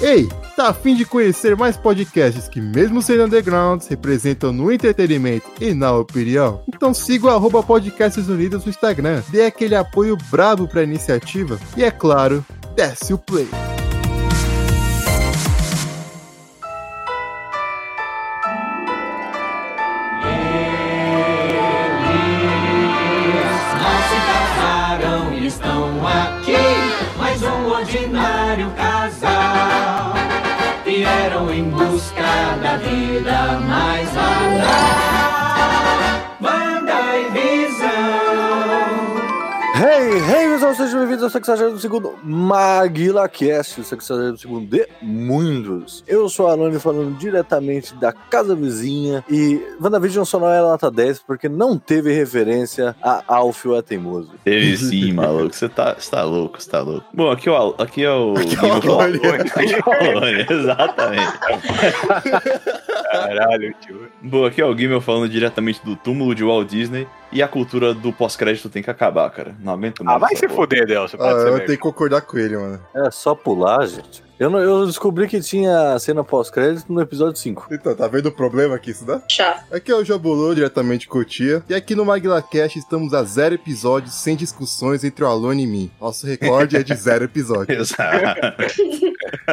[0.00, 5.72] Ei, tá afim de conhecer mais podcasts que, mesmo sendo undergrounds, representam no entretenimento e
[5.72, 6.62] na opinião?
[6.68, 11.90] Então siga o Podcasts Unidos no Instagram, dê aquele apoio brabo pra iniciativa e, é
[11.90, 12.44] claro,
[12.76, 13.48] desce o play.
[33.14, 34.74] Vida mais banal.
[36.40, 37.84] Banda e visão.
[39.76, 41.84] Hey, hey, pessoal, sejam bem-vindos ao 62
[42.24, 46.02] MaguilaCast, o 62 de muitos.
[46.08, 50.90] Eu sou a Alane falando diretamente da casa vizinha e WandaVision só não é nota
[50.90, 54.32] 10 porque não teve referência a Alfio é teimoso.
[54.44, 55.54] Teve sim, maluco.
[55.54, 57.06] Você tá, você tá louco, você tá louco.
[57.12, 58.82] Bom, aqui é o, aqui é o Aqui é o.
[58.82, 59.20] Falcone.
[59.26, 61.32] Aqui é o Alone, exatamente.
[63.18, 64.08] Caralho, tio.
[64.22, 67.92] Bom, aqui é o Gimel falando diretamente do túmulo de Walt Disney e a cultura
[67.94, 69.54] do pós-crédito tem que acabar, cara.
[69.60, 70.16] Não aguento mais.
[70.16, 70.54] Ah, vai se porra.
[70.62, 71.18] fuder, Delcio.
[71.22, 72.80] Ah, eu tenho que concordar com ele, mano.
[72.94, 74.22] É só pular, gente.
[74.38, 77.68] Eu, não- eu descobri que tinha cena pós-crédito no episódio 5.
[77.70, 79.22] Então, tá vendo o problema aqui, isso dá?
[79.28, 79.72] Chato.
[79.72, 81.62] Aqui é o Jabulô, diretamente de Cotia.
[81.68, 85.90] E aqui no MaguilaCast estamos a zero episódios sem discussões entre o Alone e mim.
[86.00, 87.92] Nosso recorde é de zero episódios.
[87.94, 88.40] Exato.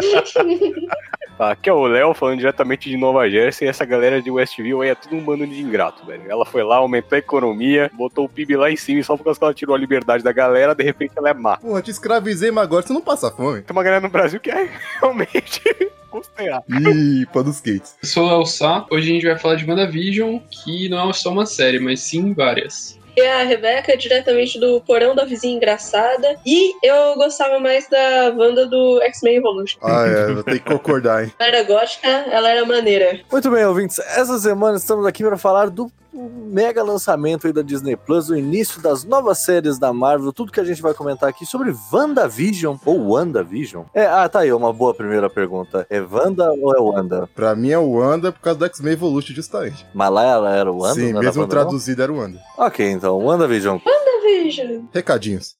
[1.42, 4.89] Aqui é o Léo falando diretamente de Nova Jersey e essa galera de Westview aí
[4.89, 6.22] é tudo um bando de ingrato, velho.
[6.30, 9.23] Ela foi lá, aumentou a economia, botou o PIB lá em cima e só por
[9.23, 11.58] causa que ela tirou a liberdade da galera, de repente ela é má.
[11.58, 13.64] Porra, te escravizei, mas agora você não passa fome.
[13.64, 14.70] Tem uma galera no Brasil que é
[15.02, 15.64] realmente
[16.11, 16.61] considerar.
[16.70, 17.95] Ih, pão dos skates.
[18.03, 18.86] Eu sou o El Sá.
[18.92, 22.36] Hoje a gente vai falar de WandaVision, que não é só uma série, mas sim
[22.36, 23.00] várias.
[23.16, 26.40] E a Rebeca, diretamente do Porão da Vizinha Engraçada.
[26.45, 29.80] E eu gostava mais da Wanda do X-Men Evolution.
[29.81, 31.34] Ah, é, vou ter que concordar, hein.
[31.38, 33.20] Ela era gótica, ela era maneira.
[33.32, 34.00] Muito bem, ouvintes.
[34.00, 38.82] Essa semana estamos aqui para falar do mega lançamento aí da Disney Plus, o início
[38.82, 43.11] das novas séries da Marvel, tudo que a gente vai comentar aqui sobre WandaVision ou
[43.11, 43.86] WandaVision.
[43.94, 45.86] É, ah, tá aí, uma boa primeira pergunta.
[45.89, 47.30] É Wanda ou é Wanda?
[47.33, 49.86] Pra mim é o Wanda por causa do X-Men Evolution, justamente.
[49.94, 50.95] Mas lá ela era Wanda?
[50.95, 52.39] Sim, mesmo traduzido era o Wanda.
[52.58, 53.77] Ok, então, WandaVision.
[54.23, 54.82] Veja.
[54.94, 55.55] Recadinhos.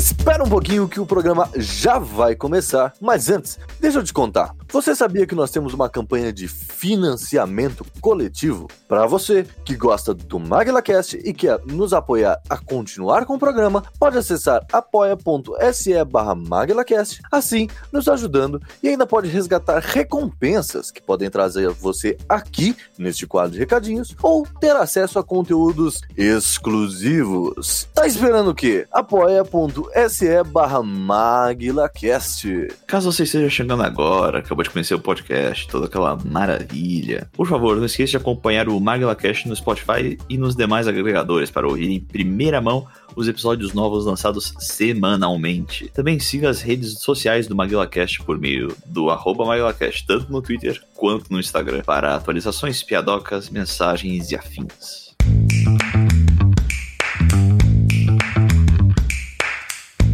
[0.00, 2.94] Espera um pouquinho que o programa já vai começar.
[2.98, 4.54] Mas antes, deixa eu te contar.
[4.72, 8.68] Você sabia que nós temos uma campanha de financiamento coletivo?
[8.86, 13.82] Para você que gosta do MagilaCast e quer nos apoiar a continuar com o programa,
[13.98, 21.28] pode acessar apoia.se barra MagilaCast, assim nos ajudando e ainda pode resgatar recompensas que podem
[21.28, 27.88] trazer você aqui neste quadro de recadinhos ou ter acesso a conteúdos exclusivos.
[27.92, 28.86] Tá esperando o quê?
[28.92, 32.68] apoia.se barra MagilaCast.
[32.86, 37.76] Caso você esteja chegando agora, acabou de conhecer o podcast, toda aquela maravilha, por favor,
[37.76, 42.00] não esqueça de acompanhar o MagilaCast no Spotify e nos demais agregadores para ouvir em
[42.00, 45.90] primeira mão os episódios novos lançados semanalmente.
[45.92, 50.80] Também siga as redes sociais do MaguilaCast por meio do arroba MaguilaCast, tanto no Twitter
[50.94, 55.09] quanto no Instagram, para atualizações, piadocas, mensagens e afins.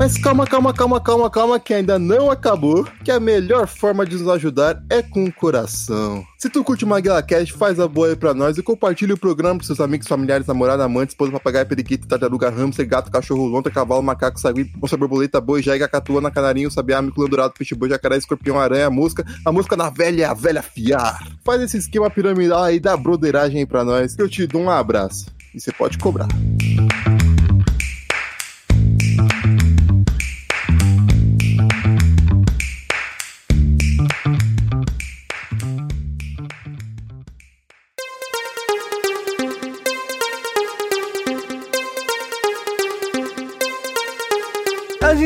[0.06, 2.86] Mas calma, calma, calma, calma, calma, que ainda não acabou.
[3.02, 6.24] Que a melhor forma de nos ajudar é com o coração.
[6.38, 9.56] Se tu curte o MaguilaCast, faz a boa aí pra nós e compartilha o programa
[9.56, 14.00] pros seus amigos, familiares, namorados, amantes, esposa, papagaio, periquito, tartaruga, hamster, gato, cachorro, lontra, cavalo,
[14.00, 18.60] macaco, sagui, onça, borboleta, boi, jaiga, catuana, canarinho, sabiá, mico, dourado, peixe, boi, jacaré, escorpião,
[18.60, 21.18] aranha, mosca, a mosca na velha a velha fiar.
[21.44, 24.70] Faz esse esquema piramidal aí, dá broderagem aí pra nós, que eu te dou um
[24.70, 25.26] abraço.
[25.52, 26.28] E você pode cobrar.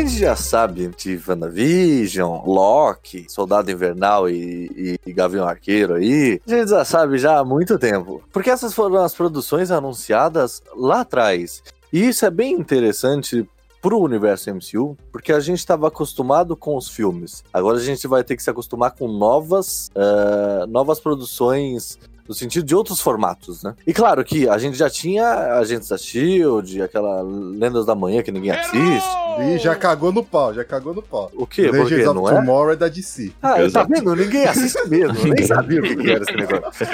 [0.00, 6.40] Gente já sabe de WandaVision, Loki, Soldado Invernal e, e, e Gavião Arqueiro aí.
[6.46, 8.22] A gente já sabe já há muito tempo.
[8.32, 11.62] Porque essas foram as produções anunciadas lá atrás.
[11.92, 13.46] E isso é bem interessante
[13.82, 17.42] pro universo MCU, porque a gente estava acostumado com os filmes.
[17.52, 21.98] Agora a gente vai ter que se acostumar com novas, eh, novas produções
[22.30, 23.74] no sentido de outros formatos, né?
[23.84, 28.30] E claro que a gente já tinha Agentes da Shield, aquela Lendas da Manhã que
[28.30, 29.08] ninguém assiste.
[29.40, 31.28] Ih, já cagou no pau, já cagou no pau.
[31.34, 31.62] O quê?
[31.62, 32.36] Legends of Não é?
[32.36, 33.32] Tomorrow é da DC.
[33.42, 34.14] Ah, tá vendo?
[34.14, 35.34] Ninguém assiste mesmo.
[35.34, 36.86] Nem sabia o que que era esse negócio.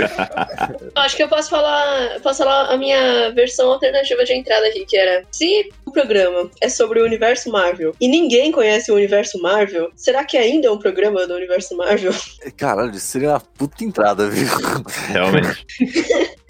[0.94, 4.96] Acho que eu posso falar, posso falar a minha versão alternativa de entrada aqui, que
[4.96, 9.90] era: se o programa é sobre o universo Marvel e ninguém conhece o universo Marvel,
[9.94, 12.14] será que ainda é um programa do universo Marvel?
[12.56, 14.46] Caralho, isso seria uma puta entrada, viu?
[15.31, 15.67] Realmente.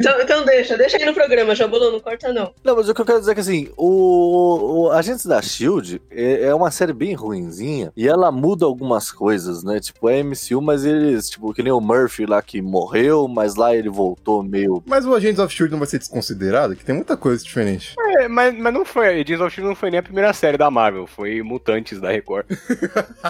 [0.00, 2.52] Então, então deixa, deixa aí no programa, Jabulô, não corta não.
[2.62, 6.00] Não, mas o que eu quero dizer é que assim, o, o Agentes da Shield
[6.10, 9.80] é, é uma série bem ruinzinha e ela muda algumas coisas, né?
[9.80, 13.74] Tipo, é MCU, mas eles, tipo, que nem o Murphy lá que morreu, mas lá
[13.74, 14.82] ele voltou meio.
[14.86, 16.76] Mas o Agents of Shield não vai ser desconsiderado?
[16.76, 17.94] Que tem muita coisa diferente.
[18.18, 19.20] É, mas, mas não foi.
[19.20, 22.46] Agents of Shield não foi nem a primeira série da Marvel, foi Mutantes da Record.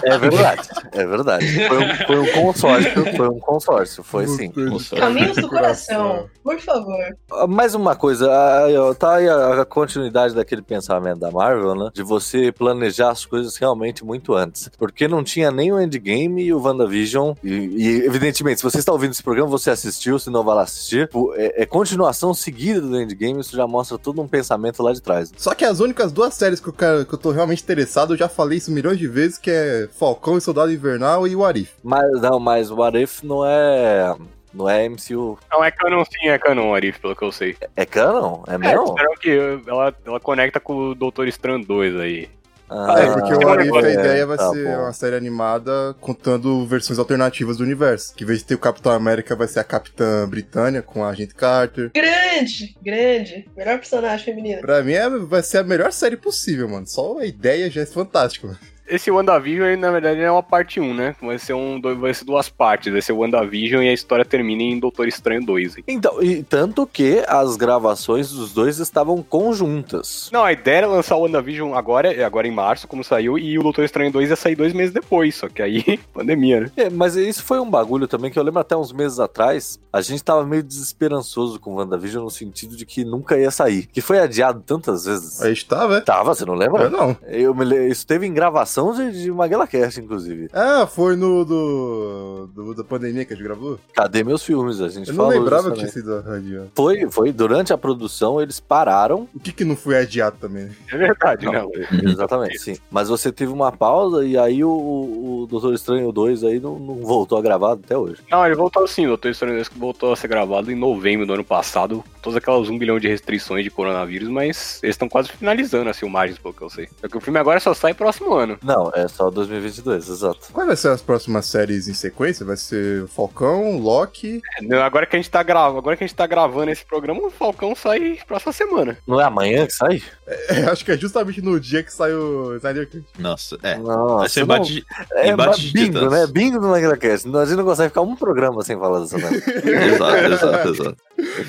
[0.03, 1.67] É verdade, é verdade.
[1.67, 4.51] Foi um, foi um consórcio, foi um consórcio, foi sim.
[4.97, 7.17] Caminhos do coração, por favor.
[7.31, 11.89] Ah, Mais uma coisa, ó, tá aí a, continuidade daquele pensamento da Marvel, né?
[11.93, 14.69] De você planejar as coisas realmente muito antes.
[14.77, 17.33] Porque não tinha nem o Endgame e o WandaVision.
[17.43, 20.63] E, e, evidentemente, se você está ouvindo esse programa, você assistiu, se não vai lá
[20.63, 21.09] assistir.
[21.35, 25.31] É, é continuação seguida do Endgame, isso já mostra todo um pensamento lá de trás.
[25.37, 28.17] Só que as únicas duas séries que eu, quero, que eu tô realmente interessado, eu
[28.17, 31.71] já falei isso milhões de vezes, que é Falcão e Soldado Invernal e o Arif.
[31.83, 34.15] Mas não, mas What If não é.
[34.53, 35.37] Não é MCU.
[35.51, 37.55] Não, é canon sim, é canon, Arif, pelo que eu sei.
[37.75, 38.43] É canon?
[38.47, 38.93] É É, mesmo?
[38.95, 42.29] disseram que ela, ela conecta com o Doutor Estranho 2 aí.
[42.71, 44.81] Ah, é, porque o Arif, a ideia vai tá ser bom.
[44.83, 48.13] uma série animada contando versões alternativas do universo.
[48.15, 51.09] Que em vez de ter o Capitão América, vai ser a Capitã Britânia com a
[51.09, 51.89] Agente Carter.
[51.91, 53.49] Grande, grande.
[53.57, 54.61] Melhor personagem feminino.
[54.61, 56.85] Pra mim, é- vai ser a melhor série possível, mano.
[56.85, 58.59] Só a ideia já é fantástica, mano.
[58.89, 61.15] Esse WandaVision, na verdade, é uma parte 1, né?
[61.21, 62.91] Vai ser, um, vai ser duas partes.
[62.91, 65.77] Vai ser o WandaVision e a história termina em Doutor Estranho 2.
[65.77, 65.83] hein?
[65.87, 70.29] Então, e tanto que as gravações dos dois estavam conjuntas.
[70.31, 73.63] Não, a ideia era lançar o WandaVision agora, agora em março, como saiu, e o
[73.63, 75.35] Doutor Estranho 2 ia sair dois meses depois.
[75.35, 76.71] Só que aí, pandemia, né?
[76.77, 79.79] É, mas isso foi um bagulho também que eu lembro até uns meses atrás.
[79.91, 83.87] A gente tava meio desesperançoso com o WandaVision no sentido de que nunca ia sair.
[83.87, 85.41] Que foi adiado tantas vezes.
[85.41, 86.03] Aí está, velho.
[86.03, 86.89] Tava, você não Eu lembra?
[86.89, 87.15] não.
[87.27, 90.47] Eu me Isso teve em gravação de, de MaguelaCast, inclusive.
[90.53, 93.79] Ah, foi no do, do- da pandemia que a gente gravou?
[93.93, 94.81] Cadê meus filmes?
[94.81, 96.71] A gente Eu não falou lembrava que tinha sido adiado.
[96.75, 97.31] Foi, foi.
[97.31, 99.27] Durante a produção, eles pararam.
[99.35, 100.65] O que que não foi adiado também?
[100.65, 100.71] né?
[100.91, 101.71] É verdade, Não, não.
[102.11, 102.77] Exatamente, sim.
[102.89, 106.95] Mas você teve uma pausa e aí o, o Doutor Estranho 2 aí não, não
[106.95, 108.21] voltou a gravar até hoje.
[108.31, 111.33] Não, ele voltou sim, o Doutor Estranho 2 voltou a ser gravado em novembro do
[111.33, 112.03] ano passado.
[112.21, 116.37] Todas aquelas um bilhão de restrições de coronavírus, mas eles estão quase finalizando as filmagens,
[116.37, 116.89] pelo que eu sei.
[116.99, 118.57] Só que o filme agora só sai próximo ano.
[118.69, 120.47] Não, é só 2022, exato.
[120.53, 122.45] Quais vai ser as próximas séries em sequência?
[122.45, 124.41] Vai ser Falcão, Loki.
[124.61, 127.19] É, Agora que a gente tá gravando, agora que a gente tá gravando esse programa,
[127.25, 128.97] o Falcão sai próxima semana.
[129.07, 130.03] Não é amanhã que sai?
[130.27, 133.03] É, acho que é justamente no dia que sai o Snyder Cut.
[133.17, 133.75] Nossa, é.
[133.77, 136.11] Nossa, Vai ser embate É embate de bingo, titãs.
[136.11, 136.27] né?
[136.27, 137.27] Bingo no MaguilaCast.
[137.35, 139.39] A gente não consegue ficar um programa sem falar dessa merda.
[139.89, 140.97] Exato, exato, exato.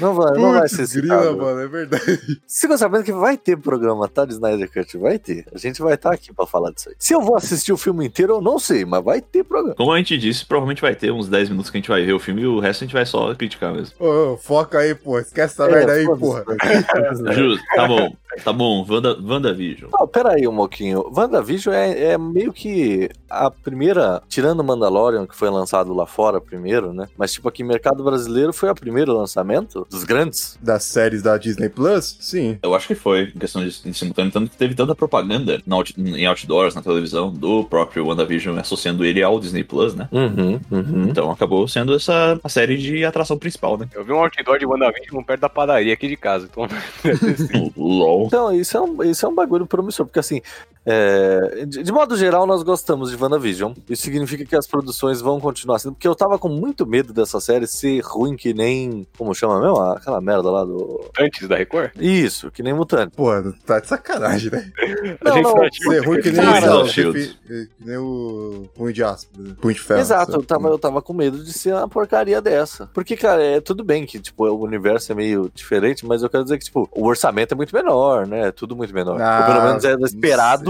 [0.01, 2.41] Não vai, não vai ser grila, mano, é verdade.
[2.47, 4.25] Você ficou sabendo que vai ter programa, tá?
[4.25, 4.97] De Snyder Cut?
[4.99, 5.45] Vai ter.
[5.55, 6.95] A gente vai estar aqui pra falar disso aí.
[6.99, 9.75] Se eu vou assistir o filme inteiro, eu não sei, mas vai ter programa.
[9.75, 12.13] Como a gente disse, provavelmente vai ter uns 10 minutos que a gente vai ver
[12.13, 13.95] o filme e o resto a gente vai só criticar mesmo.
[13.99, 15.19] Ô, ô, foca aí, pô.
[15.19, 16.45] Esquece essa É, merda aí, porra.
[17.33, 18.17] Justo, tá bom.
[18.45, 19.91] Tá bom, Wanda, WandaVision.
[19.93, 21.05] Não, pera aí um pouquinho.
[21.15, 26.93] WandaVision é, é meio que a primeira, tirando Mandalorian, que foi lançado lá fora primeiro,
[26.93, 27.09] né?
[27.19, 30.59] Mas, tipo, aqui, mercado brasileiro foi o primeiro lançamento dos grandes.
[30.63, 32.17] Das séries da Disney Plus?
[32.21, 32.59] Sim.
[32.63, 35.95] Eu acho que foi, em questão de, de simultâneo, tanto que teve tanta propaganda out-
[35.99, 40.09] em outdoors, na televisão, do próprio WandaVision, associando ele ao Disney Plus, né?
[40.13, 41.09] Uhum, uhum.
[41.09, 43.89] Então acabou sendo essa a série de atração principal, né?
[43.95, 46.49] Eu vi um outdoor de WandaVision perto da padaria aqui de casa.
[46.51, 46.67] Então,
[47.77, 48.27] LOL.
[48.27, 50.41] Então, isso é, um, isso é um bagulho promissor, porque assim,
[50.85, 53.73] é, de, de modo geral, nós gostamos de WandaVision.
[53.89, 57.41] Isso significa que as produções vão continuar sendo, porque eu tava com muito medo dessa
[57.41, 59.07] série ser ruim que nem.
[59.17, 59.79] Como chama mesmo?
[59.81, 61.05] Aquela merda lá do.
[61.19, 61.91] antes da Record.
[62.01, 63.15] Isso, que nem mutante.
[63.15, 63.31] Pô,
[63.67, 64.71] tá de sacanagem, né?
[65.23, 67.39] Não, a gente não, tinha- Ser ruim que nem, o, o Shield.
[67.47, 69.27] que nem o Punho de Aço,
[69.61, 70.01] Punho de Ferro.
[70.01, 72.89] Exato, eu tava, eu tava com medo de ser uma porcaria dessa.
[72.95, 76.45] Porque, cara, é tudo bem que, tipo, o universo é meio diferente, mas eu quero
[76.45, 78.49] dizer que, tipo, o orçamento é muito menor, né?
[78.49, 79.21] É tudo muito menor.
[79.21, 79.97] Ah, Ou pelo menos é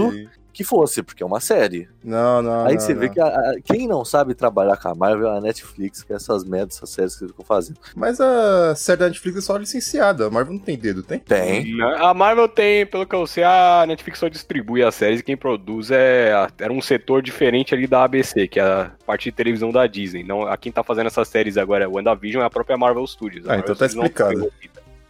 [0.09, 0.27] sei.
[0.53, 1.87] que fosse, porque é uma série.
[2.03, 2.65] Não, não.
[2.65, 3.13] Aí não, você vê não.
[3.13, 6.15] que a- a- quem não sabe trabalhar com a Marvel é a Netflix, que é
[6.17, 7.79] essas merdas, essas séries que eles ficam fazendo.
[7.95, 10.27] Mas a série da Netflix é só licenciada.
[10.27, 11.19] A Marvel não tem dedo, tem?
[11.19, 11.81] Tem.
[11.99, 15.37] A Marvel tem, pelo que eu sei, a Netflix só distribui as séries e quem
[15.37, 19.71] produz é era um setor diferente ali da ABC, que é a parte de televisão
[19.71, 20.23] da Disney.
[20.25, 23.47] Não, a quem tá fazendo essas séries agora, o WandaVision, é a própria Marvel Studios.
[23.47, 24.51] A Ah, Marvel então tá Studios explicado.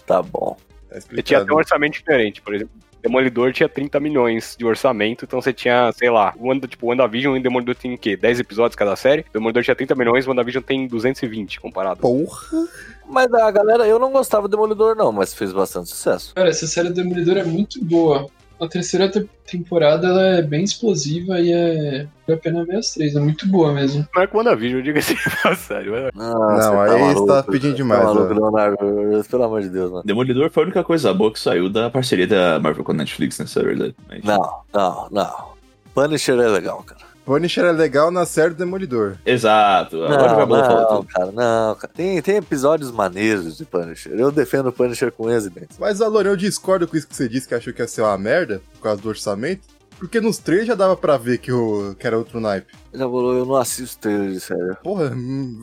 [0.05, 0.55] Tá bom.
[0.87, 2.73] Tá tinha até um orçamento diferente, por exemplo.
[3.01, 6.89] Demolidor tinha 30 milhões de orçamento, então você tinha, sei lá, o Wanda, tipo, o
[6.89, 8.15] WandaVision e o Demolidor tem o quê?
[8.15, 9.25] 10 episódios cada série?
[9.33, 12.01] Demolidor tinha 30 milhões, o WandaVision tem 220 comparado.
[12.01, 12.67] Porra!
[13.07, 16.33] Mas a galera, eu não gostava do Demolidor, não, mas fez bastante sucesso.
[16.35, 18.27] Cara, essa série do Demolidor é muito boa.
[18.61, 22.07] A terceira te- temporada ela é bem explosiva e é.
[22.27, 24.07] Vale a pena ver as três, é muito boa mesmo.
[24.15, 25.91] Não é WandaVision, diga-se de passagem.
[25.91, 28.33] mas- Não, Não, aí você tá pedindo demais, Tá maluco.
[28.33, 30.03] Leonardo, pelo amor de Deus, mano.
[30.05, 33.39] Demolidor foi a única coisa boa que saiu da parceria da Marvel com a Netflix,
[33.39, 33.45] né?
[33.45, 33.95] Isso é verdade.
[34.07, 35.51] Mas- Não, não, não.
[35.93, 37.01] Punisher é legal, cara.
[37.31, 39.15] Punisher é legal na série do Demolidor.
[39.25, 40.03] Exato.
[40.03, 41.07] Agora Não, vai botar falar não, tudo.
[41.07, 41.93] cara, não, cara.
[41.95, 44.11] Tem, tem episódios maneiros de Punisher.
[44.11, 45.77] Eu defendo o Punisher com dentes.
[45.79, 48.17] Mas, Alone, eu discordo com isso que você disse, que achou que ia ser uma
[48.17, 49.61] merda, por causa do orçamento.
[50.01, 52.73] Porque nos três já dava pra ver que, o, que era outro naipe.
[52.91, 54.75] Já falou, eu não assisto trailer de série.
[54.83, 55.13] Porra,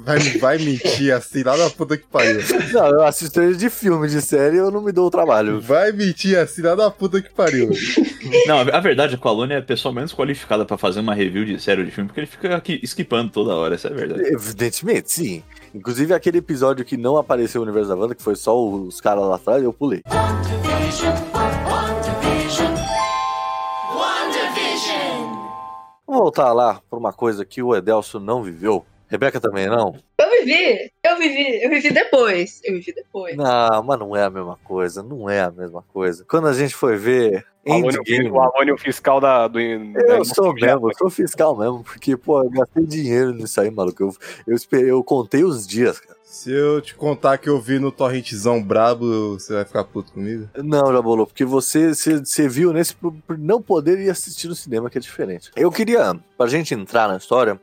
[0.04, 2.40] vai, vai mentir assim lá na puta que pariu.
[2.72, 5.60] Não, eu assisto trailer de filme, de série, eu não me dou o trabalho.
[5.60, 7.68] Vai mentir assim lá na puta que pariu.
[8.46, 11.14] Não, a verdade é que o Alone é a pessoa menos qualificada pra fazer uma
[11.14, 13.90] review de série ou de filme, porque ele fica aqui esquipando toda hora, essa é
[13.90, 14.22] a verdade.
[14.22, 15.42] Evidentemente, sim.
[15.74, 19.24] Inclusive aquele episódio que não apareceu o universo da Wanda, que foi só os caras
[19.24, 20.00] lá atrás, eu pulei.
[26.18, 28.84] Vamos voltar lá pra uma coisa que o Edelso não viveu.
[29.06, 29.94] Rebeca também não?
[30.20, 32.60] Eu vivi, eu vivi, eu vivi depois.
[32.64, 33.36] Eu vivi depois.
[33.36, 36.24] Não, mas não é a mesma coisa, não é a mesma coisa.
[36.28, 39.60] Quando a gente foi ver Endgame, o Alone, o fiscal da, do.
[39.60, 44.02] eu sou mesmo, eu sou fiscal mesmo, porque, pô, eu gastei dinheiro nisso aí, maluco.
[44.02, 44.12] Eu,
[44.48, 46.17] eu, esperei, eu contei os dias, cara.
[46.38, 50.48] Se eu te contar que eu vi no torrentzão brabo, você vai ficar puto comigo?
[50.62, 54.54] Não, já bolou, porque você, você, você viu nesse por não poder ir assistir no
[54.54, 55.50] cinema, que é diferente.
[55.56, 57.60] Eu queria, pra gente entrar na história,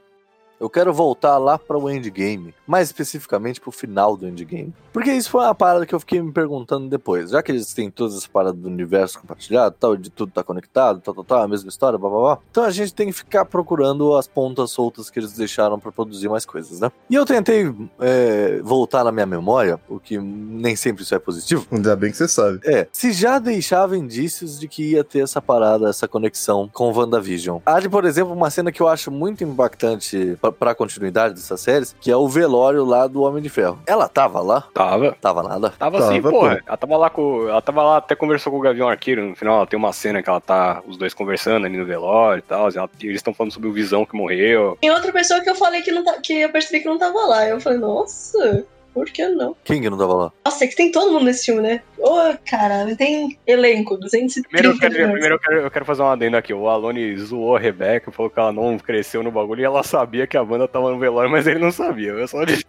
[0.60, 4.74] eu quero voltar lá para o endgame, mais especificamente pro final do endgame.
[4.94, 7.32] Porque isso foi uma parada que eu fiquei me perguntando depois.
[7.32, 11.02] Já que eles têm todas as paradas do universo compartilhado, tal, de tudo tá conectado,
[11.02, 12.40] tal, tal, tal, a mesma história, blá blá blá.
[12.50, 16.30] Então a gente tem que ficar procurando as pontas soltas que eles deixaram para produzir
[16.30, 16.92] mais coisas, né?
[17.10, 21.68] E eu tentei é, voltar na minha memória, o que nem sempre isso é positivo.
[21.72, 22.60] Ainda bem que você sabe.
[22.64, 27.60] É, se já deixava indícios de que ia ter essa parada, essa conexão com WandaVision.
[27.66, 31.60] Há de, por exemplo, uma cena que eu acho muito impactante pra, pra continuidade dessas
[31.62, 33.80] séries, que é o velório lá do Homem de Ferro.
[33.86, 34.66] Ela tava lá?
[34.74, 35.16] Tava.
[35.22, 35.70] Tava nada?
[35.78, 36.30] Tava Tava, assim, pô.
[36.32, 36.62] porra.
[36.66, 37.48] Ela tava lá com.
[37.50, 39.24] Ela tava lá, até conversou com o Gavião Arqueiro.
[39.30, 40.82] No final, ela tem uma cena que ela tá.
[40.88, 42.70] Os dois conversando ali no velório e tal.
[42.70, 44.78] e ela- e eles estão falando sobre o Visão que morreu.
[44.82, 47.20] Tem outra pessoa que eu falei que não tá, que eu percebi que não tava
[47.26, 47.48] lá.
[47.48, 49.56] Eu falei, nossa, por que não?
[49.64, 50.32] Quem que não tava lá?
[50.46, 51.82] Nossa, é que tem todo mundo nesse filme, né?
[52.00, 52.16] Ô,
[52.50, 56.38] cara, tem elenco, 230 Primeiro, eu quero, primeiro eu, quero, eu quero fazer uma adenda
[56.38, 56.54] aqui.
[56.54, 60.26] O Alone zoou a Rebeca, falou que ela não cresceu no bagulho e ela sabia
[60.26, 62.12] que a banda tava no velório, mas ele não sabia.
[62.12, 62.64] Eu só disse.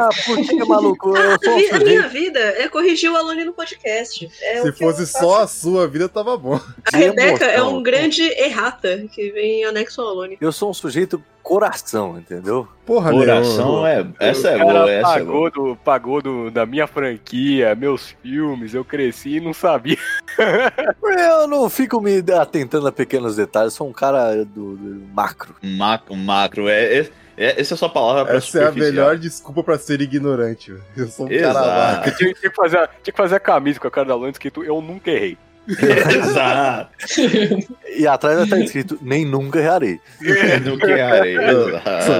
[0.00, 1.16] Ah, por que, maluco?
[1.16, 1.84] Eu Ah, sou a, vi- a sujeito.
[1.86, 4.28] minha vida é corrigir o Alone no podcast.
[4.42, 6.58] É Se fosse só a sua vida, tava bom.
[6.92, 7.76] A Rebeca é emoção.
[7.78, 10.36] um grande errata que vem em anexo ao Alone.
[10.40, 12.68] Eu sou um sujeito coração, entendeu?
[12.84, 14.06] Porra, Coração é.
[14.20, 15.50] Essa é o cara boa, essa é boa.
[15.50, 19.96] pagou, do, pagou do, da minha franquia, meus filmes, eu cresci e não sabia.
[21.18, 25.54] Eu não fico me atentando a pequenos detalhes, sou um cara do, do macro.
[25.62, 26.68] Macro, macro.
[26.68, 29.78] É, é, é- essa é a sua palavra pra Essa é a melhor desculpa pra
[29.78, 30.74] ser ignorante.
[30.96, 31.54] Eu sou um Exato.
[31.58, 32.10] cara.
[32.12, 34.32] Tinha, tinha que fazer, a- tinha que fazer a camisa com a cara da Alone
[34.32, 35.38] escrito Eu nunca errei.
[36.18, 36.90] Exato.
[37.96, 40.00] E atrás estar escrito, nem nunca errarei.
[40.64, 41.34] Nunca errei.
[41.36, 41.68] Não,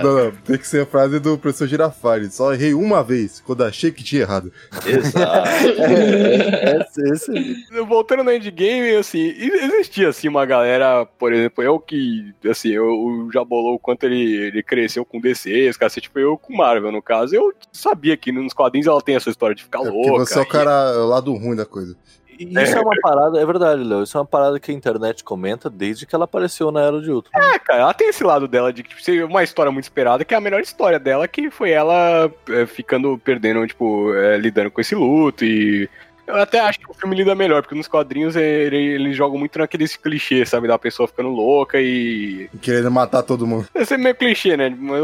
[0.02, 2.34] não, não, tem que ser a frase do professor Girafales.
[2.34, 4.52] Só errei uma vez, quando achei que tinha errado.
[4.86, 5.48] Exato.
[5.88, 12.32] É, esse, esse- Voltando no endgame, assim, existia assim uma galera, por exemplo, eu que,
[12.48, 16.18] assim, eu, o Jabolou, o quanto ele, ele cresceu com DC, esse cara, assim, tipo,
[16.18, 19.62] eu com Marvel, no caso, eu sabia que nos quadrinhos ela tem essa história de
[19.62, 20.26] ficar É porque louca.
[20.26, 21.96] você é o e- cara, o lado ruim da coisa.
[22.38, 24.02] E Isso é uma parada, é verdade, Léo.
[24.04, 27.10] Isso é uma parada que a internet comenta desde que ela apareceu na Era de
[27.10, 27.38] Ultron.
[27.38, 30.24] É, cara, ela tem esse lado dela de que tipo, ser uma história muito esperada,
[30.24, 34.70] que é a melhor história dela, que foi ela é, ficando, perdendo, tipo, é, lidando
[34.70, 35.88] com esse luto e.
[36.26, 39.38] Eu até acho que o filme lida melhor, porque nos quadrinhos é, ele- eles jogam
[39.38, 40.68] muito naqueles clichês, sabe?
[40.68, 42.50] Da pessoa ficando louca e.
[42.60, 43.66] Querendo matar todo mundo.
[43.74, 44.68] Esse é meio clichê, né?
[44.78, 45.02] Mas,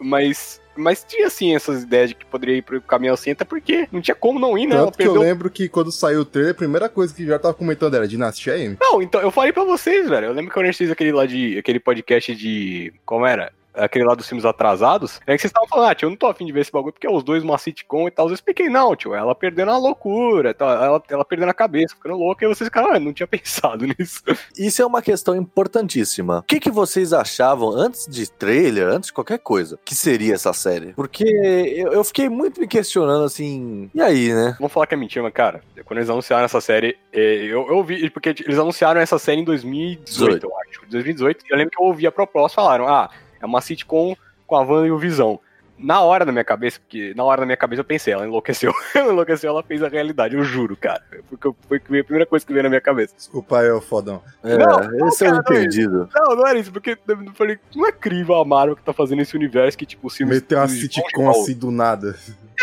[0.00, 3.88] mas mas tinha assim essas ideias de que poderia ir pro caminhão assim, até porque
[3.92, 4.76] não tinha como não ir, né?
[4.76, 7.38] Ela Tanto que eu lembro que quando saiu o trailer, a primeira coisa que já
[7.38, 8.76] tava comentando era Dinastia M.
[8.80, 10.26] Não, então eu falei pra vocês, velho.
[10.26, 11.58] Eu lembro que quando a gente fez aquele lá de.
[11.58, 12.92] aquele podcast de.
[13.04, 13.52] Como era?
[13.74, 16.26] Aquele lá dos filmes atrasados, é que vocês estavam falando, ah, tio, eu não tô
[16.26, 18.28] afim de ver esse bagulho, porque é os dois uma sitcom e tal.
[18.28, 22.16] Eu expliquei, não, tio, ela perdendo a loucura, tal, ela, ela perdendo a cabeça, ficando
[22.16, 24.22] louca, e vocês ficaram, ah, não tinha pensado nisso.
[24.58, 26.38] Isso é uma questão importantíssima.
[26.38, 30.52] O que, que vocês achavam, antes de trailer, antes de qualquer coisa, que seria essa
[30.52, 30.92] série?
[30.92, 33.90] Porque eu, eu fiquei muito me questionando assim.
[33.94, 34.56] E aí, né?
[34.58, 37.82] Vamos falar que é mentira, mas, cara, quando eles anunciaram essa série, eh, eu, eu
[37.82, 40.82] vi, porque eles anunciaram essa série em 2018, eu acho.
[40.88, 43.10] 2018, eu lembro que eu ouvi a proposta, falaram, ah,
[43.42, 44.14] é uma sitcom
[44.46, 45.38] com a Wanda e o Visão.
[45.78, 48.72] Na hora da minha cabeça, porque na hora da minha cabeça eu pensei, ela enlouqueceu.
[48.94, 51.02] ela enlouqueceu, ela fez a realidade, eu juro, cara.
[51.28, 53.14] Porque foi a primeira coisa que veio na minha cabeça.
[53.16, 54.22] Desculpa aí, ô fodão.
[54.44, 56.08] É, Não, esse é o cara, não é entendido.
[56.14, 59.22] Não, não era isso, porque eu falei, não é incrível a Marvel que tá fazendo
[59.22, 60.36] esse universo que, tipo, filmes.
[60.36, 62.14] Meteu uma sitcom o- assim do nada.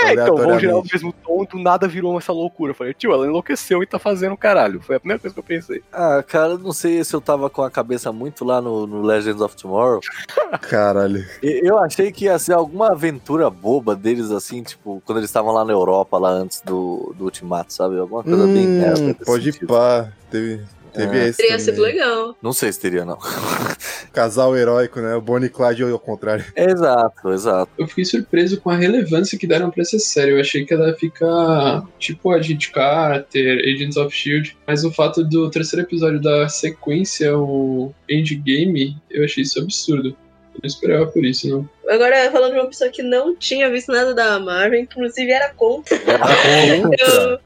[0.03, 2.71] É, então, vão gerar o mesmo tom, do nada virou essa loucura.
[2.71, 4.81] Eu falei, tio, ela enlouqueceu e tá fazendo caralho.
[4.81, 5.81] Foi a primeira coisa que eu pensei.
[5.91, 9.01] Ah, cara, eu não sei se eu tava com a cabeça muito lá no, no
[9.01, 9.99] Legends of Tomorrow.
[10.61, 11.25] Caralho.
[11.41, 15.63] Eu achei que ia ser alguma aventura boba deles, assim, tipo, quando eles estavam lá
[15.65, 17.97] na Europa, lá antes do, do Ultimato, sabe?
[17.99, 18.99] Alguma coisa bem Hum, merda.
[19.01, 19.67] nesse pode sentido.
[19.67, 20.11] pá.
[20.31, 20.61] Teve,
[20.93, 21.27] teve É.
[21.27, 21.37] esse.
[21.41, 22.35] Teria sido legal.
[22.41, 23.17] Não sei se teria, não.
[24.13, 25.15] Casal heróico, né?
[25.15, 26.45] O Bonnie e Clyde ao contrário.
[26.55, 27.71] exato, exato.
[27.77, 30.31] Eu fiquei surpreso com a relevância que deram pra essa série.
[30.31, 35.23] Eu achei que ela ia ficar tipo Agent Carter, Agents of Shield, mas o fato
[35.23, 40.09] do terceiro episódio da sequência, o Endgame, eu achei isso absurdo.
[40.09, 41.69] Eu não esperava por isso, não.
[41.87, 45.95] Agora, falando de uma pessoa que não tinha visto nada da Marvel, inclusive era contra.
[45.95, 47.39] Eu, e eu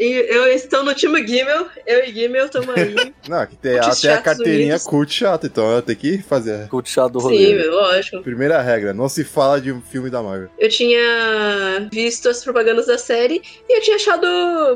[0.00, 2.94] estou no time Gimel, eu e Gimel estamos aí.
[3.28, 4.84] Não, que tem, tem a carteirinha unidos.
[4.84, 6.68] cult chata, então ela tem que fazer.
[6.68, 7.54] Cult chato do Sim, rolê.
[7.54, 8.22] meu, lógico.
[8.22, 10.48] Primeira regra, não se fala de um filme da Marvel.
[10.58, 14.26] Eu tinha visto as propagandas da série e eu tinha achado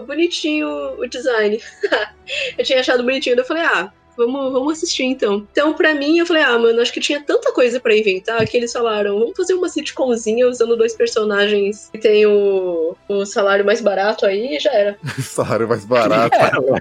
[0.06, 1.60] bonitinho o design.
[2.58, 5.46] eu tinha achado bonitinho, daí eu falei, ah, vamos, vamos assistir então.
[5.50, 8.56] Então, pra mim, eu falei, ah, mano, acho que tinha tanta coisa pra inventar que
[8.56, 13.80] eles falaram, vamos fazer uma sitcomzinha usando dois personagens que tem o, o salário mais
[13.80, 14.98] barato aí e já era.
[15.20, 16.36] Salário mais barato.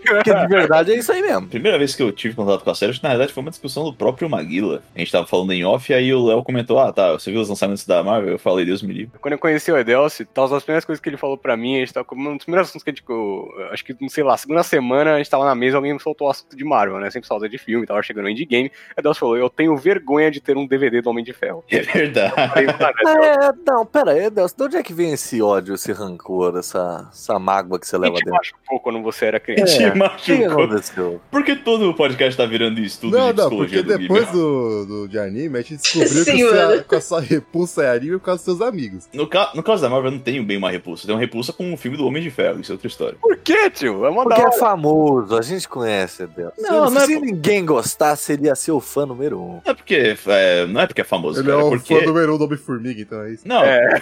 [0.06, 1.48] Porque de verdade é isso aí mesmo.
[1.48, 3.50] Primeira vez que eu tive contato com a série, acho que, na verdade foi uma
[3.50, 4.84] discussão do próprio Maguila.
[4.96, 7.42] A gente tava falando em off, e aí o Léo comentou: Ah, tá, você viu
[7.42, 8.34] os lançamentos da Marvel?
[8.34, 9.20] Eu falei, Deus me livre.
[9.20, 11.78] Quando eu conheci o Edelcio, tá, uma das primeiras coisas que ele falou pra mim,
[11.78, 13.04] a gente tava com um dos primeiros assuntos que a gente.
[13.08, 16.32] eu Acho que, sei lá, segunda semana a gente tava na mesa, alguém soltou o
[16.32, 17.10] assunto de Marvel, né?
[17.24, 18.72] Sempre solta de filme, tava chegando o endgame.
[18.96, 21.64] O Edelcio falou: Eu tenho vergonha de ter um DVD do Homem de Ferro.
[21.70, 22.34] É verdade.
[23.04, 26.58] "Mano, É, não, pera aí, Deus, de onde é que vem esse ódio, esse rancor,
[26.58, 28.32] essa, essa mágoa que você a leva dentro?
[28.34, 29.40] machucou quando você era É.
[29.40, 29.74] criança.
[29.78, 30.64] Te que que machucou.
[30.64, 31.22] aconteceu?
[31.32, 34.32] Por que todo o podcast tá virando estudo Não, de não, porque psicologia do depois
[34.32, 36.84] do, do, de anime, a gente descobriu Sim, que você, mano.
[36.84, 39.08] com a sua repulsa é anime por causa dos seus amigos.
[39.14, 41.04] No, ca- no caso da Marvel, eu não tenho bem uma repulsa.
[41.04, 43.18] Eu tenho uma repulsa com o filme do Homem de Ferro, isso é outra história.
[43.22, 44.06] Por quê, tio?
[44.06, 46.54] É uma Porque da é famoso, a gente conhece, Deus.
[46.60, 49.54] Não, se não é se ninguém gostar, seria seu fã número um.
[49.54, 52.00] Não é porque é, não é, porque é famoso, Ele é cara, o é porque...
[52.00, 53.48] fã número um do Homem-Formiga, então é isso.
[53.48, 54.02] Não, É.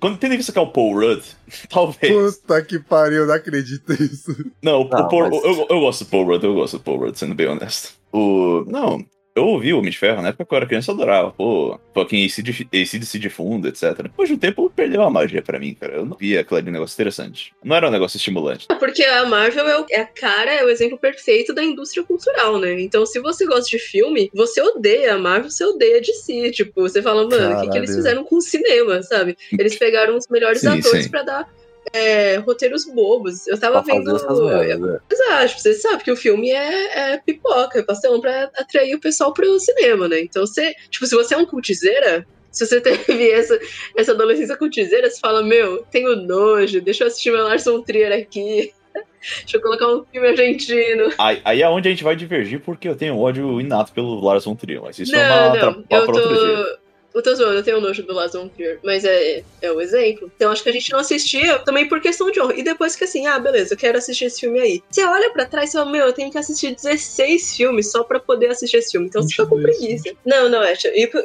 [0.00, 1.22] quando tendo em vista que é o Paul Rudd,
[1.68, 2.36] talvez...
[2.38, 4.34] Puta que pariu, eu não acredito nisso.
[4.62, 6.98] Não, o Não, Paul- mas- eu, eu gosto do Paul Rudd, eu gosto do Paul
[6.98, 7.92] Rudd, sendo bem honesto.
[8.12, 8.64] O...
[8.66, 9.04] Não,
[9.38, 11.30] eu ouvi o Homem de Ferro, na época que eu era criança, eu adorava.
[11.32, 14.02] Pô, fucking ACDC de fundo, etc.
[14.02, 15.94] Depois de um tempo, perdeu a magia pra mim, cara.
[15.94, 17.52] Eu não via aquele ali um negócio interessante.
[17.64, 18.66] Não era um negócio estimulante.
[18.78, 22.58] Porque a Marvel é, o- é a cara, é o exemplo perfeito da indústria cultural,
[22.58, 22.80] né?
[22.80, 26.50] Então, se você gosta de filme, você odeia a Marvel, você odeia de si.
[26.50, 29.36] Tipo, você fala, mano, o que, que eles fizeram com o cinema, sabe?
[29.52, 31.10] Eles pegaram os melhores Sim, atores sim.
[31.10, 31.48] pra dar
[31.92, 33.46] é, roteiros bobos.
[33.46, 34.14] Eu tava Pra vendo.
[34.14, 35.00] essas merdas, né?
[35.10, 39.32] Exato, você sabe que o filme é, é pipoca, é pastelão pra atrair o pessoal
[39.32, 40.20] pro cinema, né?
[40.20, 43.58] Então, você, tipo, se você é um cultizeira, se você teve essa,
[43.96, 48.72] essa adolescência cultizeira, você fala, meu, tenho nojo, deixa eu assistir meu Larson Trier aqui.
[49.40, 51.12] Deixa eu colocar um filme argentino.
[51.18, 54.44] Aí, aí é onde a gente vai divergir, porque eu tenho ódio inato pelo Lars
[54.44, 56.78] von Trier, mas isso é não, uma não, outra, eu pra outro dia.
[57.14, 60.30] Eu tô zoando, eu tenho nojo do Lars von Trier, mas é, é o exemplo.
[60.36, 62.54] Então acho que a gente não assistia também por questão de honra.
[62.54, 64.82] E depois que assim, ah, beleza, eu quero assistir esse filme aí.
[64.90, 68.20] Você olha pra trás e fala, meu, eu tenho que assistir 16 filmes só pra
[68.20, 69.06] poder assistir esse filme.
[69.06, 69.78] Então você fica com 22.
[69.78, 70.16] preguiça.
[70.24, 70.74] Não, não, é.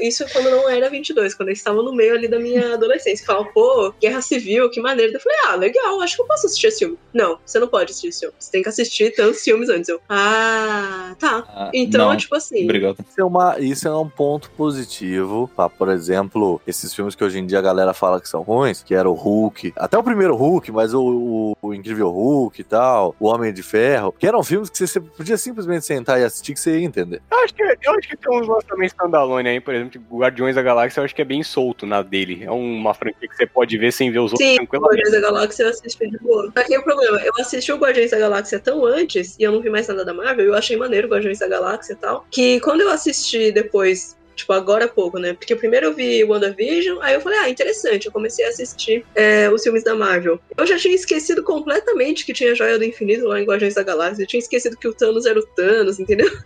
[0.01, 3.25] Isso quando não era 22, quando eu estava no meio ali da minha adolescência.
[3.25, 5.13] Fala, pô, guerra civil, que maneiro.
[5.13, 6.97] Eu falei, ah, legal, acho que eu posso assistir esse filme.
[7.13, 8.35] Não, você não pode assistir esse filme.
[8.39, 9.89] Você tem que assistir tantos filmes antes.
[9.89, 11.43] Eu, ah, tá.
[11.49, 12.63] Ah, Então, não, tipo assim.
[12.63, 12.97] Obrigado.
[13.07, 17.39] Isso é, uma, isso é um ponto positivo pra por exemplo, esses filmes que hoje
[17.39, 20.36] em dia a galera fala que são ruins, que era o Hulk, até o primeiro
[20.36, 24.43] Hulk, mas o, o- o Incrível Hulk e tal, o Homem de Ferro, que eram
[24.43, 27.21] filmes que você podia simplesmente sentar e assistir que você ia entender.
[27.31, 30.55] Eu acho, que, eu acho que tem uns lançamentos standalone aí, por exemplo, tipo Guardiões
[30.55, 32.43] da Galáxia, eu acho que é bem solto na dele.
[32.43, 34.57] É uma franquia que você pode ver sem ver os outros Sim.
[34.71, 36.51] Guardiões da Galáxia eu assisti de boa.
[36.55, 39.62] Só que o problema, eu assisti o Guardiões da Galáxia tão antes, e eu não
[39.62, 42.59] vi mais nada da Marvel, eu achei maneiro o Guardiões da Galáxia e tal, que
[42.59, 45.33] quando eu assisti depois, tipo, agora há pouco, né?
[45.33, 49.49] Porque primeiro eu vi WandaVision, aí eu falei, ah, interessante, eu comecei a assistir é,
[49.49, 50.39] os filmes da Marvel.
[50.57, 54.23] Eu já tinha esquecido completamente que tinha Joia do Infinito lá em Guardiões da Galáxia,
[54.23, 56.29] eu tinha esquecido que o Thanos era o Thanos, entendeu?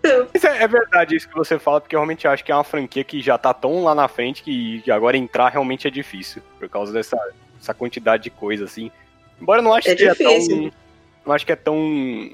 [0.47, 3.03] É, é verdade isso que você fala, porque eu realmente acho que é uma franquia
[3.03, 6.93] que já tá tão lá na frente que agora entrar realmente é difícil, por causa
[6.93, 7.17] dessa,
[7.57, 8.91] dessa quantidade de coisa, assim.
[9.41, 10.71] Embora eu não ache É que é difícil.
[10.71, 10.86] tão.
[11.27, 11.75] Não acho que é tão.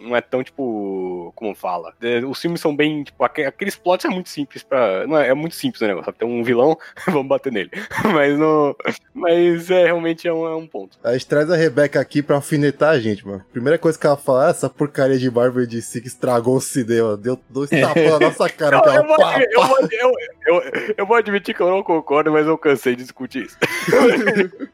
[0.04, 1.34] Não é tão, tipo.
[1.36, 1.94] Como fala?
[2.02, 3.04] É, Os filmes são bem.
[3.04, 5.08] Tipo, aque- aqueles plots é muito simples pra.
[5.08, 6.06] Não é, é muito simples o negócio.
[6.06, 6.20] Sabe?
[6.20, 6.78] Tem um vilão,
[7.08, 7.72] vamos bater nele.
[8.14, 8.76] Mas não.
[9.14, 10.98] Mas é realmente é um, é um ponto.
[11.04, 13.44] A gente traz a Rebeca aqui pra alfinetar a gente, mano.
[13.52, 16.62] Primeira coisa que ela fala, ah, essa porcaria de Marvel de si que estragou o
[16.62, 17.18] cinema.
[17.18, 18.78] Deu dois tapas na nossa cara.
[18.78, 19.68] Não, aquela eu, vou, pá, eu, pá.
[19.68, 20.12] vou, eu,
[20.46, 23.58] eu, eu vou admitir que eu não concordo, mas eu cansei de discutir isso.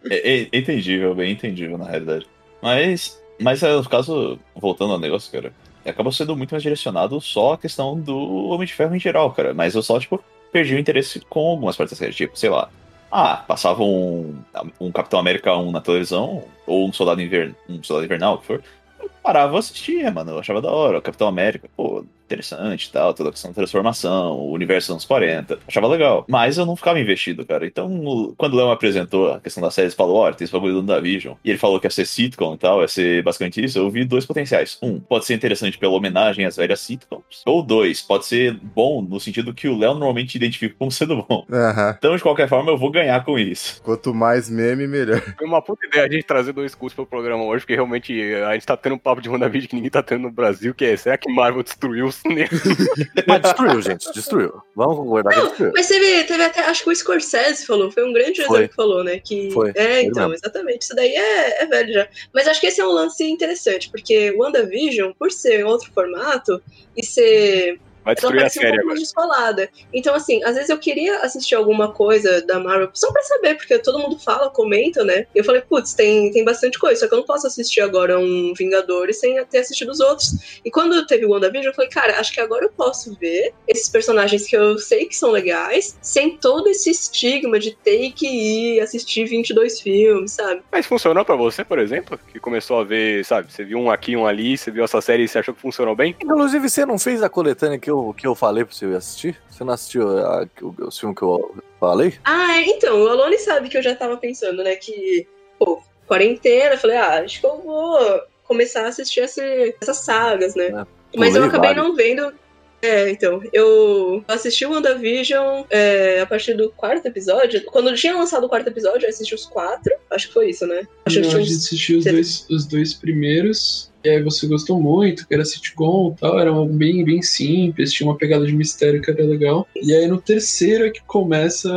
[0.09, 2.27] É, é entendível, bem entendível, na realidade.
[2.61, 5.53] Mas, mas é, no caso, voltando ao negócio, cara,
[5.85, 8.17] acaba sendo muito mais direcionado só a questão do
[8.49, 9.53] Homem de Ferro em geral, cara.
[9.53, 12.69] Mas eu só, tipo, perdi o interesse com algumas partes da série, tipo, sei lá.
[13.11, 14.35] Ah, passava um,
[14.79, 18.45] um Capitão América 1 na televisão, ou um Soldado, Inver, um Soldado Invernal, o que
[18.45, 18.63] for.
[19.01, 20.31] Eu parava e assistia, mano.
[20.31, 20.99] Eu achava da hora.
[20.99, 24.93] O Capitão América, pô, interessante e tal, toda a questão da transformação, o universo dos
[24.93, 25.59] anos 40.
[25.67, 26.25] Achava legal.
[26.27, 27.65] Mas eu não ficava investido, cara.
[27.65, 30.53] Então, o- quando o Leon apresentou a questão da série, ele falou: olha, tem esse
[30.53, 31.35] bagulho do WandaVision.
[31.43, 33.79] E ele falou que ia ser sitcom e tal, ia ser basicamente isso.
[33.79, 34.77] Eu vi dois potenciais.
[34.81, 37.41] Um, pode ser interessante pela homenagem às velhas sitcoms.
[37.45, 41.45] Ou dois, pode ser bom no sentido que o Léo normalmente identifica como sendo bom.
[41.51, 41.95] Aham.
[41.97, 43.81] Então, de qualquer forma, eu vou ganhar com isso.
[43.83, 45.21] Quanto mais meme, melhor.
[45.37, 48.53] Foi uma puta ideia a gente trazer dois cursos pro programa hoje, porque realmente a
[48.53, 50.95] gente tá tendo um papo de WandaVision que ninguém tá tendo no Brasil, que é,
[50.97, 52.49] será que Marvel destruiu o cinema?
[53.27, 54.61] Mas destruiu, gente, destruiu.
[54.75, 55.71] Vamos concordar que destruiu.
[55.75, 58.67] Mas teve, teve até, acho que o Scorsese falou, foi um grande diretor Foi.
[58.67, 59.19] que falou, né?
[59.19, 60.35] Que, Foi, É, foi então, mesmo.
[60.43, 60.81] exatamente.
[60.83, 62.07] Isso daí é, é velho já.
[62.33, 66.61] Mas acho que esse é um lance interessante, porque WandaVision, por ser outro formato
[66.95, 67.79] e ser
[68.09, 68.87] Vai ela destruir a parece um série pouco agora.
[68.87, 69.69] mais descolada.
[69.93, 73.77] Então, assim, às vezes eu queria assistir alguma coisa da Marvel só pra saber, porque
[73.79, 75.25] todo mundo fala, comenta, né?
[75.35, 78.19] E eu falei, putz, tem, tem bastante coisa, só que eu não posso assistir agora
[78.19, 80.59] um Vingadores sem ter assistido os outros.
[80.65, 83.89] E quando teve o WandaVision, eu falei, cara, acho que agora eu posso ver esses
[83.89, 88.79] personagens que eu sei que são legais, sem todo esse estigma de ter que ir
[88.81, 90.61] assistir 22 filmes, sabe?
[90.71, 92.19] Mas funcionou pra você, por exemplo?
[92.31, 93.51] Que começou a ver, sabe?
[93.51, 95.95] Você viu um aqui, um ali, você viu essa série e você achou que funcionou
[95.95, 96.15] bem?
[96.21, 99.37] Inclusive, você não fez a coletânea que eu, que eu falei pra você assistir?
[99.49, 102.17] Você não assistiu a, o, os filmes que eu falei?
[102.23, 106.75] Ah, é, então, o Alone sabe que eu já tava pensando, né, que, pô, quarentena,
[106.75, 110.85] eu falei, ah, acho que eu vou começar a assistir esse- essas sagas, né?
[111.13, 111.85] É, Mas eu acabei vários.
[111.87, 112.33] não vendo.
[112.81, 117.61] É, então, eu assisti o WandaVision é, a partir do quarto episódio.
[117.65, 119.93] Quando tinha lançado o quarto episódio, eu assisti os quatro.
[120.09, 120.87] Acho que foi isso, né?
[121.05, 123.88] Acho que Não, tinha a gente assistiu os dois, os dois primeiros.
[124.03, 127.91] E aí você gostou muito, que era sitcom e tal, era um bem, bem simples,
[127.91, 129.67] tinha uma pegada de mistério que era legal.
[129.75, 131.69] E aí no terceiro é que começa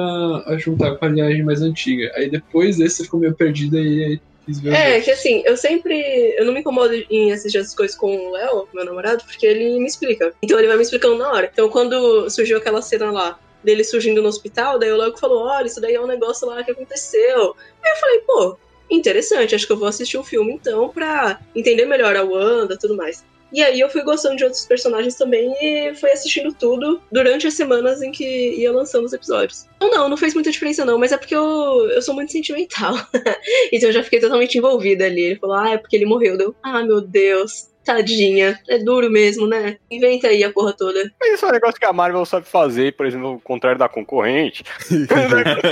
[0.47, 2.13] a juntar com a linhagem mais antiga.
[2.15, 4.21] Aí depois desse você ficou meio perdida e aí
[4.67, 6.35] É, que assim, eu sempre.
[6.37, 9.79] Eu não me incomodo em assistir essas coisas com o Léo, meu namorado, porque ele
[9.79, 10.33] me explica.
[10.43, 11.51] Então ele vai me explicando na hora.
[11.53, 15.67] Então quando surgiu aquela cena lá dele surgindo no hospital, daí o Léo falou: olha,
[15.67, 17.55] isso daí é um negócio lá que aconteceu.
[17.85, 18.59] Aí eu falei, pô,
[18.95, 22.97] interessante, acho que eu vou assistir o filme então pra entender melhor a Wanda tudo
[22.97, 23.25] mais.
[23.53, 27.53] E aí eu fui gostando de outros personagens também e fui assistindo tudo durante as
[27.53, 29.67] semanas em que ia lançando os episódios.
[29.77, 32.95] Então não, não fez muita diferença não, mas é porque eu, eu sou muito sentimental.
[33.71, 35.21] Então eu já fiquei totalmente envolvida ali.
[35.21, 36.37] Ele falou, ah, é porque ele morreu.
[36.37, 38.59] Deu, ah, meu Deus, tadinha.
[38.69, 39.77] É duro mesmo, né?
[39.91, 41.11] Inventa aí a porra toda.
[41.21, 43.89] Mas isso é um negócio que a Marvel sabe fazer, por exemplo, ao contrário da
[43.89, 44.65] concorrente.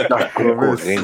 [0.09, 1.03] Da concorrente.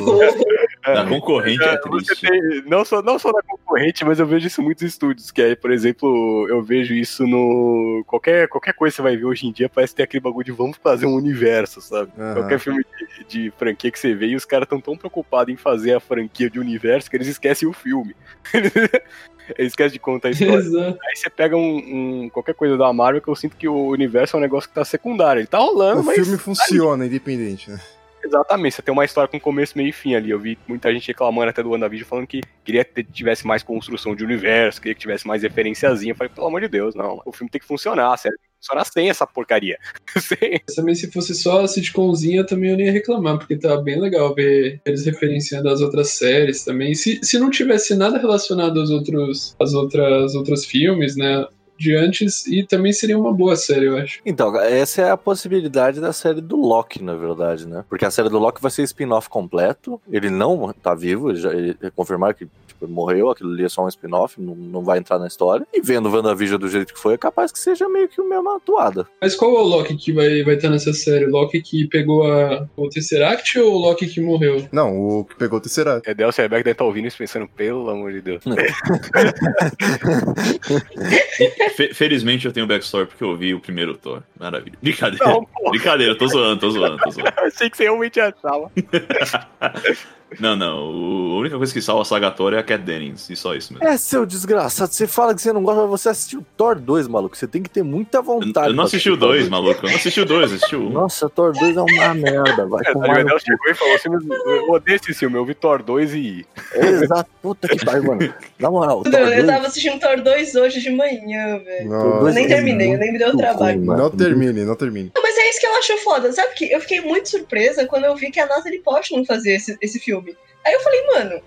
[0.84, 2.28] Da concorrente é Você triste.
[2.28, 5.42] tem, não, só, não só da concorrente, mas eu vejo isso em muitos estúdios, que
[5.42, 8.04] é, por exemplo, eu vejo isso no.
[8.06, 10.52] Qualquer, qualquer coisa que você vai ver hoje em dia, parece ter aquele bagulho de
[10.52, 12.12] vamos fazer um universo, sabe?
[12.18, 12.34] Aham.
[12.34, 15.56] Qualquer filme de, de franquia que você vê, e os caras estão tão preocupados em
[15.56, 18.14] fazer a franquia de universo que eles esquecem o filme.
[19.58, 20.54] eles esquecem de contar a história.
[20.56, 20.98] Exato.
[21.02, 21.76] Aí você pega um,
[22.24, 24.74] um- qualquer coisa da Marvel que eu sinto que o universo é um negócio que
[24.74, 25.40] tá secundário.
[25.40, 26.16] Ele tá rolando, O mas.
[26.16, 27.80] filme funciona, independente, né?
[28.24, 30.30] Exatamente, você tem uma história com começo, meio e fim ali.
[30.30, 34.16] Eu vi muita gente reclamando até do WandaVision falando que queria que tivesse mais construção
[34.16, 36.10] de universo, queria que tivesse mais referenciazinha.
[36.10, 37.22] Eu falei, pelo amor de Deus, não.
[37.24, 39.78] O filme tem que funcionar, a série tem funciona sem essa porcaria.
[40.74, 44.34] Também se fosse só a sitcomzinha, também eu nem ia reclamar, porque tá bem legal
[44.34, 46.94] ver eles referenciando as outras séries também.
[46.94, 51.46] Se, se não tivesse nada relacionado aos outros, às outras outros filmes, né?
[51.78, 54.20] De antes, e também seria uma boa série, eu acho.
[54.24, 57.84] Então, essa é a possibilidade da série do Loki, na verdade, né?
[57.88, 60.00] Porque a série do Loki vai ser spin-off completo.
[60.10, 63.84] Ele não tá vivo, ele já ele confirmaram que tipo, morreu, aquilo ali é só
[63.84, 65.66] um spin-off, não, não vai entrar na história.
[65.72, 68.24] E vendo o WandaVision do jeito que foi, é capaz que seja meio que a
[68.24, 69.06] mesma atuada.
[69.20, 71.26] Mas qual é o Loki que vai vai estar nessa série?
[71.26, 74.68] O Loki que pegou a, o Tesseract ou o Loki que morreu?
[74.70, 76.08] Não, o que pegou o Tesseract.
[76.08, 78.42] É Delcio Rebeca deve estar ouvindo isso pensando, pelo amor de Deus.
[81.74, 84.22] Fe- felizmente eu tenho backstory porque eu vi o primeiro Thor.
[84.38, 84.76] Maravilha.
[84.82, 85.24] Brincadeira.
[85.24, 87.32] Não, Brincadeira, tô zoando, tô zoando, tô zoando.
[87.38, 88.70] eu achei que você realmente achava.
[90.40, 90.90] Não, não.
[90.90, 93.28] o- A única coisa que salva a saga Thor é a Cat Dennings.
[93.30, 93.86] E só isso mesmo.
[93.86, 97.36] É, seu desgraçado, você fala que você não gosta, mas você assistiu Thor 2, maluco.
[97.36, 98.68] Você tem que ter muita vontade.
[98.70, 99.84] eu não assisti o Thor 2, maluco.
[99.86, 100.90] Eu não assisti o 2, assisti o 1.
[100.90, 104.08] Nossa, Thor 2 é uma merda, vai É, tomar o Delcio chegou e falou assim,
[104.46, 106.46] eu odeio esse filme, eu vi Thor 2 e...
[106.74, 108.34] Exato, puta que pariu, mano.
[108.58, 111.92] Na moral, Thor Eu 2 tava assistindo Thor 2 hoje de manhã, velho.
[111.92, 113.76] Eu nem é terminei, eu nem me deu muito trabalho.
[113.76, 114.02] ruim, mano.
[114.02, 115.12] não termine, não termine.
[115.22, 116.54] Mas é isso que eu acho foda, sabe?
[116.54, 120.00] que Eu fiquei muito surpresa quando eu vi que a Natalie Portman fazia esse, esse
[120.00, 120.15] filme.
[120.64, 121.42] Aí eu falei, mano,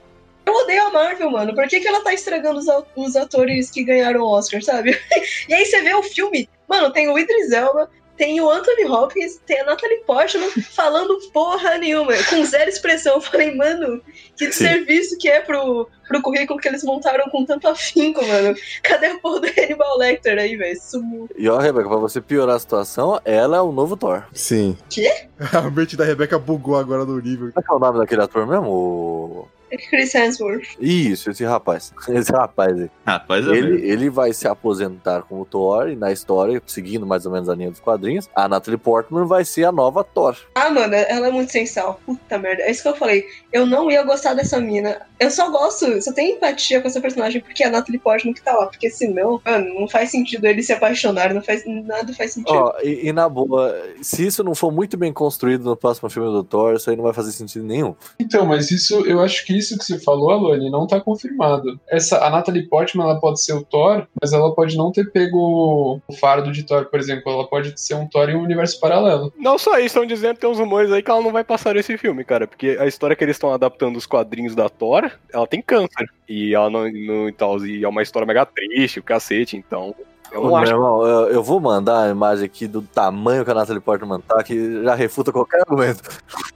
[0.46, 1.54] eu odeio a Marvel, mano.
[1.54, 2.60] Por que, que ela tá estragando
[2.96, 5.00] os atores que ganharam o Oscar, sabe?
[5.48, 9.40] e aí você vê o filme, mano, tem o Idris Elba, tem o Anthony Hopkins,
[9.46, 13.14] tem a Natalie Portman falando porra nenhuma, com zero expressão.
[13.16, 14.02] Eu falei, mano,
[14.38, 14.66] que Sim.
[14.66, 18.54] serviço que é pro, pro currículo que eles montaram com tanto afinco, mano.
[18.84, 20.82] Cadê o porra do Hannibal Lecter aí, velho?
[20.82, 21.30] Sumiu.
[21.38, 24.26] E ó, Rebeca, pra você piorar a situação, ela é o novo Thor.
[24.34, 24.78] Sim.
[24.90, 25.10] Quê?
[25.54, 27.54] A mente da Rebeca bugou agora no nível.
[27.56, 28.68] É que é o nome daquele ator mesmo?
[28.68, 29.48] O...
[29.78, 30.78] Chris Hemsworth.
[30.80, 31.94] Isso, esse rapaz.
[32.10, 32.90] Esse rapaz aí.
[33.06, 37.32] Rapaz, é Ele, ele vai se aposentar como Thor e na história, seguindo mais ou
[37.32, 40.36] menos a linha dos quadrinhos, a Natalie Portman vai ser a nova Thor.
[40.56, 42.00] Ah, mano, ela é muito sem sal.
[42.06, 42.64] Puta merda.
[42.64, 43.26] É isso que eu falei.
[43.52, 45.02] Eu não ia gostar dessa mina.
[45.20, 48.42] Eu só gosto, só tenho empatia com essa personagem porque é a Natalie Portman que
[48.42, 48.68] tá lá.
[48.68, 51.36] Porque senão, mano, não faz sentido eles se apaixonarem.
[51.36, 52.56] Não faz, nada faz sentido.
[52.56, 56.30] Ó, e, e na boa, se isso não for muito bem construído no próximo filme
[56.30, 57.96] do Thor, isso aí não vai fazer sentido nenhum.
[58.20, 61.80] Então, mas isso, eu acho que isso que você falou, Alane, não tá confirmado.
[61.88, 66.02] Essa, a Natalie Portman, ela pode ser o Thor, mas ela pode não ter pego
[66.08, 67.32] o fardo de Thor, por exemplo.
[67.32, 69.32] Ela pode ser um Thor em um universo paralelo.
[69.38, 71.76] Não só isso, estão dizendo que tem uns rumores aí que ela não vai passar
[71.76, 72.48] nesse filme, cara.
[72.48, 76.10] Porque a história que eles estão adaptando os quadrinhos da Thor, ela tem câncer.
[76.28, 79.96] E ela não, não e tal, e é uma história mega triste, o cacete, então.
[80.32, 80.72] Eu Ô, acho.
[80.72, 84.44] irmão, eu, eu vou mandar a imagem aqui do tamanho que a Natalie Portman tá,
[84.44, 86.04] que já refuta qualquer argumento.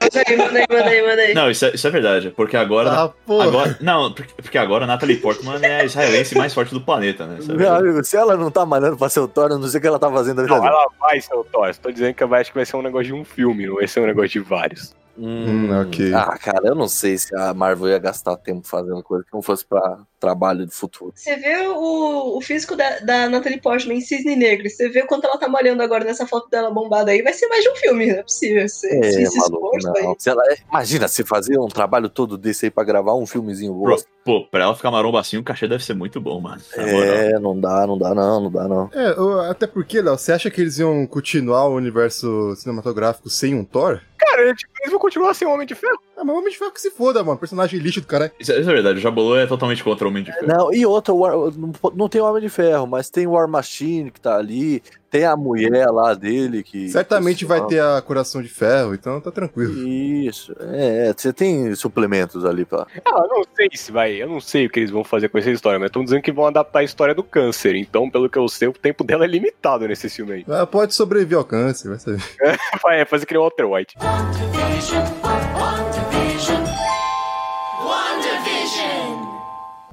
[0.01, 1.33] Manda aí, manda aí, manda aí, manda aí.
[1.33, 2.31] Não, isso é, isso é verdade.
[2.35, 2.91] Porque agora.
[2.91, 3.47] Ah, porra.
[3.47, 7.39] agora não, porque, agora a Natalie Portman é a israelense mais forte do planeta, né?
[7.41, 9.79] É Meu amigo, se ela não tá malhando pra ser o Thor, eu não sei
[9.79, 10.49] o que ela tá fazendo ali.
[10.49, 11.69] Não, ela vai ser o Thor.
[11.69, 13.87] Estou dizendo que eu acho que vai ser um negócio de um filme, não vai
[13.87, 14.93] ser um negócio de vários.
[15.17, 16.13] Hum, ok.
[16.13, 19.41] Ah, cara, eu não sei se a Marvel ia gastar tempo fazendo coisa que não
[19.41, 21.11] fosse pra trabalho de futuro.
[21.15, 24.69] Você vê o, o físico da, da Natalie Portman em Cisne Negro.
[24.69, 27.21] Você vê o quanto ela tá malhando agora nessa foto dela bombada aí.
[27.21, 28.67] Vai ser mais de um filme, não é possível.
[28.69, 30.03] Se, É, se esse maluco, esforço aí.
[30.05, 30.15] não.
[30.17, 33.79] Se ela, imagina se fazer um trabalho todo desse aí pra gravar um filmezinho Pô,
[33.89, 34.07] bosta.
[34.23, 36.61] pô, pra ela ficar maromba assim, o cachê deve ser muito bom, mano.
[36.77, 38.89] É, não dá, não dá não, não dá não.
[38.93, 43.53] É, eu- até porque, Léo, você acha que eles iam continuar o universo cinematográfico sem
[43.53, 43.99] um Thor?
[44.17, 44.55] Cara, eles
[44.89, 45.99] vão continuar sem o Homem de Ferro.
[46.23, 47.37] Ah, mas o Homem de Ferro que se foda, mano.
[47.37, 48.31] Personagem lixo do cara.
[48.39, 50.47] Isso, é- isso é verdade, o Jabolô é totalmente contra o Homem de Ferro.
[50.47, 53.31] Não, e outra, o War- não, não tem o Homem de Ferro, mas tem o
[53.31, 54.81] War Machine que tá ali,
[55.13, 56.89] tem a mulher lá dele que.
[56.89, 59.87] Certamente vai ter a coração de ferro, então tá tranquilo.
[59.87, 62.87] Isso, é, é, você tem suplementos ali pra.
[63.05, 64.13] Ah, eu não sei se vai.
[64.13, 66.31] Eu não sei o que eles vão fazer com essa história, mas estão dizendo que
[66.31, 67.75] vão adaptar a história do câncer.
[67.75, 70.45] Então, pelo que eu sei, o tempo dela é limitado nesse filme aí.
[70.49, 72.23] Ah, pode sobreviver ao câncer, vai saber.
[72.81, 73.95] Vai é, fazer que nem o Walter White.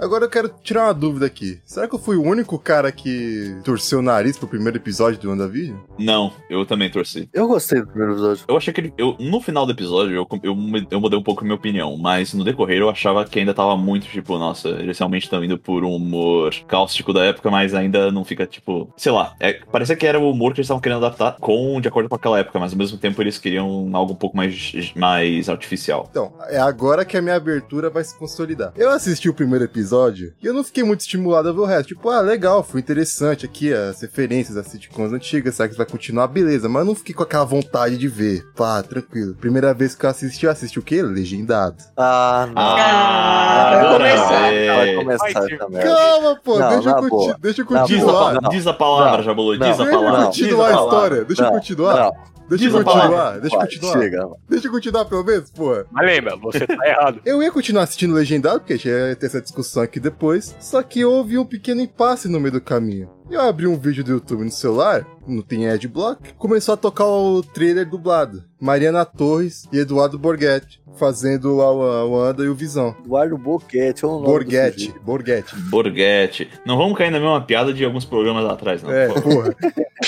[0.01, 1.61] Agora eu quero tirar uma dúvida aqui.
[1.63, 5.29] Será que eu fui o único cara que torceu o nariz pro primeiro episódio do
[5.29, 5.77] WandaVision?
[5.99, 7.29] Não, eu também torci.
[7.35, 8.45] Eu gostei do primeiro episódio.
[8.49, 8.95] Eu achei que ele.
[8.97, 10.57] Eu, no final do episódio, eu, eu,
[10.91, 13.77] eu mudei um pouco a minha opinião, mas no decorrer eu achava que ainda tava
[13.77, 18.11] muito, tipo, nossa, eles realmente estão indo por um humor cáustico da época, mas ainda
[18.11, 19.35] não fica, tipo, sei lá.
[19.39, 22.17] É, parecia que era o humor que eles estavam querendo adaptar com, de acordo com
[22.17, 26.09] aquela época, mas ao mesmo tempo eles queriam algo um pouco mais, mais artificial.
[26.11, 28.73] Então, é agora que a minha abertura vai se consolidar.
[28.77, 31.65] Eu assisti o primeiro episódio episódio e eu não fiquei muito estimulado a ver o
[31.65, 31.89] resto.
[31.89, 36.29] Tipo, ah, legal, foi interessante aqui as referências às sitcoms antigas, será que vai continuar?
[36.29, 38.45] Beleza, mas eu não fiquei com aquela vontade de ver.
[38.57, 39.35] Pá, tranquilo.
[39.35, 41.03] Primeira vez que eu assisti, eu assisti o quê?
[41.03, 41.77] Legendado.
[41.97, 42.63] Ah, não.
[42.63, 44.11] Ah, vai adorei.
[44.17, 44.77] começar.
[44.77, 45.83] vai começar Vai.
[45.83, 48.13] Calma, pô, Não, deixa, eu conti- deixa eu Na Diz a, boa.
[48.13, 48.35] continuar.
[48.35, 48.51] pa- não.
[48.51, 49.23] diz a palavra.
[49.23, 50.27] Diz a Deixa eu palavra.
[50.27, 50.85] continuar Diz a palavra.
[50.85, 51.25] história.
[51.25, 51.97] Deixa eu continuar.
[51.97, 52.13] Não,
[52.51, 53.39] Deixa eu Diz continuar.
[53.39, 53.93] Deixa eu continuar.
[53.93, 54.29] chega.
[54.49, 55.85] Deixa eu continuar pelo menos, pô.
[55.93, 57.21] Mas lembra, você tá errado.
[57.25, 60.57] Eu ia continuar assistindo Legendado, porque a gente ia ter essa discussão aqui depois.
[60.59, 63.09] Só que houve um pequeno impasse no meio do caminho.
[63.31, 67.41] Eu abri um vídeo do YouTube no celular, não tem adblock, começou a tocar o
[67.45, 68.43] trailer dublado.
[68.61, 72.97] Mariana Torres e Eduardo Borghetti, fazendo a Wanda e o Visão.
[72.99, 74.93] Eduardo Boquete, é o nome Borghetti.
[75.05, 75.55] Borghetti.
[75.71, 76.51] Borghetti.
[76.67, 78.91] Não vamos cair na mesma piada de alguns programas atrás, não.
[78.91, 79.55] É, porra.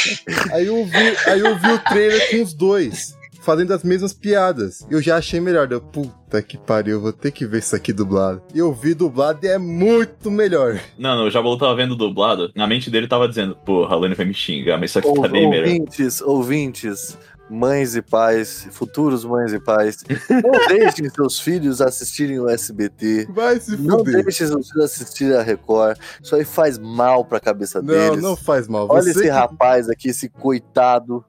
[0.50, 4.87] aí, eu vi, aí eu vi o trailer com os dois, fazendo as mesmas piadas.
[4.90, 5.66] Eu já achei melhor.
[5.66, 8.40] Deu, puta que pariu, eu vou ter que ver isso aqui dublado.
[8.55, 10.81] E eu vi dublado e é muito melhor.
[10.98, 12.50] Não, não, o Jabolô tava vendo dublado.
[12.57, 15.20] Na mente dele tava dizendo, porra, a Lani vai me xingar, mas isso aqui Ou-
[15.22, 15.66] tá bem melhor.
[15.66, 17.18] ouvintes, ouvintes,
[17.50, 19.98] mães e pais, futuros mães e pais,
[20.31, 23.26] não deixem seus filhos assistirem o SBT.
[23.31, 24.22] Vai se Não fuder.
[24.24, 25.98] deixem seus filhos assistirem a Record.
[26.22, 28.22] Isso aí faz mal pra cabeça Não, deles.
[28.22, 28.87] não faz mal.
[28.88, 31.22] Olha Você esse que- rapaz aqui, esse coitado,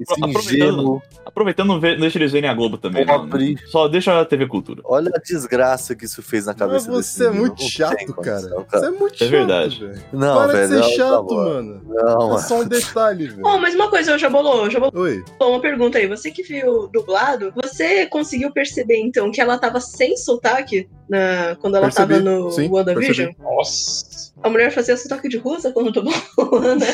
[0.00, 1.02] esse Aproveitando-.
[1.24, 3.20] Aproveitando, não, não deixa eles verem a Globo também, não.
[3.20, 3.56] Pobre.
[3.68, 4.80] Só deixa a TV Cultura.
[4.84, 7.96] Olha a desgraça que isso fez na Mas cabeça desse você é muito Não chato,
[7.96, 8.64] tem cara.
[8.70, 9.80] Você é muito É chato, verdade.
[9.86, 10.02] velho.
[10.12, 10.68] Não, Para velho.
[10.68, 11.34] de ser não, tá chato, bom.
[11.36, 11.82] mano.
[11.86, 13.42] Não, É só um detalhe, velho.
[13.44, 15.02] Oh, mas uma coisa, já bolou, já bolou.
[15.04, 15.22] Oi.
[15.40, 20.16] Uma pergunta aí, você que viu dublado, você conseguiu perceber então que ela tava sem
[20.16, 23.32] sotaque na, quando ela Percebi, tava no sim, WandaVision?
[23.38, 24.30] Nossa.
[24.42, 26.14] A mulher fazia sotaque de russa quando dublou,
[26.74, 26.86] né?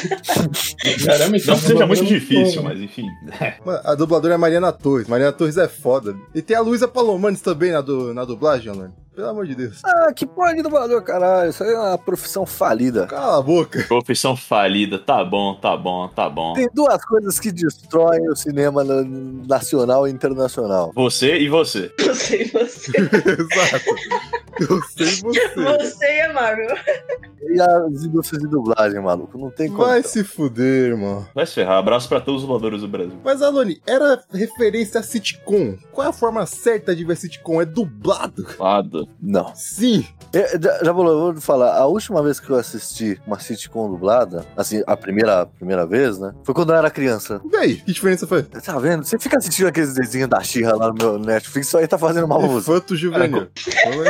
[1.04, 2.95] Caramba, Não então que seja muito eu não- difícil, mas enfim.
[3.64, 5.09] Mano, a dubladora é Mariana Torres.
[5.09, 6.14] Mariana Torres é foda.
[6.35, 8.92] E tem a Luísa Palomanes também na, du- na dublagem, Alan.
[9.14, 9.80] Pelo amor de Deus.
[9.82, 11.48] Ah, que porra de dublador, caralho.
[11.48, 13.06] Isso aí é uma profissão falida.
[13.06, 13.82] Cala a boca.
[13.88, 16.52] Profissão falida, tá bom, tá bom, tá bom.
[16.52, 19.02] Tem duas coisas que destroem o cinema na-
[19.48, 20.92] nacional e internacional.
[20.94, 21.90] Você e você.
[21.98, 22.90] Você e você.
[23.00, 23.94] Exato.
[24.60, 25.46] Eu sei você.
[25.86, 26.76] Você e a Marvel.
[27.48, 29.38] E as indústrias de dublagem, maluco.
[29.38, 29.84] Não tem como.
[29.84, 31.26] Vai se fuder, irmão.
[31.34, 31.78] Vai se ferrar.
[31.78, 33.18] Abraço pra todos os dubladores do Brasil.
[33.24, 35.76] Mas, Alone, era referência a sitcom.
[35.92, 37.60] Qual é a forma certa de ver sitcom?
[37.60, 38.46] É dublado.
[38.58, 39.08] Lado.
[39.20, 39.54] Não.
[39.54, 40.06] Sim.
[40.32, 43.88] É, já, já vou, eu vou falar, a última vez que eu assisti uma sitcom
[43.88, 46.34] dublada, assim, a primeira, a primeira vez, né?
[46.44, 47.40] Foi quando eu era criança.
[47.50, 47.76] E aí?
[47.76, 48.42] Que diferença foi?
[48.42, 49.04] Tá vendo?
[49.04, 52.26] Você fica assistindo aqueles desenhos da Xirra lá no meu Netflix, isso aí tá fazendo
[52.26, 52.70] mal pra você.
[52.70, 53.48] Infanto juvenil.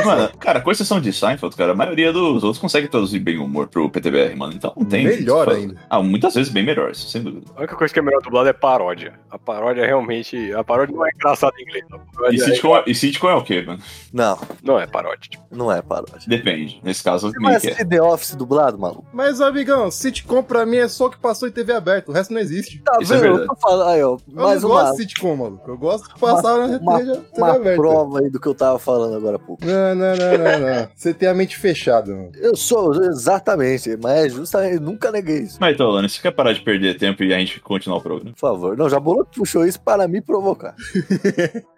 [0.05, 3.45] Mano, cara, com exceção de Seinfeld, cara, a maioria dos outros consegue traduzir bem o
[3.45, 4.53] humor pro PTBR, mano.
[4.53, 5.03] Então não tem.
[5.05, 5.75] Melhor ainda.
[5.89, 7.45] Ah, muitas vezes bem melhores, sem dúvida.
[7.55, 9.13] A única coisa que é melhor dublado é paródia.
[9.29, 10.53] A paródia realmente.
[10.53, 11.85] A paródia não é engraçada em inglês.
[12.31, 12.83] E é- sitcom, é...
[12.87, 13.79] e sitcom é o quê, mano?
[14.13, 15.29] Não, Não é paródia.
[15.29, 16.27] Tipo, não é paródia.
[16.27, 16.79] Depende.
[16.83, 17.85] Nesse caso, Você meio que é.
[17.85, 19.05] The Office dublado, maluco?
[19.13, 22.11] Mas, amigão, sitcom pra mim é só o que passou em TV aberta.
[22.11, 22.79] O resto não existe.
[22.79, 23.25] Tá Isso é vendo?
[23.27, 23.59] eu verdade.
[23.59, 24.07] tô falando aí, ó.
[24.07, 25.69] Eu Mais não uma, gosto de sitcom, maluco.
[25.71, 27.75] Eu gosto de passar na uma, TV, TV uma aberta.
[27.81, 29.65] prova aí do que eu tava falando agora há pouco.
[29.65, 30.89] Não, não, não, não, não.
[30.95, 32.31] Você tem a mente fechada, mano.
[32.35, 35.57] Eu sou, exatamente, mas é justamente, eu nunca neguei isso.
[35.59, 38.31] Mas então, Lani, você quer parar de perder tempo e a gente continuar o programa?
[38.33, 38.77] Por favor.
[38.77, 40.75] Não, já bolou que puxou isso para me provocar.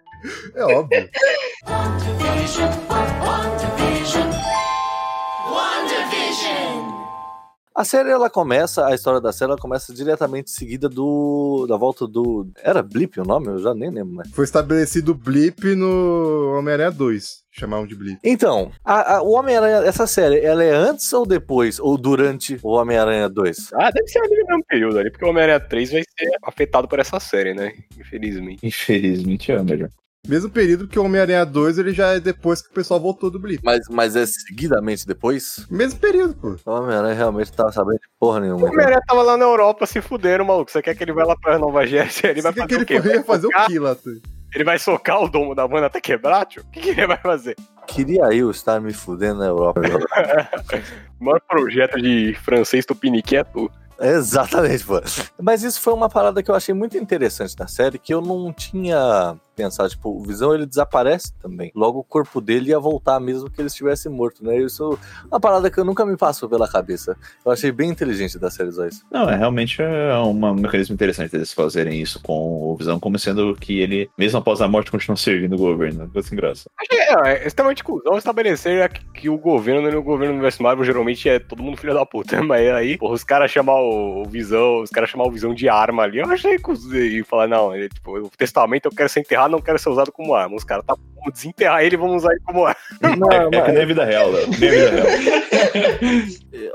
[0.54, 1.08] É óbvio.
[7.74, 12.06] A série ela começa, a história da série ela começa diretamente seguida do da volta
[12.06, 13.46] do era Blip o nome?
[13.46, 14.30] Eu já nem lembro, mais.
[14.32, 17.39] Foi estabelecido blip no Homem-Aranha 2.
[17.60, 18.18] Chamavam de blip.
[18.24, 22.70] Então, a- a- o Homem-Aranha, essa série, ela é antes ou depois ou durante o
[22.70, 23.70] Homem-Aranha 2?
[23.74, 26.88] ah, deve ser ali no mesmo período ali, porque o Homem-Aranha 3 vai ser afetado
[26.88, 27.72] por essa série, né?
[27.98, 28.66] Infelizmente.
[28.66, 29.90] Infelizmente é melhor.
[30.28, 33.38] Mesmo período que o Homem-Aranha 2 ele já é depois que o pessoal voltou do
[33.40, 33.62] blip.
[33.64, 35.66] Mas, mas é seguidamente depois?
[35.70, 36.56] Mesmo período, pô.
[36.66, 38.66] O Homem-Aranha realmente tava sabendo de porra O nenhuma.
[38.68, 40.70] Homem-Aranha tava lá na Europa se fudendo, maluco.
[40.70, 42.30] Você quer que ele vá lá pra Nova Jersey?
[42.30, 43.08] Ele vai Você quer fazer que o ele quê?
[43.08, 43.94] foi- ia fazer o Vai que lá?
[43.94, 44.10] tu?
[44.54, 46.62] Ele vai socar o domo da banda até quebrar, tio?
[46.62, 47.56] O que, que ele vai fazer?
[47.86, 49.80] Queria eu estar me fudendo na Europa.
[51.20, 53.70] O maior projeto de francês tupiniquim é tu.
[54.00, 54.98] Exatamente, pô.
[55.38, 58.50] Mas isso foi uma parada que eu achei muito interessante na série, que eu não
[58.50, 59.88] tinha pensado.
[59.88, 61.70] Tipo, o Visão ele desaparece também.
[61.74, 64.58] Logo o corpo dele ia voltar mesmo que ele estivesse morto, né?
[64.58, 67.16] Isso é uma parada que eu nunca me passou pela cabeça.
[67.44, 69.04] Eu achei bem inteligente da série usar isso.
[69.10, 73.54] Não, é realmente é um mecanismo interessante eles fazerem isso com o Visão, como sendo
[73.54, 76.08] que ele, mesmo após a morte, continua servindo o governo.
[76.10, 76.70] Coisa engraçada.
[76.90, 81.28] É, é extremamente cuzão estabelecer que, que o governo no governo do universo Marvel geralmente
[81.28, 82.40] é todo mundo filho da puta.
[82.42, 85.68] Mas aí, porra, os caras chamar o, o Visão, os caras chamar o Visão de
[85.68, 86.90] arma ali, eu achei cuzão.
[86.90, 90.12] E falar, não, ele, tipo, o testamento eu quero ser enterrado não quero ser usado
[90.12, 90.56] como arma.
[90.56, 92.80] Os caras tá vamos desenterrar ele e vamos usar ele como arma.
[93.18, 95.06] Não, É, é que nem a vida real, a vida real.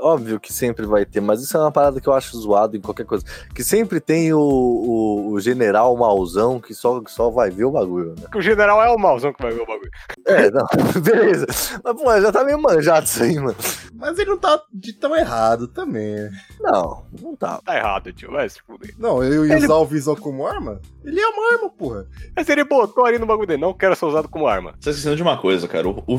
[0.00, 2.80] Óbvio que sempre vai ter, mas isso é uma parada que eu acho zoado em
[2.80, 3.24] qualquer coisa.
[3.54, 7.70] Que sempre tem o, o, o general mauzão que só, que só vai ver o
[7.72, 8.22] bagulho, né?
[8.22, 9.90] Porque o general é o mauzão que vai ver o bagulho.
[10.26, 10.66] É, não,
[11.02, 11.46] beleza.
[11.84, 13.54] Mas, pô, já tá meio manjado isso aí, mano.
[13.94, 16.14] Mas ele não tá de tão errado também.
[16.16, 16.30] né?
[16.60, 17.60] Não, não tá.
[17.64, 18.30] Tá errado, tio.
[18.32, 18.94] Vai se fuder.
[18.98, 20.80] Não, eu ia Ele- usar o Visão como arma?
[21.04, 22.06] Ele é uma arma, porra.
[22.34, 24.72] Mas ele botou ali no bagulho dele, não quero ser usado como arma.
[24.72, 25.88] Você tá esquecendo de uma coisa, cara.
[25.88, 26.16] O, o,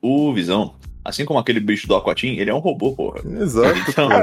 [0.00, 3.20] o, o Visão, assim como aquele bicho do Aquatim, ele é um robô, porra.
[3.40, 4.08] Exato, Então.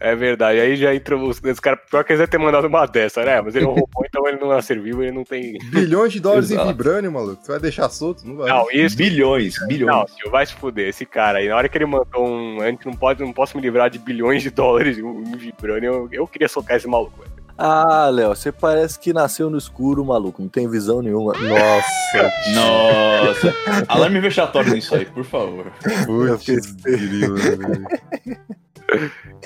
[0.00, 0.60] É verdade.
[0.60, 1.80] Aí já entra os, os caras.
[1.90, 3.40] Pior que eles ter mandado uma dessa, né?
[3.40, 5.58] Mas ele é um robô, então ele não é ser vivo, ele não tem.
[5.70, 6.68] Bilhões de dólares em Exato.
[6.68, 7.42] vibrânio, maluco.
[7.42, 8.26] Você vai deixar solto?
[8.26, 8.48] Não vai.
[8.48, 8.96] Não, isso.
[8.96, 9.94] bilhões, bilhões.
[9.94, 10.88] Não, tio, vai se fuder.
[10.88, 12.60] Esse cara aí, na hora que ele mandou um.
[12.60, 15.92] A gente não, pode, não posso me livrar de bilhões de dólares em vibrânio.
[15.92, 17.27] Eu, eu queria socar esse maluco, velho.
[17.58, 20.40] Ah, Léo, você parece que nasceu no escuro, maluco.
[20.40, 21.32] Não tem visão nenhuma.
[21.32, 22.32] Nossa.
[22.54, 23.54] Nossa.
[23.88, 25.66] Alarme vexatório nisso aí, por favor.
[26.06, 26.76] Putz.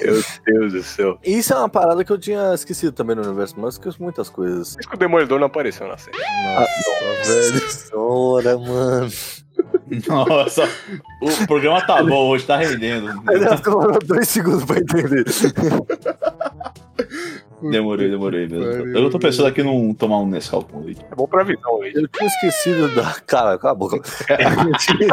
[0.00, 1.18] Meu Deus do céu.
[1.24, 4.28] Isso é uma parada que eu tinha esquecido também no universo, mas eu esqueço muitas
[4.28, 4.74] coisas.
[4.74, 6.18] Por isso que o Demolidor não apareceu na série.
[6.18, 7.70] Nossa, velho.
[7.70, 9.10] Senhora, mano.
[10.08, 10.68] Nossa.
[11.20, 13.22] O programa tá bom hoje, tá rendendo.
[13.26, 15.24] Aliás, demorou dois segundos pra entender.
[17.70, 18.64] Demorei, demorei mesmo.
[18.96, 21.00] Eu tô pensando aqui num tomar um Nescau com leite.
[21.10, 21.98] É bom pra visão, leite.
[21.98, 23.14] Eu tinha esquecido da.
[23.26, 23.96] Cara, cala a boca.
[23.96, 24.02] Eu
[24.78, 25.08] tinha,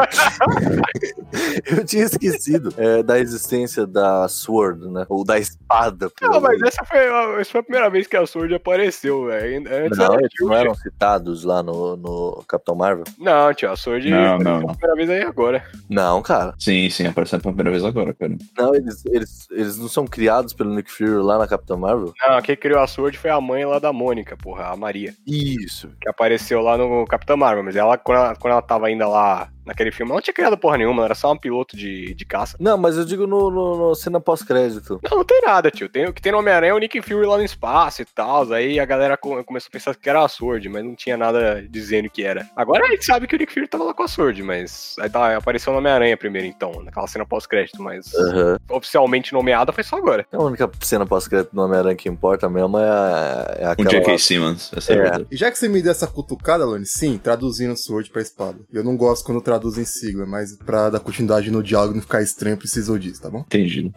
[1.78, 5.06] eu tinha esquecido é, da existência da Sword, né?
[5.08, 6.10] Ou da espada.
[6.22, 9.64] Não, mas essa foi, a- essa foi a primeira vez que a Sword apareceu, velho.
[9.84, 13.04] Antes Não, eles não eram citados lá no, no Capitão Marvel?
[13.18, 14.74] Não, tio, a Sword Não, apareceu não, a não.
[14.74, 15.64] primeira vez aí agora.
[15.88, 16.54] Não, cara.
[16.58, 18.36] Sim, sim, aparecendo pela primeira vez agora, cara.
[18.56, 22.12] Não, eles, eles, eles não são criados pelo Nick Fury lá na Capitão Marvel?
[22.26, 25.14] Não, quem criou a Sword foi a mãe lá da Mônica, porra, a Maria.
[25.26, 25.92] Isso.
[26.00, 29.50] Que apareceu lá no Capitão Marvel, mas ela, quando ela, quando ela tava ainda lá
[29.70, 32.56] naquele filme, ela não tinha criado porra nenhuma, era só um piloto de, de caça.
[32.60, 35.00] Não, mas eu digo no, no- no cena pós-crédito.
[35.08, 35.88] Não, não tem nada, tio.
[35.88, 38.52] Tem, o que tem no Homem-Aranha é o Nick Fury lá no espaço e tal.
[38.52, 41.64] Aí a galera co- começou a pensar que era a Sword, mas não tinha nada
[41.68, 42.48] dizendo que era.
[42.56, 45.08] Agora a gente sabe que o Nick Fury tava lá com a Sword, mas aí
[45.08, 48.58] tá, apareceu no Homem-Aranha primeiro, então, naquela cena pós-crédito, mas Aham.
[48.70, 50.26] oficialmente nomeada foi só agora.
[50.32, 53.90] A única cena pós-crédito do Homem-Aranha que importa mesmo é, a- é aquela...
[53.90, 54.18] J.K.
[54.18, 55.02] Simmons, essa é, É.
[55.02, 55.26] verdade.
[55.30, 58.58] E já que você me deu essa cutucada, Lone, sim, traduzindo Sword pra espada.
[58.72, 62.22] Eu não gosto quando traduzem sigla, mas pra dar continuidade no diálogo e não ficar
[62.22, 63.40] estranho, precisou disso, tá bom?
[63.40, 63.92] Entendido.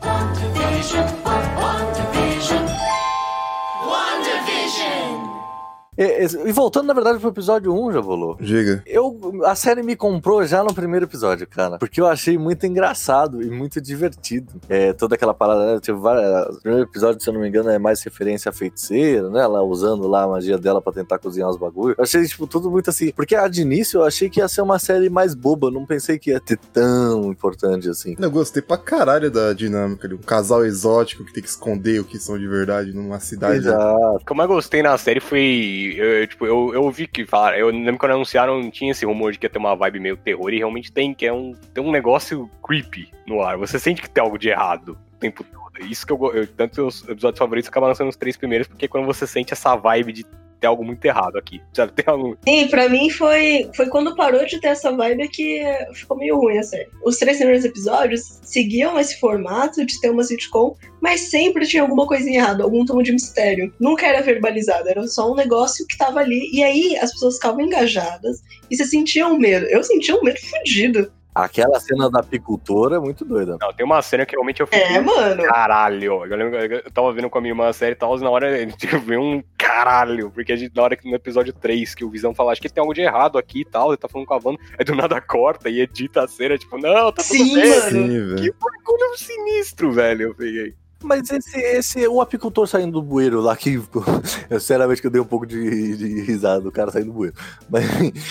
[5.98, 8.36] E, e- e voltando, na verdade, pro episódio 1, já volou.
[8.40, 8.82] Diga.
[8.86, 11.78] Eu, a série me comprou já no primeiro episódio, cara.
[11.78, 14.54] Porque eu achei muito engraçado e muito divertido.
[14.68, 15.80] É, toda aquela parada, né?
[15.80, 19.30] Tipo, várias, o primeiro episódio, se eu não me engano, é mais referência à feiticeira,
[19.30, 19.42] né?
[19.42, 21.96] Ela usando lá a magia dela pra tentar cozinhar os bagulhos.
[21.98, 23.12] Eu achei, tipo, tudo muito assim.
[23.12, 25.68] Porque a de início eu achei que ia ser uma série mais boba.
[25.68, 28.16] eu Não pensei que ia ter tão importante assim.
[28.20, 30.16] Eu gostei pra caralho da dinâmica ali.
[30.16, 33.58] Um casal exótico que tem que esconder o que são de verdade numa cidade.
[33.58, 34.16] Exato.
[34.16, 35.83] O que eu mais gostei na série foi.
[35.92, 37.58] Eu, eu, tipo, eu, eu ouvi que falaram.
[37.58, 40.54] Eu lembro quando anunciaram, tinha esse rumor de que ia ter uma vibe meio terror,
[40.54, 43.58] e realmente tem, que é um, tem um negócio creepy no ar.
[43.58, 45.64] Você sente que tem algo de errado o tempo todo.
[45.90, 48.88] Isso que eu, eu tanto os episódios favoritos acabaram sendo os três primeiros, porque é
[48.88, 50.26] quando você sente essa vibe de
[50.64, 51.62] ter algo muito errado aqui.
[51.74, 52.38] Sabe, tem algo.
[52.48, 55.62] Sim, pra mim foi, foi quando parou de ter essa vibe que
[55.94, 56.88] ficou meio ruim a série.
[57.06, 62.08] Os três primeiros episódios seguiam esse formato de ter uma sitcom, mas sempre tinha alguma
[62.08, 63.74] coisinha errada, algum tom de mistério.
[63.80, 66.50] Nunca era verbalizado, era só um negócio que tava ali.
[66.54, 68.42] E aí as pessoas ficavam engajadas
[68.72, 69.66] e você sentia um medo.
[69.66, 71.12] Eu sentia um medo fudido.
[71.36, 73.58] Aquela cena da apicultora é muito doida.
[73.60, 74.84] Não, tem uma cena que realmente eu fiquei.
[74.84, 75.44] É, mano.
[75.44, 78.30] Caralho, eu lembro eu tava vendo com a minha irmã a série e tal, na
[78.30, 81.96] hora a gente viu um caralho, porque a gente, na hora que no episódio 3,
[81.96, 84.08] que o Visão fala, acho que tem algo de errado aqui e tal, ele tá
[84.08, 87.24] falando com a Wanda, aí do nada corta e edita a cena, tipo, não, tá
[87.24, 87.70] tudo Sim, bem.
[87.70, 87.90] mano.
[87.90, 88.56] Sim, Que velho.
[88.60, 90.74] bagulho sinistro, velho, eu peguei.
[91.06, 93.74] Mas esse, esse, o apicultor saindo do bueiro lá, que
[94.50, 97.36] eu, sinceramente que eu dei um pouco de, de risada do cara saindo do bueiro.
[97.70, 97.84] Mas,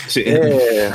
[0.09, 0.23] Sim.
[0.23, 0.91] é,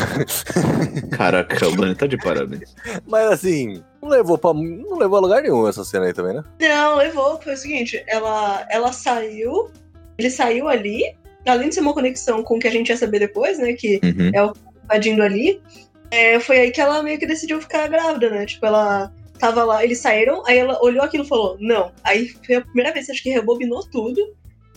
[1.15, 2.73] Caraca, o Dani tá de parabéns.
[3.07, 6.43] mas assim, não levou, pra, não levou a lugar nenhum essa cena aí também, né?
[6.59, 7.39] Não, levou.
[7.41, 9.69] Foi o seguinte, ela, ela saiu,
[10.17, 11.03] ele saiu ali,
[11.45, 13.73] além de ser uma conexão com o que a gente ia saber depois, né?
[13.73, 14.51] Que Uhum.
[14.85, 15.61] invadindo ali,
[16.11, 18.45] é, foi aí que ela meio que decidiu ficar grávida, né?
[18.45, 21.91] Tipo, ela tava lá, eles saíram, aí ela olhou aquilo e falou, não.
[22.03, 24.19] Aí foi a primeira vez, acho que rebobinou tudo.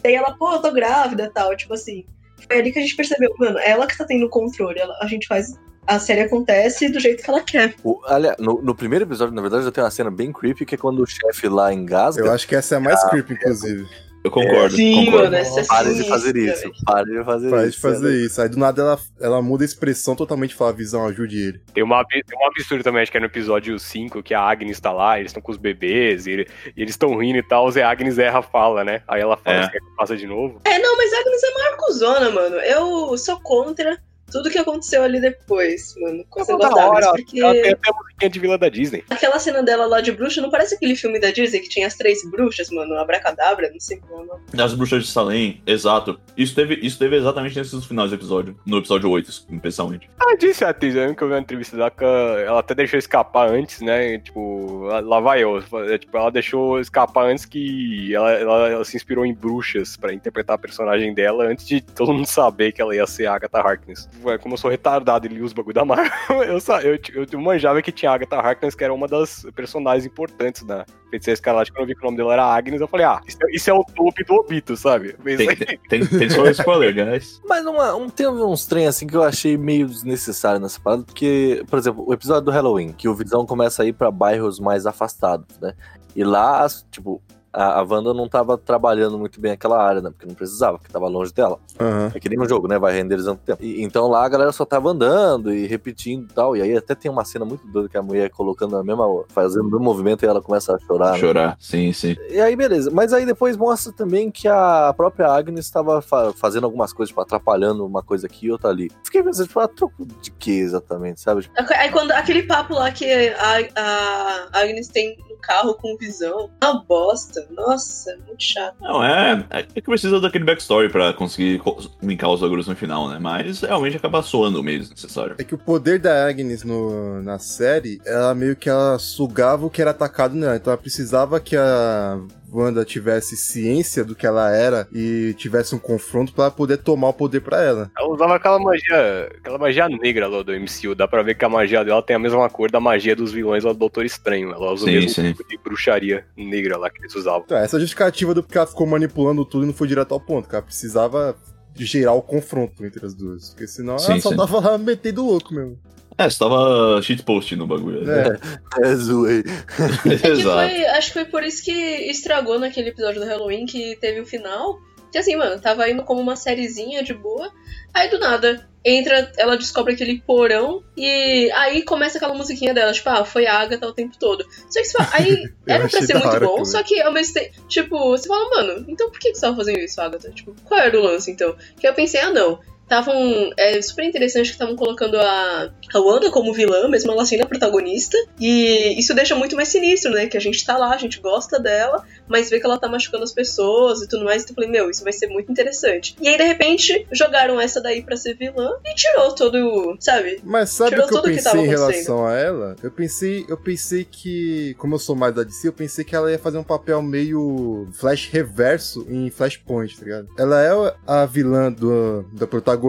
[0.03, 2.05] Daí ela, pô, eu tô grávida e tal, tipo assim.
[2.47, 4.97] Foi ali que a gente percebeu, mano, é ela que tá tendo o controle, ela-
[5.01, 5.55] a gente faz.
[5.86, 7.74] A série acontece do jeito que ela quer.
[7.82, 10.74] O, aliás, no, no primeiro episódio, na verdade, já tem uma cena bem creepy, que
[10.74, 12.22] é quando o chefe lá engasga.
[12.24, 13.86] Eu acho que essa é a mais creepy, inclusive.
[14.23, 14.77] Eu concordo.
[14.77, 15.25] Sim, concordo.
[15.25, 16.71] mano, essa é Pare de fazer isso.
[16.85, 17.71] Pare de fazer Para isso.
[17.77, 18.43] de fazer isso.
[18.43, 21.61] Aí do nada ela, ela muda a expressão totalmente fala, visão, ajude ele.
[21.73, 24.79] Tem uma, tem um absurdo também, acho que é no episódio 5, que a Agnes
[24.79, 27.71] tá lá, eles estão com os bebês, e, ele- e eles estão rindo e tal,
[27.75, 29.03] e a Agnes erra a fala, né?
[29.09, 29.68] Aí ela fala, É.
[29.71, 30.61] que faça de novo?
[30.64, 32.57] É, não, mas a Agnes é maior cuzona, mano.
[32.57, 33.99] Eu sou contra
[34.31, 36.18] tudo que aconteceu ali depois, mano.
[36.18, 39.05] Negócio da da hora, porque ela tem até a musiquinha de Vila da Disney.
[39.11, 41.95] aquela cena dela lá de bruxa não parece aquele filme da Disney que tinha as
[41.95, 42.95] três bruxas, mano?
[42.99, 44.41] Abracadabra, não sei como é o nome.
[44.53, 46.18] Das bruxas de Salem, exato.
[46.37, 48.57] Isso teve, isso teve exatamente nesses finais do episódio.
[48.64, 50.09] No episódio 8, especialmente.
[50.20, 52.74] Ela disse a atriz, eu lembro que eu vi uma entrevista dela que ela até
[52.74, 54.18] deixou escapar antes, né?
[54.18, 55.59] Tipo, lá- lá vai eu.
[55.89, 60.12] É, Tipo, ela deixou escapar antes que ela, ela- ela se inspirou em bruxas pra
[60.12, 63.59] interpretar a personagem dela antes de todo mundo saber que ela ia ser a Agatha
[63.59, 64.09] Harkness.
[64.25, 67.27] Ué, Como eu sou retardado e li os bagulho da Marvel, eu, sa- eu, eu,
[67.31, 71.35] eu manjava que tinha a Agatha Harkness, que era uma das personagens importantes da Feiticeira
[71.35, 71.73] Escarlate.
[71.73, 73.71] Quando eu vi que o nome dela era Agnes, eu falei, ah, isso, é- isso
[73.71, 75.14] é o top do Obito, sabe?
[75.25, 77.41] Tem, tem, tem, tem só spoiler, guys.
[77.49, 81.62] Mas uma, um, tem uns trem assim que eu achei meio desnecessário nessa parada, porque,
[81.68, 84.87] por exemplo, o episódio do Halloween, que o Visão começa a ir pra bairros mais
[84.87, 85.75] afastados, né?
[86.14, 87.23] E lá, tipo,
[87.53, 90.11] a, a Wanda não tava trabalhando muito bem aquela área, né?
[90.11, 91.59] Porque não precisava, porque tava longe dela.
[91.79, 92.13] Aham.
[92.15, 92.79] É que nem um jogo, né?
[92.79, 93.63] Vai renderizando tempo.
[93.63, 96.57] E- então lá a galera só tava andando e repetindo e tal.
[96.57, 99.07] E aí até tem uma cena muito doida que a mulher colocando a mesma.
[99.29, 101.13] fazendo o mesmo movimento e ela começa a chorar.
[101.13, 101.19] né?
[101.19, 102.17] Chorar, sim, sim.
[102.29, 102.91] E aí, beleza.
[102.91, 107.21] Mas aí depois mostra também que a própria Agnes estava fa- fazendo algumas coisas, tipo,
[107.21, 108.91] atrapalhando uma coisa aqui e outra ali.
[109.05, 111.43] Fiquei pensando, tipo, a troco de que exatamente, sabe?
[111.43, 116.51] Tipo, Aí quando aquele papo lá que a, a Agnes tem no carro com visão,
[116.62, 117.47] uma bosta.
[117.51, 118.76] Nossa, muito chato.
[118.80, 119.45] Não, é.
[119.51, 123.18] É que precisa daquele backstory pra conseguir co- linkar os bagulhos no final, né?
[123.20, 125.36] Mas realmente acaba soando meio desnecessário.
[125.38, 129.70] É que o poder da Agnes no, na série, ela meio que ela sugava o
[129.70, 130.57] que era atacado nela.
[130.57, 132.18] Então ela precisava que a
[132.53, 137.13] Wanda tivesse ciência do que ela era e tivesse um confronto pra poder tomar o
[137.13, 137.91] poder pra ela.
[137.99, 140.95] Ela usava aquela magia, aquela magia negra lá do MCU.
[140.95, 143.65] Dá pra ver que a magia dela tem a mesma cor da magia dos vilões
[143.65, 144.51] lá do Doutor Estranho.
[144.53, 145.33] Ela usa Sim, o mesmo sim.
[145.33, 147.43] tipo de bruxaria negra lá que eles usavam.
[147.45, 150.21] Então, essa é justificativa do porque ela ficou manipulando tudo e não foi direto ao
[150.21, 151.37] ponto, que ela precisava
[151.75, 153.51] gerar o confronto entre as duas.
[153.51, 154.37] Porque senão ela Sim, só sim.
[154.37, 155.79] tava lá metendo louco mesmo.
[156.21, 158.05] É, você tava shitpost no bagulho.
[158.05, 158.39] né?
[158.83, 158.89] É.
[158.89, 159.43] é zoei.
[160.05, 160.68] É que Exato.
[160.68, 164.27] foi, acho que foi por isso que estragou naquele episódio do Halloween que teve o
[164.27, 164.79] final.
[165.11, 167.51] Que assim, mano, tava indo como uma sériezinha de boa.
[167.93, 173.09] Aí do nada, entra, ela descobre aquele porão e aí começa aquela musiquinha dela, tipo,
[173.09, 174.45] ah, foi a Agatha o tempo todo.
[174.68, 176.64] Só que você fala, aí era pra ser muito bom, também.
[176.66, 179.57] só que ao mesmo tempo, tipo, você fala, mano, então por que que você tava
[179.57, 180.31] fazendo isso, Agatha?
[180.31, 181.57] Tipo, qual era o lance então?
[181.79, 182.61] Que eu pensei, ah não.
[182.91, 183.53] Estavam.
[183.57, 187.47] É super interessante que estavam colocando a, a Wanda como vilã, mesmo ela sendo a
[187.47, 188.18] protagonista.
[188.38, 190.26] E isso deixa muito mais sinistro, né?
[190.26, 193.22] Que a gente tá lá, a gente gosta dela, mas vê que ela tá machucando
[193.22, 194.43] as pessoas e tudo mais.
[194.43, 196.16] Então eu falei, meu, isso vai ser muito interessante.
[196.20, 199.97] E aí, de repente, jogaram essa daí pra ser vilã e tirou todo.
[200.01, 200.41] Sabe?
[200.43, 202.76] Mas sabe Tirou o que eu que pensei tava em relação a ela?
[202.82, 206.28] Eu pensei, eu pensei que, como eu sou mais da DC, eu pensei que ela
[206.28, 210.28] ia fazer um papel meio Flash reverso em Flashpoint, tá ligado?
[210.36, 212.80] Ela é a vilã do, da protagonista,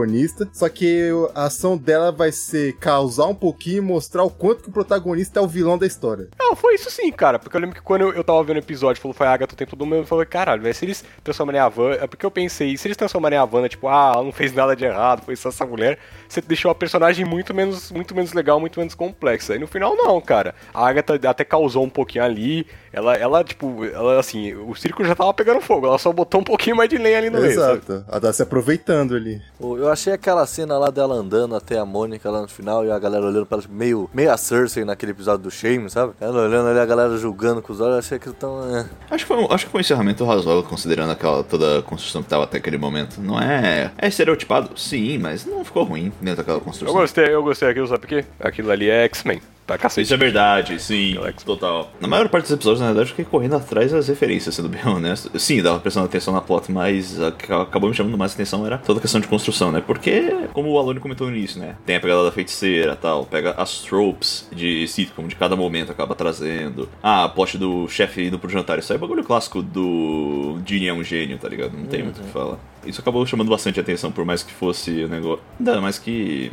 [0.54, 4.70] só que a ação dela vai ser causar um pouquinho e mostrar o quanto que
[4.70, 6.28] o protagonista é o vilão da história.
[6.40, 7.40] Não, foi isso sim, cara.
[7.40, 9.54] Porque eu lembro que quando eu, eu tava vendo o episódio, falou foi a Agatha
[9.54, 11.94] o tempo todo mundo, eu falei, caralho, velho, se eles transformarem a Van.
[11.94, 14.76] É porque eu pensei, se eles transformarem a Wanda, tipo, ah, ela não fez nada
[14.76, 18.60] de errado, foi só essa mulher, você deixou a personagem muito menos, muito menos legal,
[18.60, 19.56] muito menos complexa.
[19.56, 20.56] E no final, não, cara.
[20.74, 22.68] A Agatha até causou um pouquinho ali.
[22.94, 26.44] Ela, ela, tipo, ela assim, o circo já tava pegando fogo, ela só botou um
[26.44, 27.56] pouquinho mais de lenha ali no meio.
[27.56, 27.80] sabe?
[27.80, 28.06] Exato.
[28.08, 29.42] Ela tá se aproveitando ali.
[29.60, 33.00] Eu achei aquela cena lá dela andando até a Mônica lá no final e a
[33.00, 36.14] galera olhando pra ela, tipo, meio, meio a Cersei naquele episódio do Shame, sabe?
[36.20, 38.76] Ela olhando ali, a galera julgando com os olhos, eu achei aquilo tão.
[38.76, 38.86] É.
[39.10, 42.22] Acho que, foi, um- acho que foi um encerramento razoável, considerando aquela, toda a construção
[42.24, 43.20] que tava até aquele momento.
[43.22, 43.92] Não é.
[43.98, 44.78] É estereotipado?
[44.78, 46.94] Sim, mas não ficou ruim dentro daquela Eu construção.
[46.96, 48.26] gostei, eu gostei daquilo, sabe por quê?
[48.40, 49.42] Aquilo ali é X-Men,
[49.72, 50.06] pra cacete.
[50.06, 51.44] Isso é verdade, sim, Alex.
[51.44, 51.92] total.
[52.00, 54.82] Na maior parte dos episódios, na verdade, eu fiquei correndo atrás das referências, sendo bem
[54.86, 55.38] honesto.
[55.40, 58.78] Sim, dava prestando atenção na plot, mas a que acabou me chamando mais atenção era
[58.78, 59.82] toda a questão de construção, né?
[59.86, 61.76] Porque, como o Alone comentou no início, né?
[61.86, 66.16] Tem a pegada da feiticeira tal, pega as tropes de sitcom de cada momento acaba
[66.16, 66.90] trazendo.
[67.02, 68.80] Ah, a plot do chefe indo pro jantar.
[68.80, 71.78] Isso aí é bagulho clássico do Genie é um gênio, tá ligado?
[71.78, 72.58] Não tem muito o que falar.
[72.86, 75.44] Isso acabou chamando bastante atenção, por mais que fosse o negócio.
[75.60, 76.52] Ainda mais que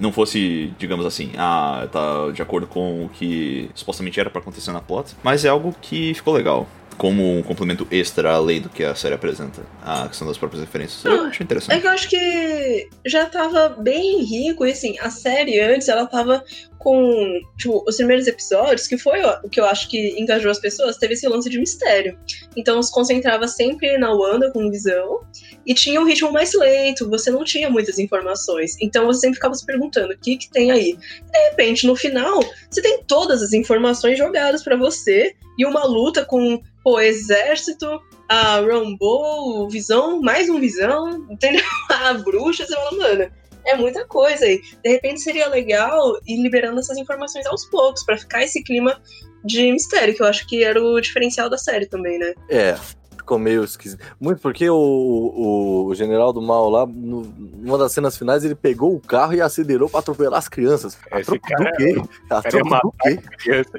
[0.00, 4.72] não fosse, digamos assim, ah, tá de acordo com o que supostamente era pra acontecer
[4.72, 6.66] na plot, mas é algo que ficou legal.
[6.96, 11.02] Como um complemento extra além do que a série apresenta, a questão das próprias referências.
[11.02, 11.80] Eu acho É interessante.
[11.80, 16.44] que eu acho que já tava bem rico, e assim, a série antes, ela tava
[16.78, 20.98] com tipo, os primeiros episódios, que foi o que eu acho que engajou as pessoas,
[20.98, 22.18] teve esse lance de mistério.
[22.56, 25.20] Então se concentrava sempre na Wanda com visão
[25.64, 28.76] e tinha um ritmo mais lento, você não tinha muitas informações.
[28.80, 30.90] Então você sempre ficava se perguntando o que, que tem aí.
[30.90, 35.84] E, de repente, no final, você tem todas as informações jogadas para você e uma
[35.84, 37.86] luta com o exército,
[38.28, 41.62] a Rambo, Visão, mais um Visão, entendeu?
[41.90, 43.30] A bruxa, você fala, mano,
[43.66, 44.60] é muita coisa aí.
[44.82, 49.00] De repente seria legal ir liberando essas informações aos poucos, para ficar esse clima
[49.44, 52.34] de mistério, que eu acho que era o diferencial da série também, né?
[52.48, 52.76] É,
[53.16, 54.02] ficou meio esquisito.
[54.20, 58.54] Muito porque o, o, o general do mal lá, no, numa das cenas finais, ele
[58.54, 60.98] pegou o carro e acelerou pra atropelar as crianças.
[61.10, 62.02] A troco cara do quê?
[62.30, 63.18] A é troco uma- do quê?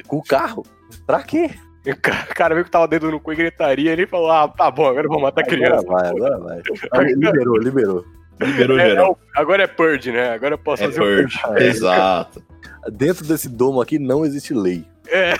[0.08, 0.66] Com o carro?
[1.06, 1.50] Pra quê?
[1.86, 4.48] O ca- o cara viu que tava dedo no cu e gritaria, ele falou: Ah,
[4.48, 5.82] tá bom, agora eu vou matar a criança.
[5.90, 6.38] Agora vai, agora
[6.94, 7.06] vai.
[7.08, 8.06] Liberou, liberou.
[8.40, 9.06] Liberou É, geral.
[9.06, 10.30] é o- agora é Purge, né?
[10.30, 11.40] Agora eu posso É fazer o Purge.
[11.66, 12.44] Exato.
[12.92, 14.86] Dentro desse domo aqui não existe lei.
[15.08, 15.34] É.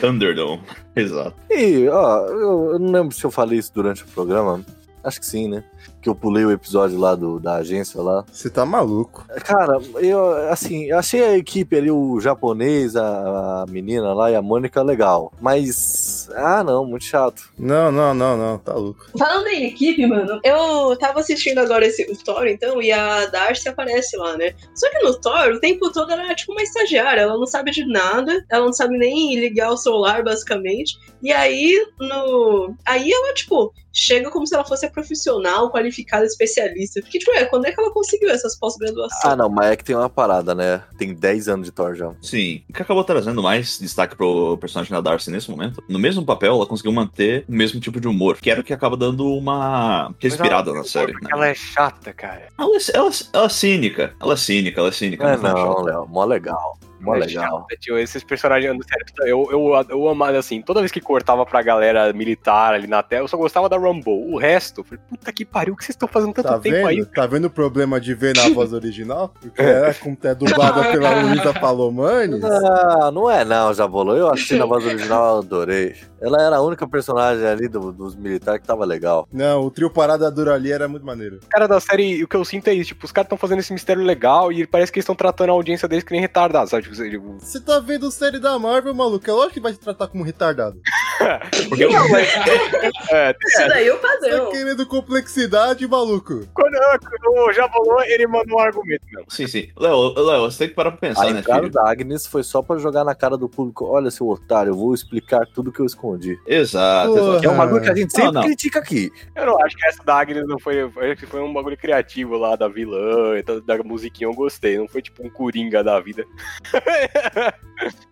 [0.00, 0.62] Thunderdome.
[0.96, 1.34] Exato.
[1.50, 4.64] E, ó, eu, eu não lembro se eu falei isso durante o programa.
[5.02, 5.64] Acho que sim, né?
[6.00, 8.24] Que eu pulei o episódio lá do, da agência lá.
[8.30, 9.24] Você tá maluco.
[9.42, 14.34] Cara, eu, assim, eu achei a equipe ali, o japonês, a, a menina lá e
[14.34, 15.32] a Mônica legal.
[15.40, 17.50] Mas, ah, não, muito chato.
[17.58, 19.06] Não, não, não, não, tá louco.
[19.18, 23.68] Falando em equipe, mano, eu tava assistindo agora esse, o Thor, então, e a Darcy
[23.68, 24.54] aparece lá, né?
[24.74, 27.70] Só que no Thor, o tempo todo ela é tipo uma estagiária, ela não sabe
[27.70, 30.98] de nada, ela não sabe nem ligar o celular, basicamente.
[31.22, 32.74] E aí, no.
[32.84, 37.00] Aí ela, tipo, chega como se ela fosse a profissional, qualificada, especialista.
[37.00, 39.24] Porque, tipo, é, quando é que ela conseguiu essas pós-graduações?
[39.24, 40.82] Ah, não, mas é que tem uma parada, né?
[40.96, 42.12] Tem 10 anos de Thor já.
[42.22, 42.62] Sim.
[42.70, 46.54] O que acabou trazendo mais destaque pro personagem da Darcy nesse momento, no mesmo papel,
[46.54, 50.14] ela conseguiu manter o mesmo tipo de humor, que era o que acaba dando uma
[50.20, 51.12] respirada na série.
[51.14, 51.28] Né?
[51.32, 52.48] ela é chata, cara.
[52.56, 54.14] Ela, é- ela, ela é cínica.
[54.20, 55.28] Ela é cínica, ela é cínica.
[55.28, 55.82] É, é não, chata.
[55.82, 56.78] Léo, mó legal.
[57.04, 57.60] Mó é legal.
[57.68, 57.98] chata, tio.
[57.98, 62.74] Esses personagens, sério, eu, eu, eu amava assim, toda vez que cortava pra galera militar
[62.74, 64.10] ali na tela, eu só gostava da Rambo.
[64.32, 66.76] O resto, eu falei, puta que pariu, o que vocês estão fazendo tanto Tá tempo
[66.76, 66.86] vendo?
[66.88, 67.04] aí?
[67.06, 69.32] Tá vendo o problema de ver na voz original?
[69.40, 72.42] Porque é, como é dublada pela Luísa Palomanes.
[72.44, 74.14] Ah, não é não, Jabolô.
[74.16, 75.94] Eu assisti na voz original, eu adorei.
[76.20, 79.28] Ela era a única personagem ali do- dos militares que tava legal.
[79.30, 81.40] Não, o trio Parada Dura ali era muito maneiro.
[81.50, 83.72] Cara da série, o que eu sinto é isso, tipo, os caras estão fazendo esse
[83.72, 86.82] mistério legal e parece que eles estão tratando a audiência deles que nem retardados, sabe?
[86.94, 89.28] Tipo, tipo, Você tá vendo série da Marvel, maluco?
[89.28, 90.80] É lógico que vai te tratar como retardado.
[91.68, 91.90] Porque eu,
[93.10, 94.50] é, Isso daí é o Tá padrão.
[94.50, 96.40] querendo complexidade, maluco.
[96.54, 99.24] quando, quando o Jabolô, ele mandou um argumento, meu.
[99.28, 99.68] sim, sim.
[99.78, 101.70] Léo, Léo, você tem que parar pra pensar, a né, filho?
[101.70, 103.84] da Agnes foi só pra jogar na cara do público.
[103.86, 106.38] Olha, seu otário, eu vou explicar tudo que eu escondi.
[106.46, 107.44] Exato, exato.
[107.46, 108.42] É um bagulho que a gente Não, sempre não.
[108.42, 109.10] critica aqui.
[109.34, 110.82] Eu não acho que essa da Agnes não foi.
[110.82, 114.76] Acho que foi um bagulho criativo lá da vilã, e da, da musiquinha eu gostei.
[114.78, 116.24] Não foi tipo um coringa da vida.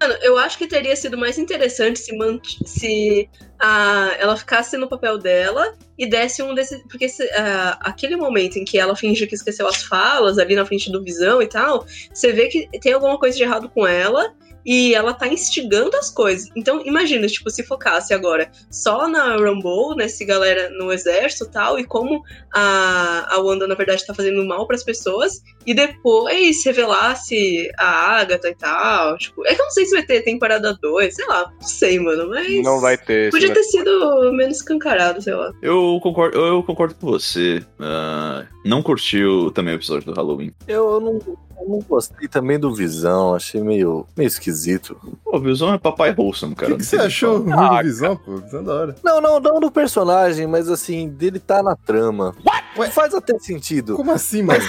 [0.00, 3.28] Mano, eu acho que teria sido mais interessante se, mant- se
[3.60, 6.82] a, ela ficasse no papel dela e desse um desses.
[6.88, 10.66] Porque se, ah, aquele momento em que ela finge que esqueceu as falas ali na
[10.66, 14.34] frente do visão e tal, você vê que tem alguma coisa de errado com ela.
[14.64, 16.48] E ela tá instigando as coisas.
[16.56, 21.78] Então, imagina, tipo, se focasse agora só na Rumble, nesse galera no exército e tal,
[21.78, 27.70] e como a, a Wanda, na verdade, tá fazendo mal pras pessoas, e depois revelasse
[27.78, 29.18] a Agatha e tal.
[29.18, 31.98] Tipo, é que eu não sei se vai ter temporada 2, sei lá, não sei,
[31.98, 32.62] mano, mas.
[32.62, 33.30] Não vai ter.
[33.30, 35.52] Podia ter sido menos escancarado, sei lá.
[35.62, 37.64] Eu concordo, eu concordo com você.
[37.78, 40.52] Ah, não curtiu também o episódio do Halloween.
[40.66, 41.18] Eu não,
[41.62, 44.96] eu não gostei também do Visão, achei meio, meio esquisito.
[45.24, 46.72] Pô, o Visão é papai wholesome, O cara.
[46.72, 48.36] que, que não você achou ruim Ah, de visão, pô?
[48.36, 48.96] Visão da hora.
[49.02, 52.34] Não, não, não do personagem, mas assim, dele tá na trama.
[52.76, 52.90] Ué?
[52.90, 53.96] Faz até sentido.
[53.96, 54.62] Como assim, mano?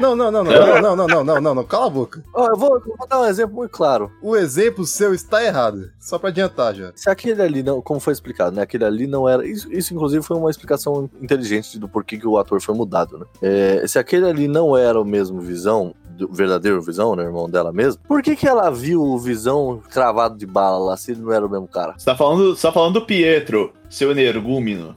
[0.00, 2.24] Não, não, não, não, não, não, não, não, não, não, não, cala a boca.
[2.34, 4.10] Ó, eu vou, vou dar um exemplo muito claro.
[4.22, 5.90] O exemplo seu está errado.
[6.00, 6.92] Só pra adiantar já.
[6.96, 8.62] Se aquele ali não, como foi explicado, né?
[8.62, 9.46] Aquele ali não era.
[9.46, 13.26] Isso, isso inclusive, foi uma explicação inteligente do porquê que o ator foi mudado, né?
[13.42, 17.24] É, se aquele ali não era o mesmo Visão, do verdadeiro Visão, né?
[17.24, 21.12] Irmão dela mesmo, por que que ela viu o Visão cravado de bala lá se
[21.12, 21.94] ele não era o mesmo cara?
[21.96, 24.94] Você tá falando, você tá falando do Pietro, seu energúmeno.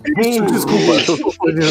[0.51, 1.63] Desculpa, eu tô confundindo.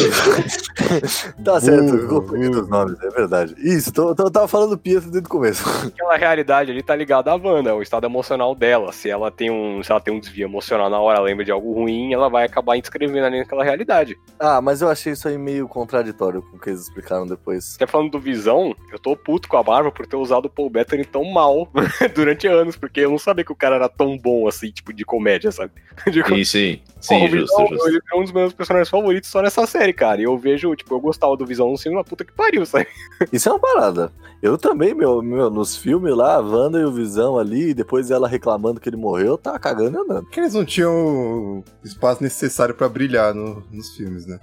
[1.43, 3.55] tá certo, eu Burro, confundi os nomes, é verdade.
[3.57, 5.63] Isso, tô, tô- eu tava falando do Pietro desde o começo.
[5.87, 8.91] Aquela realidade ali tá ligada à Wanda, o estado emocional dela.
[8.91, 11.73] Se ela tem um, se ela tem um desvio emocional na hora, lembra de algo
[11.73, 14.17] ruim, ela vai acabar inscrevendo ali naquela realidade.
[14.39, 17.75] Ah, mas eu achei isso aí meio contraditório com o que eles explicaram depois.
[17.75, 20.69] Até falando do Visão, eu tô puto com a Marvel por ter usado o Paul
[20.69, 21.69] Bettany tão mal
[22.13, 25.05] durante anos, porque eu não sabia que o cara era tão bom assim, tipo, de
[25.05, 25.71] comédia, sabe?
[26.11, 26.81] De com- Sim, sim.
[27.03, 27.87] Sim, Pô, o justo, Visão, justo.
[27.89, 30.21] Ele é um dos meus personagens favoritos só nessa série, cara.
[30.21, 32.87] E eu vejo, tipo, eu gostava do Visão no cinema, uma puta que pariu, sabe?
[33.31, 34.09] Isso é uma parada.
[34.41, 38.09] Eu também, meu, meu nos filmes lá, a Wanda e o Visão ali, e depois
[38.09, 40.23] ela reclamando que ele morreu, tá cagando e andando.
[40.23, 44.39] Porque eles não tinham o espaço necessário pra brilhar no- nos filmes, né?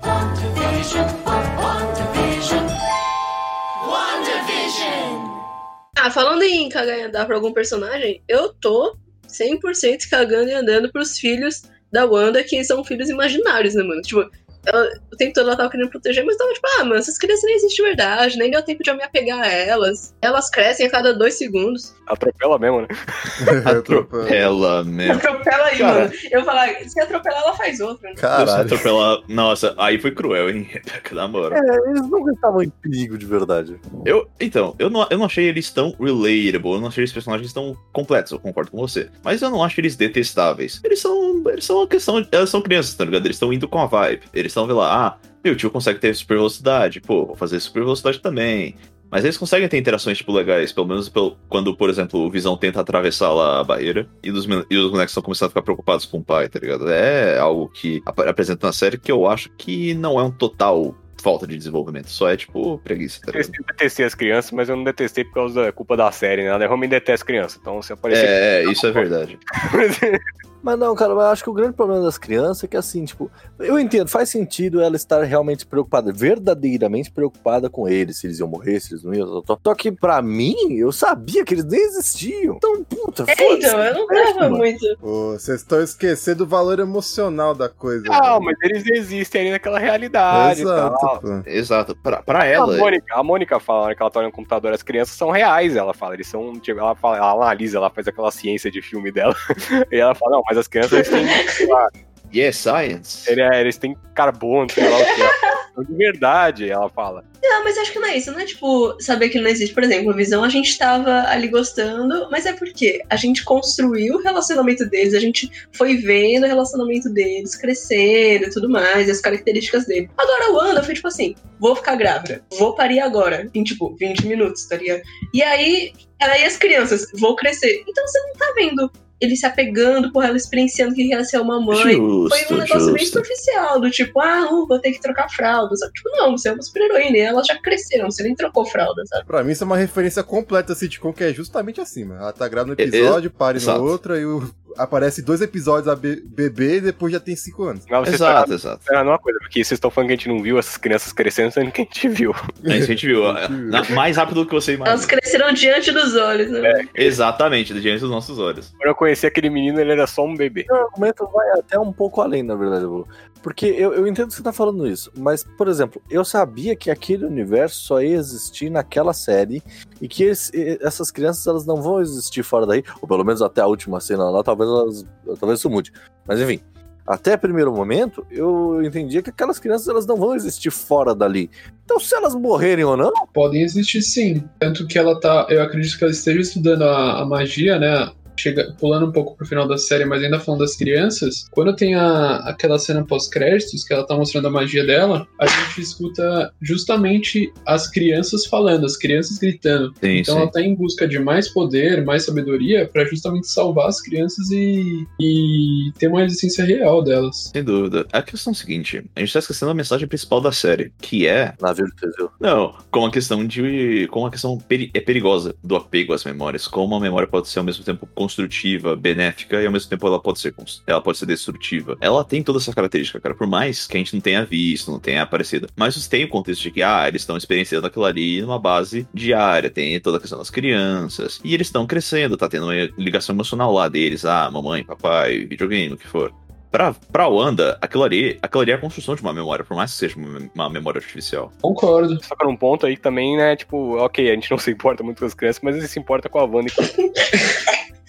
[5.96, 8.96] Ah, falando em cagar e andar pra algum personagem, eu tô
[9.28, 14.02] 100% cagando e andando pros filhos da Wanda, que são filhos imaginários, né, mano?
[14.02, 14.30] Tipo,
[14.66, 17.44] ela, o tempo todo ela tava querendo proteger, mas tava tipo, ah, mano, essas crianças
[17.44, 20.14] nem existem de verdade, nem deu tempo de eu me apegar a elas.
[20.20, 21.94] Elas crescem a cada dois segundos.
[22.06, 22.88] Atropela mesmo, né?
[23.64, 25.14] Atropela mesmo.
[25.14, 26.00] Atropela aí, Cara.
[26.00, 26.12] mano.
[26.30, 28.10] Eu falar, se atropelar, ela faz outra.
[28.10, 28.16] Né?
[28.16, 28.62] Caralho.
[28.62, 29.22] Atropela.
[29.28, 30.68] Nossa, aí foi cruel, hein?
[30.70, 31.58] Rebeca, na moral.
[31.58, 33.80] É, eles nunca estavam em perigo de verdade.
[34.04, 37.52] Eu, então, eu não, eu não achei eles tão relatable, eu não achei eles personagens
[37.52, 39.08] tão completos, eu concordo com você.
[39.22, 40.80] Mas eu não acho eles detestáveis.
[40.84, 41.42] Eles são.
[41.48, 42.26] Eles são uma questão.
[42.30, 43.24] Elas são crianças, tá ligado?
[43.26, 44.22] Eles estão indo com a vibe.
[44.50, 47.80] Eles estão vendo lá, ah, meu tio consegue ter super velocidade, pô, vou fazer super
[47.84, 48.74] velocidade também.
[49.10, 52.56] Mas eles conseguem ter interações, tipo, legais, pelo menos pelo- quando, por exemplo, o Visão
[52.56, 56.04] tenta atravessar lá a barreira e, os e os bonecos estão começando a ficar preocupados
[56.06, 56.88] com o pai, tá ligado?
[56.90, 60.94] É algo que ap- apresenta na série que eu acho que não é um total
[61.20, 63.66] falta de desenvolvimento, só é, tipo, preguiça, tá Eu ligado?
[63.66, 66.50] detestei as crianças, mas eu não detestei por causa da culpa da série, né?
[66.50, 67.58] A realmente detesta criança.
[67.60, 68.26] Então, se aparecer.
[68.26, 69.36] É, isso é verdade.
[70.62, 73.30] Mas não, cara, eu acho que o grande problema das crianças é que assim, tipo,
[73.58, 78.48] eu entendo, faz sentido ela estar realmente preocupada, verdadeiramente preocupada com eles, se eles iam
[78.48, 79.42] morrer, se eles não iam.
[79.46, 82.56] Só, só que pra mim, eu sabia que eles nem existiam.
[82.56, 84.84] Então, puta, É, então, eu não tava muito.
[85.00, 88.04] Vocês estão esquecendo o valor emocional da coisa.
[88.06, 88.44] Não, velho.
[88.44, 90.96] mas eles existem ali naquela realidade e tal.
[90.96, 91.42] Exato.
[91.46, 91.96] Exato.
[91.96, 94.72] Pra, pra A ela, Mônica, a Mônica fala, na hora que ela tá no computador,
[94.72, 98.06] as crianças são reais, ela fala, eles são, tipo, ela, fala, ela analisa, ela faz
[98.08, 99.34] aquela ciência de filme dela,
[99.90, 101.08] e ela fala, não, mas as crianças, eles
[101.56, 101.88] têm, lá,
[102.34, 103.30] yes, science.
[103.30, 105.34] ele- é, eles têm carbono, sei lá o que, elas
[105.74, 107.24] são de verdade, ela fala.
[107.42, 108.30] Não, mas acho que não é isso.
[108.32, 109.72] Não é tipo saber que ele não existe.
[109.72, 114.16] Por exemplo, a visão a gente tava ali gostando, mas é porque a gente construiu
[114.16, 119.10] o relacionamento deles, a gente foi vendo o relacionamento deles crescendo e tudo mais, e
[119.10, 120.10] as características dele.
[120.18, 124.26] Agora o Wanda foi tipo assim: vou ficar grávida, vou parir agora, em tipo 20
[124.26, 125.00] minutos, tá ligado?
[125.32, 127.82] E aí, aí as crianças, vou crescer.
[127.88, 131.60] Então você não tá vendo ele se apegando por ela experienciando que é ser uma
[131.60, 131.76] mãe.
[131.76, 133.18] Foi um Justo, negócio bem justo.
[133.18, 135.76] superficial, do tipo, ah, uh, vou ter que trocar fralda.
[135.76, 135.92] Sabe?
[135.92, 139.26] Tipo, não, você é uma super-heroína, e elas já cresceram, você nem trocou fralda, sabe?
[139.26, 142.20] Pra mim, isso é uma referência completa sitcom que é justamente assim, mano.
[142.22, 143.78] Ela tá grávida no episódio, para exato.
[143.80, 147.64] no outro, aí o- aparece dois episódios a be- bebê e depois já tem cinco
[147.64, 147.84] anos.
[147.86, 148.80] Vocês Exato, exato.
[148.82, 151.50] estão uma coisa, porque vocês estão falando que a gente não viu essas crianças crescendo,
[151.52, 152.32] sendo que a gente viu.
[152.64, 153.22] É isso que a gente viu.
[153.70, 155.06] Na- mais rápido do que você Elas imagina.
[155.08, 156.88] cresceram diante dos olhos, né?
[156.94, 158.70] Exatamente, diante dos nossos olhos.
[158.76, 160.64] Quando eu conheci aquele menino, ele era só um bebê.
[160.68, 163.06] Meu argumento vai até um pouco além, na verdade, Bruno.
[163.42, 166.90] Porque eu, eu entendo que você tá falando isso, mas, por exemplo, eu sabia que
[166.90, 169.62] aquele universo só ia existir naquela série
[169.98, 173.62] e que esse- essas crianças elas não vão existir fora daí, ou pelo menos até
[173.62, 175.06] a última cena lá, talvez elas,
[175.38, 175.92] talvez isso mude.
[176.26, 176.60] Mas enfim,
[177.06, 181.50] até primeiro momento, eu entendia que aquelas crianças elas não vão existir fora dali.
[181.84, 184.44] Então, se elas morrerem ou não, Podem existir sim.
[184.60, 185.46] Tanto que ela tá.
[185.48, 188.12] Eu acredito que ela esteja estudando a, a magia, né?
[188.40, 191.44] Chega, pulando um pouco pro final da série, mas ainda falando das crianças.
[191.50, 195.80] Quando tem a, aquela cena pós-créditos, que ela tá mostrando a magia dela, a gente
[195.82, 199.92] escuta justamente as crianças falando, as crianças gritando.
[200.00, 200.40] Sim, Então sim.
[200.40, 205.06] ela tá em busca de mais poder, mais sabedoria, pra justamente salvar as crianças e,
[205.20, 207.50] e ter uma existência real delas.
[207.52, 208.06] Sem dúvida.
[208.12, 211.26] A questão é a seguinte: a gente tá esquecendo a mensagem principal da série, que
[211.26, 211.54] é.
[211.60, 212.30] navio Teseu.
[212.40, 214.06] Não, com a questão de.
[214.10, 216.66] Com a questão peri- é perigosa do apego às memórias.
[216.66, 220.20] Como a memória pode ser ao mesmo tempo construtiva, benéfica, e ao mesmo tempo ela
[220.20, 220.54] pode ser,
[220.86, 221.96] ela pode ser destrutiva.
[222.00, 223.34] Ela tem toda essa característica, cara.
[223.34, 225.68] Por mais que a gente não tenha visto, não tenha aparecido.
[225.76, 229.06] Mas isso tem o contexto de que, ah, eles estão experienciando aquilo ali numa base
[229.12, 229.68] diária.
[229.68, 231.40] Tem toda a questão das crianças.
[231.44, 234.24] E eles estão crescendo, tá tendo uma ligação emocional lá deles.
[234.24, 236.32] Ah, mamãe, papai, videogame, o que for.
[236.70, 239.90] Pra, pra Wanda, aquilo ali, aquilo ali é a construção de uma memória, por mais
[239.90, 240.16] que seja
[240.54, 241.52] uma, memória artificial.
[241.60, 242.22] Concordo.
[242.24, 245.02] Só que num ponto aí que também, né, tipo, ok, a gente não se importa
[245.02, 246.82] muito com as crianças, mas a gente se importa com a Wanda e com...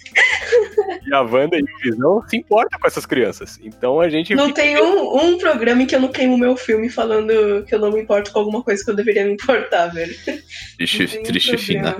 [1.06, 3.58] E a Wanda e o Visão se importam com essas crianças.
[3.62, 4.34] Então a gente.
[4.34, 7.74] Não fica- tem um, um programa em que eu não queimo meu filme falando que
[7.74, 10.14] eu não me importo com alguma coisa que eu deveria me importar, velho.
[10.76, 11.94] Triste, triste final.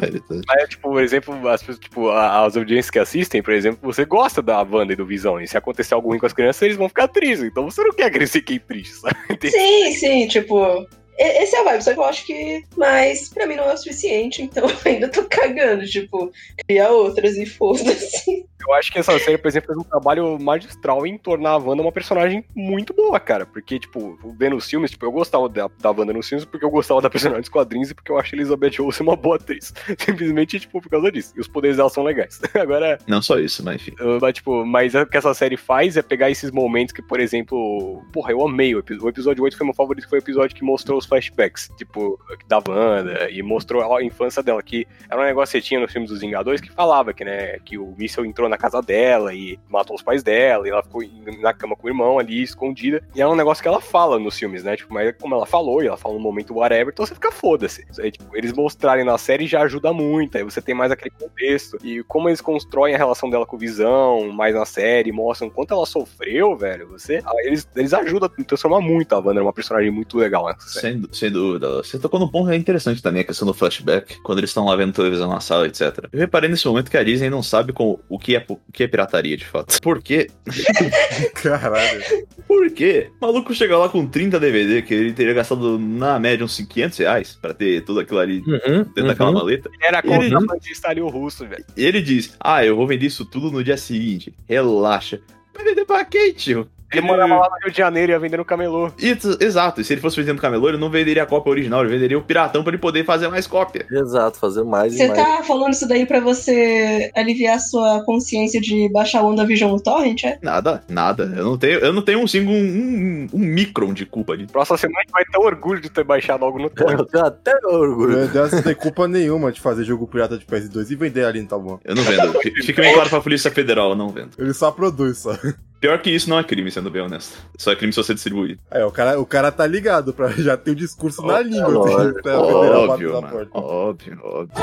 [0.47, 4.41] Mas, tipo, por exemplo, as, pessoas- tipo, as audiências que assistem, por exemplo, você gosta
[4.41, 5.41] da Wanda e do Visão.
[5.41, 7.47] E se acontecer algo ruim com as crianças, eles vão ficar tristes.
[7.49, 9.17] Então você não quer que eles fiquem tristes, sabe?
[9.51, 10.87] Sim, sim, tipo,
[11.19, 12.65] esse é a vibe, só que eu acho que.
[12.77, 15.85] Mas pra mim não é o suficiente, então eu ainda tô cagando.
[15.87, 16.33] Tipo,
[16.67, 18.47] criar outras e foda-se.
[18.67, 21.83] Eu acho que essa série, por exemplo, fez um trabalho magistral em tornar a Wanda
[21.83, 23.45] uma personagem muito boa, cara.
[23.45, 26.71] Porque, tipo, vendo os filmes, tipo, eu gostava da, da Wanda nos filmes porque eu
[26.71, 29.75] gostava da personagem dos quadrinhos e porque eu acho a Elizabeth Olsen uma boa atriz.
[29.99, 31.33] Simplesmente, tipo, por causa disso.
[31.37, 32.41] E os poderes dela são legais.
[32.55, 33.95] Agora, Não só isso, mas enfim.
[34.21, 38.05] Mas, tipo, mas o que essa série faz é pegar esses momentos que, por exemplo,
[38.13, 39.07] porra, eu amei o episódio.
[39.07, 42.63] O episódio 8 foi meu favorito, foi o episódio que mostrou os flashbacks, tipo, da
[42.67, 46.21] Wanda, e mostrou a infância dela, que era um negócio que tinha nos filmes dos
[46.21, 50.03] Vingadores que falava que, né, que o míssil entrou na casa dela e matou os
[50.03, 51.03] pais dela, e ela ficou
[51.41, 53.03] na cama com o irmão ali, escondida.
[53.15, 54.77] E é um negócio que ela fala nos filmes, né?
[54.77, 57.85] Tipo, mas como ela falou, e ela fala no momento whatever, então você fica foda-se.
[57.99, 61.77] Aí, tipo, eles mostrarem na série já ajuda muito, aí você tem mais aquele contexto.
[61.83, 65.75] E como eles constroem a relação dela com o Visão, mais na série, mostram quanto
[65.75, 67.21] ela sofreu, velho, você.
[67.25, 70.92] ah, Eles, eles ajudam a transformar muito a Wanda numa personagem muito legal nessa série.
[70.93, 71.69] Sem, sem dúvida.
[71.79, 74.93] Você tocou num ponto interessante também, a questão do flashback, quando eles estão lá vendo
[74.93, 76.07] televisão na sala, etc.
[76.13, 78.83] Eu reparei nesse momento que a Disney não sabe com, o, que é, o que
[78.85, 79.81] é pirataria, de fato.
[79.81, 80.29] Por quê?
[81.35, 82.03] Caralho.
[82.47, 83.11] Por quê?
[83.21, 86.99] O maluco chega lá com 30 DVD, que ele teria gastado na média uns 500
[86.99, 89.71] reais pra ter tudo aquilo ali Uhum, dentro daquela maleta.
[89.81, 91.65] Era Ele- contrabandista ali o russo, velho.
[91.77, 94.35] E ele diz: Ah, eu vou vender isso tudo no dia seguinte.
[94.49, 95.21] Relaxa.
[95.55, 96.67] Vai vender pra quem, tio?
[96.93, 98.91] Ele morava lá no Rio de Janeiro e ia vender no camelô.
[98.99, 101.93] Isso, exato, e se ele fosse vendendo camelô, ele não venderia a cópia original, ele
[101.93, 103.87] venderia o piratão pra ele poder fazer mais cópia.
[103.91, 105.21] Exato, fazer mais Você e mais.
[105.21, 110.25] tá falando isso daí pra você aliviar sua consciência de baixar o WandaVision no torrent,
[110.25, 110.39] é?
[110.43, 111.33] Nada, nada.
[111.37, 114.47] Eu não tenho, eu não tenho um, assim, um, um, um micron de culpa de.
[114.47, 116.99] Próxima semana a gente vai ter orgulho de ter baixado algo no torrent.
[116.99, 118.19] Eu tenho até orgulho.
[118.19, 121.41] Meu Deus, não tem culpa nenhuma de fazer jogo pirata de PS2 e vender ali
[121.41, 121.81] no Tabuão.
[121.85, 122.33] Eu não vendo.
[122.65, 124.31] Fica bem claro pra Polícia Federal, eu não vendo.
[124.39, 125.37] Ele só produz, só.
[125.83, 127.37] Pior que isso não é crime, sendo bem honesto.
[127.59, 128.57] Só é crime se você distribuir.
[128.71, 131.83] É, o cara, o cara tá ligado, pra já ter o discurso na língua.
[132.23, 133.29] pra federal bater Óbvio, mano.
[133.29, 133.59] porta.
[133.59, 134.55] Óbvio, óbvio.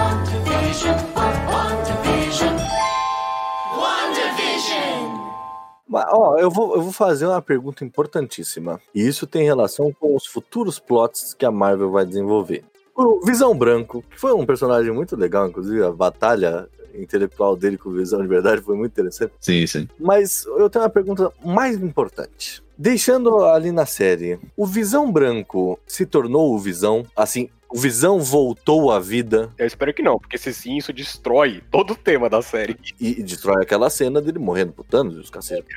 [5.85, 8.79] Mas, ó, eu vou, eu vou fazer uma pergunta importantíssima.
[8.95, 12.63] E isso tem relação com os futuros plots que a Marvel vai desenvolver.
[12.95, 17.89] O Visão Branco, que foi um personagem muito legal, inclusive a batalha intelectual dele com
[17.89, 19.33] o Visão de verdade foi muito interessante.
[19.39, 19.87] Sim, sim.
[19.99, 22.63] Mas eu tenho uma pergunta mais importante.
[22.77, 27.05] Deixando ali na série, o Visão Branco se tornou o Visão?
[27.15, 31.61] Assim, o Visão voltou à vida Eu espero que não, porque se sim, isso destrói
[31.69, 32.75] todo o tema da série.
[32.99, 35.67] e, e destrói aquela cena dele morrendo pro Thanos e os cacete.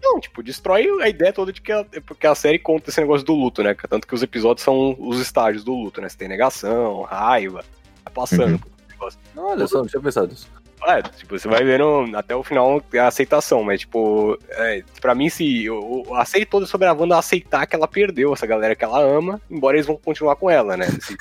[0.00, 3.26] Não, tipo, destrói a ideia toda de que a, porque a série conta esse negócio
[3.26, 3.74] do luto, né?
[3.88, 6.08] Tanto que os episódios são os estágios do luto, né?
[6.08, 7.64] Você tem negação, raiva,
[8.04, 8.52] vai passando.
[8.52, 8.58] Uhum.
[8.58, 9.20] por esse negócio.
[9.36, 10.48] Olha só, não tinha pensado nisso.
[10.86, 15.28] É, tipo, você vai vendo até o final a aceitação, mas, tipo, é, pra mim,
[15.28, 18.74] se eu, eu, a série toda sobre a Wanda aceitar que ela perdeu essa galera
[18.74, 20.86] que ela ama, embora eles vão continuar com ela, né?
[21.02, 21.16] Se-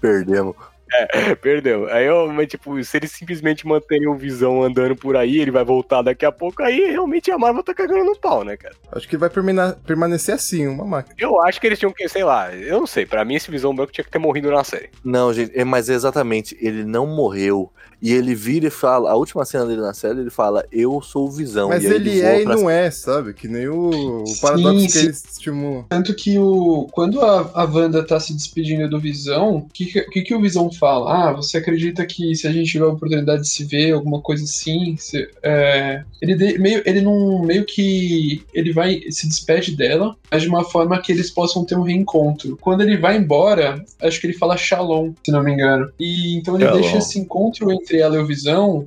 [0.00, 0.54] Perdemos.
[1.40, 1.88] perdeu.
[1.88, 5.64] Aí eu, mas, tipo, se eles simplesmente manterem o Visão andando por aí, ele vai
[5.64, 8.74] voltar daqui a pouco, aí realmente a Marvel tá cagando no pau, né, cara?
[8.92, 11.14] Acho que vai permanecer assim, uma máquina.
[11.18, 13.74] Eu acho que eles tinham que, sei lá, eu não sei, pra mim esse Visão
[13.74, 14.90] Branco tinha que ter morrido na série.
[15.04, 17.70] Não, gente, é, mas é exatamente, ele não morreu.
[18.00, 21.26] E ele vira e fala, a última cena dele na série, ele fala, eu sou
[21.26, 21.70] o Visão.
[21.70, 23.32] Mas e aí ele voa é e pra- não é, sabe?
[23.32, 24.98] Que nem o, o paradoxo que sim.
[25.00, 25.84] ele estimula.
[25.88, 30.02] Tanto que o, quando a, a Wanda tá se despedindo do Visão, o que, que,
[30.02, 31.28] que que o Visão fala?
[31.28, 34.44] Ah, você acredita que se a gente tiver a oportunidade de se ver, alguma coisa
[34.44, 37.42] assim, se- é, ele, de- meio, ele não.
[37.42, 38.42] meio que.
[38.54, 42.56] ele vai se despede dela, mas de uma forma que eles possam ter um reencontro.
[42.60, 45.90] Quando ele vai embora, acho que ele fala Shalom, se não me engano.
[45.98, 46.80] E então ele Shalom.
[46.80, 48.86] deixa esse encontro entre ela e o Visão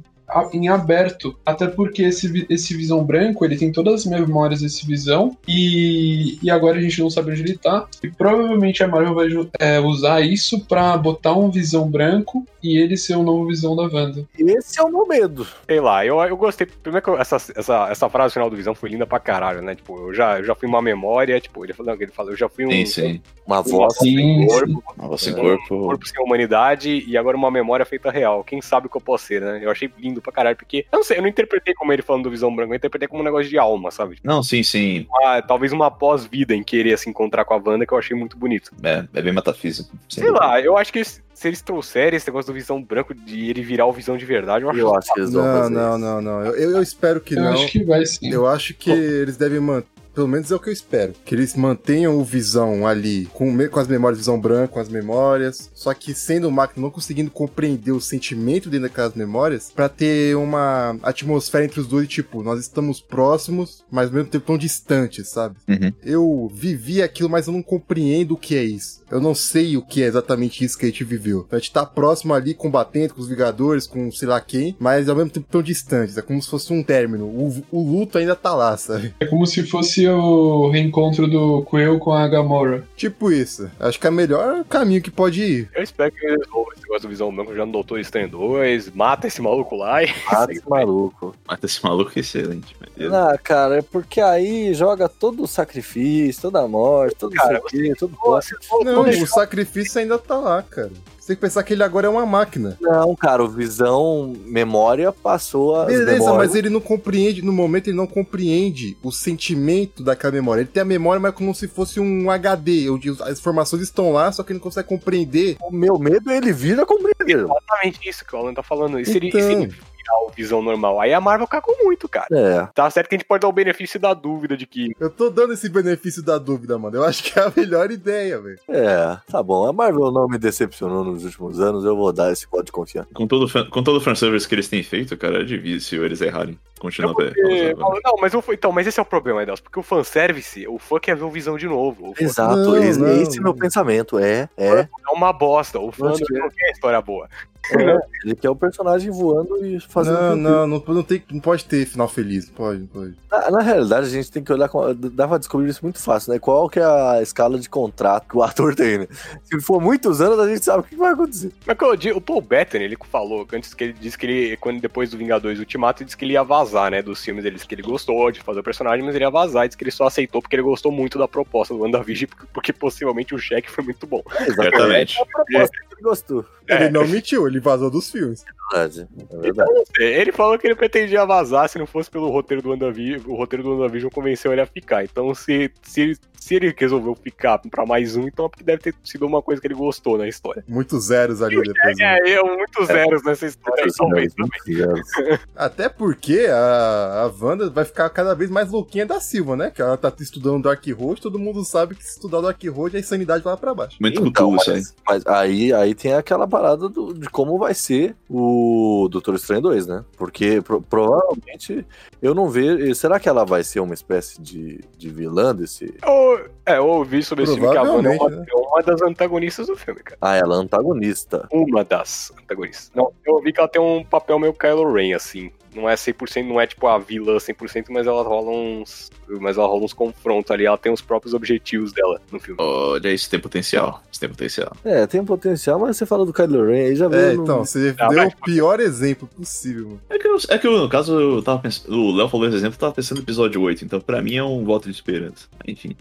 [0.53, 5.35] em aberto, até porque esse, esse Visão branco, ele tem todas as memórias desse Visão,
[5.47, 9.27] e, e agora a gente não sabe onde ele tá, e provavelmente a Marvel vai
[9.59, 13.83] é, usar isso pra botar um Visão branco e ele ser o novo Visão da
[13.83, 14.25] Wanda.
[14.37, 15.47] Esse é o meu medo.
[15.65, 16.67] Sei lá, eu, eu gostei.
[16.67, 19.75] Primeiro que eu- essa, essa, essa frase final do Visão foi linda pra caralho, né?
[19.75, 22.49] Tipo, eu já, eu já fui uma memória, tipo, ele falou, ele falou, eu já
[22.49, 23.21] fui um, Sim, sim.
[23.45, 23.97] Uma um voz.
[23.97, 25.79] Sim, corpo, Nossa, um corpo.
[25.81, 28.43] corpo sem humanidade e agora uma memória feita real.
[28.43, 29.59] Quem sabe o que eu posso ser, né?
[29.63, 32.23] Eu achei lindo pra caralho, porque, eu não sei, eu não interpretei como ele falando
[32.23, 34.15] do Visão Branco, eu interpretei como um negócio de alma, sabe?
[34.15, 35.07] Tipo, Não, sim, sim.
[35.23, 38.37] ah, talvez uma pós-vida em querer se encontrar com a Wanda, que eu achei muito
[38.37, 38.71] bonito.
[38.83, 39.89] É, é bem metafísico.
[40.07, 40.45] Sei dúvida.
[40.45, 43.61] lá, eu acho que se se eles trouxerem esse negócio do Visão Branco, de ele
[43.61, 45.89] virar o Visão de verdade, eu acho Eu acho que eles vão Não, fazer não,
[45.91, 45.99] isso.
[45.99, 46.45] não, não.
[46.45, 47.53] Eu, eu- eu espero que eu não.
[47.53, 48.29] acho que vai sim.
[48.29, 49.81] Eu acho que eles devem man-
[50.13, 51.13] Pelo menos é o que eu espero.
[51.25, 55.69] Que eles mantenham o Visão ali com, com as memórias, Visão branca, com as memórias.
[55.73, 60.35] Só que sendo o máquina não conseguindo compreender o sentimento dentro daquelas memórias, pra ter
[60.35, 65.29] uma atmosfera entre os dois, tipo, nós estamos próximos, mas ao mesmo tempo tão distantes,
[65.29, 65.55] sabe?
[65.67, 65.93] Uhum.
[66.03, 68.99] Eu vivi aquilo, mas eu não compreendo o que é isso.
[69.11, 71.47] Eu não sei o que é exatamente isso que a gente viveu.
[71.51, 75.15] A gente tá próximo ali, combatendo com os Vingadores, com sei lá quem, mas ao
[75.15, 76.17] mesmo tempo tão distantes.
[76.17, 77.25] É como se fosse um término.
[77.25, 79.13] O, o luto ainda tá lá, sabe?
[79.19, 82.83] É como se fosse o reencontro do Quill com a Gamora.
[82.95, 83.69] Tipo isso.
[83.79, 85.69] Acho que é o melhor caminho que pode ir.
[85.73, 88.91] Eu espero que eles resolvam esse negócio do Visão Branco já no Doutor Estranho 2,
[88.91, 90.09] mata esse maluco lá e.
[90.29, 91.35] Ah, esse maluco.
[91.47, 93.13] Mata esse maluco é excelente, meu Deus.
[93.13, 97.67] Ah, cara, é porque aí joga todo o sacrifício, toda a morte, todo Cara, isso
[97.67, 100.91] aqui, tudo Você Não, o sacrifício ainda tá lá, cara.
[101.29, 102.75] Você tem que pensar que ele agora é uma máquina.
[102.81, 105.85] Não, cara, o Visão Memória passou a.
[105.85, 110.61] Beleza, mas ele não compreende, no momento ele não compreende o sentimento daquela memória.
[110.61, 114.31] Ele tem a memória, mas como se fosse um HD, onde as informações estão lá,
[114.31, 115.57] só que ele não consegue compreender.
[115.61, 117.43] O meu medo é ele vir a compreender.
[117.45, 118.99] Exatamente isso que o Alan tá falando.
[118.99, 119.39] E se ele, Então.
[119.39, 119.85] se ele virar
[120.27, 122.27] o Visão normal, aí a Marvel cagou muito, cara.
[122.31, 122.67] É.
[122.73, 124.91] Tá certo que a gente pode dar o benefício da dúvida de que.
[124.99, 126.97] Eu tô dando esse benefício da dúvida, mano.
[126.97, 128.59] Eu acho que é a melhor ideia, velho.
[128.69, 129.67] É, tá bom.
[129.67, 133.09] A Marvel não me decepcionou nos últimos anos, eu vou dar esse voto de confiança.
[133.13, 136.21] Com todo, o com todo o fanservice que eles têm feito, cara, é difícil eles
[136.21, 136.57] errarem.
[136.79, 137.25] Continua até.
[137.25, 140.79] Porque- Não, mas, o- então, mas esse é o problema, Edelso, porque o fanservice, o
[140.79, 142.11] fã quer ver o Visão de novo.
[142.11, 143.43] O Exato, Não, esse, não, esse é não.
[143.43, 144.17] meu pensamento.
[144.17, 144.67] É, é.
[144.81, 145.77] é uma bosta.
[145.79, 147.27] O fã não quer história boa.
[147.71, 147.99] É.
[148.25, 150.17] Ele quer o personagem voando e fazendo.
[150.19, 152.49] Não, não, não, não, tem, não pode ter final feliz.
[152.49, 153.15] Pode, não pode.
[153.31, 154.67] Na, na realidade, a gente tem que olhar.
[154.69, 156.39] com- Dá pra descobrir isso muito fácil, né?
[156.39, 159.07] Qual que é a escala de contrato que o ator tem, né?
[159.43, 161.51] Se for muitos anos, a gente sabe o que vai acontecer.
[161.65, 164.57] Mas que eu digo, o Paul Bettany, ele falou, antes que ele disse que ele,
[164.57, 167.55] quando depois do Vingadores Ultimato, ele disse que ele ia vazar, né, dos filmes, ele
[167.55, 169.83] disse que ele gostou de fazer o personagem, mas ele ia vazar, e disse que
[169.83, 173.39] ele só aceitou porque ele gostou muito da proposta do WandaVision, porque, porque possivelmente o
[173.39, 174.21] cheque foi muito bom.
[174.39, 175.19] É Exatamente.
[175.21, 176.45] a proposta que ele gostou.
[176.67, 176.75] É.
[176.83, 178.43] Ele não mentiu, ele vazou dos filmes.
[178.43, 179.07] É verdade.
[179.31, 179.69] É verdade.
[179.99, 183.63] Ele falou que ele pretendia vazar se não fosse pelo roteiro do WandaVision, o roteiro
[183.63, 185.03] do WandaVision convenceu ele a ficar.
[185.03, 188.95] Então, se, se, se ele resolveu ficar pra mais um, então é porque deve ter
[189.03, 190.63] sido uma coisa que ele gostou na história.
[190.67, 191.97] Muitos zeros ali depois.
[191.97, 192.17] né?
[192.19, 194.33] É, eu, muitos zeros nessa história, talvez.
[195.55, 199.71] Até porque a, a Wanda vai ficar cada vez mais louquinha da Silva, né?
[199.71, 202.99] Que ela tá estudando Dark Road, todo mundo sabe que se estudar Dark Road, a
[202.99, 203.97] insanidade vai lá pra baixo.
[203.99, 204.55] Muito Então, aí.
[204.67, 209.61] mas, mas aí, aí tem aquela parada do- de como vai ser o Doutor Estranho
[209.61, 210.03] 2, né?
[210.17, 211.85] Porque pro- provavelmente
[212.21, 212.93] eu não vejo.
[212.95, 215.93] Será que ela vai ser uma espécie de, de vilã desse.
[216.33, 218.81] Eu, é, eu ouvi sobre esse filme que a Wanda é uma, Provavelmente, é uma
[218.83, 220.17] das antagonistas do filme, cara.
[220.21, 221.47] Ah, ela é antagonista.
[221.51, 222.91] Uma das antagonistas.
[222.95, 225.51] Não, eu ouvi que ela tem um papel meio Kylo Ren, assim.
[225.75, 229.11] Não é 100%, não é tipo a vilã 100%, mas ela rola uns.
[229.39, 230.65] Mas ela rola uns confrontos ali.
[230.65, 232.59] Ela tem os próprios objetivos dela no filme.
[232.59, 234.01] Olha, isso tem potencial.
[234.11, 234.71] Isso tem potencial.
[234.83, 237.37] É, tem potencial, mas você fala do Kylo Ren aí já É, veio.
[237.37, 240.01] no- então, você Ah, deu mas- o pior exemplo possível, mano.
[240.09, 241.95] É que, eu, é que eu, no caso, eu tava pensando.
[241.95, 244.43] O Léo falou esse exemplo, eu tava pensando no episódio 8, então pra mim é
[244.43, 245.47] um voto de esperança.
[245.67, 245.95] Enfim.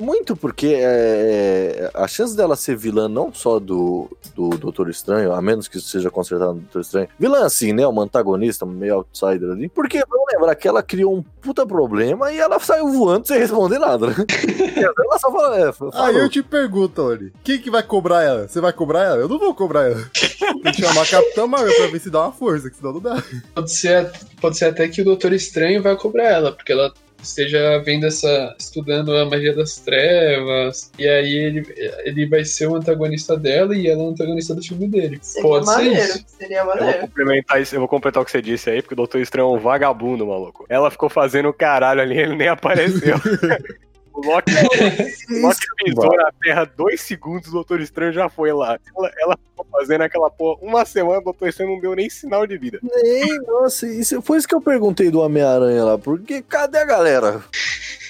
[0.00, 5.40] Muito porque é, a chance dela ser vilã não só do, do Doutor Estranho, a
[5.40, 7.08] menos que isso seja consertado no Doutor Estranho.
[7.18, 7.86] Vilã assim, né?
[7.86, 9.68] Uma antagonista, meio outsider ali.
[9.68, 13.78] Porque vamos lembrar que ela criou um puta problema e ela saiu voando sem responder
[13.78, 14.14] nada, né?
[14.76, 15.72] ela só fala, é.
[15.94, 18.48] Aí eu te pergunto, Ori, quem que vai cobrar ela?
[18.48, 19.16] Você vai cobrar ela?
[19.16, 20.10] Eu não vou cobrar ela.
[20.62, 23.00] Tem que chamar a Capitã Marvel pra ver se dá uma força, que senão não
[23.00, 23.22] dá.
[23.54, 26.92] Pode ser, pode ser até que o Doutor Estranho vai cobrar ela, porque ela
[27.22, 28.54] esteja vendo essa.
[28.58, 30.90] estudando a magia das trevas.
[30.98, 31.62] E aí ele,
[32.04, 35.18] ele vai ser o antagonista dela e ela é o antagonista do filme dele.
[35.22, 35.98] Seria pode ser maneiro.
[36.00, 36.24] isso.
[36.26, 37.00] Seria Eu vou maneiro.
[37.00, 39.56] complementar isso, eu vou completar o que você disse aí, porque o Doutor Estranho é
[39.56, 40.66] um vagabundo, maluco.
[40.68, 43.16] Ela ficou fazendo o caralho ali, ele nem apareceu.
[44.16, 48.78] O Loki, o Loki pisou na Terra dois segundos, o Doutor Estranho já foi lá.
[48.96, 52.46] Ela, ela ficou fazendo aquela porra uma semana, o Doutor Estranho não deu nem sinal
[52.46, 52.78] de vida.
[52.82, 57.44] Nem, nossa, isso foi isso que eu perguntei do Homem-Aranha lá, porque cadê a galera?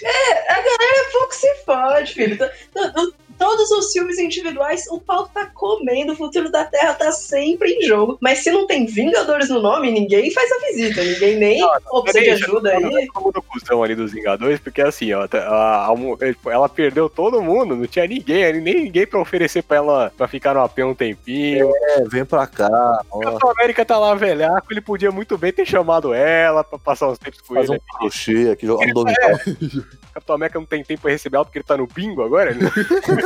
[0.02, 2.38] É pouco se fode, filho.
[2.38, 7.70] To- Todos os filmes individuais, o pau tá comendo, o futuro da Terra tá sempre
[7.72, 8.16] em jogo.
[8.20, 11.02] Mas se não tem Vingadores no nome, ninguém faz a visita.
[11.02, 13.06] Ninguém nem ô, precisa de ajuda aí.
[13.08, 17.42] Como do cuzão ali dos Vingadores, porque assim, ó, tá- a- a- ela perdeu todo
[17.42, 20.94] mundo, não tinha ninguém, nem ninguém pra oferecer pra ela pra ficar no AP um
[20.94, 21.70] tempinho.
[21.74, 22.68] É, vem pra cá,
[23.10, 27.08] O Capitão América tá lá velhaco, ele podia muito bem ter chamado ela pra passar
[27.08, 27.78] uns tempos com faz ele.
[27.78, 29.14] um crochê aqui, joga um dominó.
[29.36, 32.54] O Capitão América não tem tempo pra receber ela porque ele tá no bingo agora.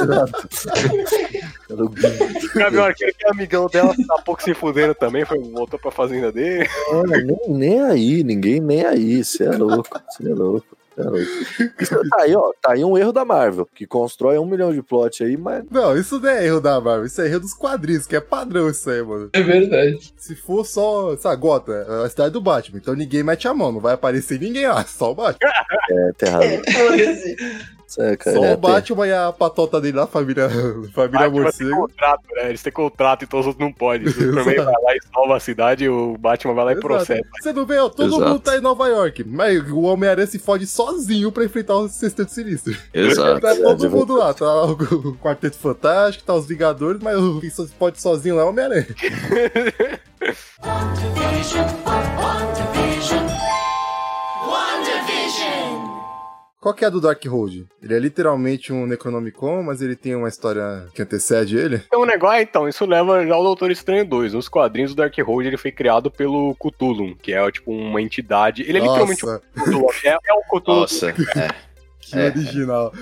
[1.69, 5.91] Ele Gabriel Arqueiro, que é amigão dela, tá pouco se fudendo também, foi, voltou pra
[5.91, 6.69] fazenda dele.
[6.89, 10.81] Olha, nem, nem aí, ninguém nem aí, você é louco, você é louco.
[11.01, 11.83] É.
[11.83, 12.53] Isso tá aí, ó.
[12.61, 15.65] Tá aí um erro da Marvel, que constrói um milhão de plot aí, mas.
[15.71, 18.69] Não, isso não é erro da Marvel, isso é erro dos quadrinhos, que é padrão
[18.69, 19.31] isso aí, mano.
[19.33, 20.13] É verdade.
[20.17, 23.73] Se for só, sabe, Gota, é a cidade do Batman, então ninguém mete a mão,
[23.73, 25.51] não vai aparecer ninguém lá, só o Batman.
[25.91, 26.63] É, tá errado.
[27.99, 28.11] É.
[28.11, 30.49] É, cara, Só é, o Batman e a patota dele lá, família,
[30.95, 31.77] família Batman tem morcego.
[31.77, 32.49] contrato, né?
[32.49, 34.07] Eles têm contrato, então os outros não podem.
[34.09, 36.87] O Superman vai lá e salva a cidade, o Batman vai lá e Exato.
[36.87, 37.29] processa.
[37.41, 38.29] Você não vê, ó, todo Exato.
[38.31, 42.31] mundo tá em Nova York, mas o Homem-Aranha se fode sozinho pra enfrentar o Sexteto
[42.31, 42.77] Sinistro.
[42.93, 43.41] Exato.
[43.41, 47.51] Tá todo é mundo lá, tá o Quarteto Fantástico, tá os Vingadores, mas o que
[47.51, 48.87] se pode sozinho lá é o Homem-Aranha.
[56.61, 57.67] Qual que é a do Darkhold?
[57.83, 61.83] Ele é literalmente um Necronomicon, mas ele tem uma história que antecede ele?
[61.87, 64.35] Então, o negócio, ah, então, isso leva já ao Doutor Estranho 2.
[64.35, 68.61] Nos quadrinhos, o Darkhold ele foi criado pelo Cthulhu, que é tipo uma entidade.
[68.63, 69.87] Ele é literalmente Nossa, um Cthulhu.
[70.05, 70.81] É, é o Cthulhu.
[70.81, 71.15] Nossa, é.
[71.99, 72.93] que original.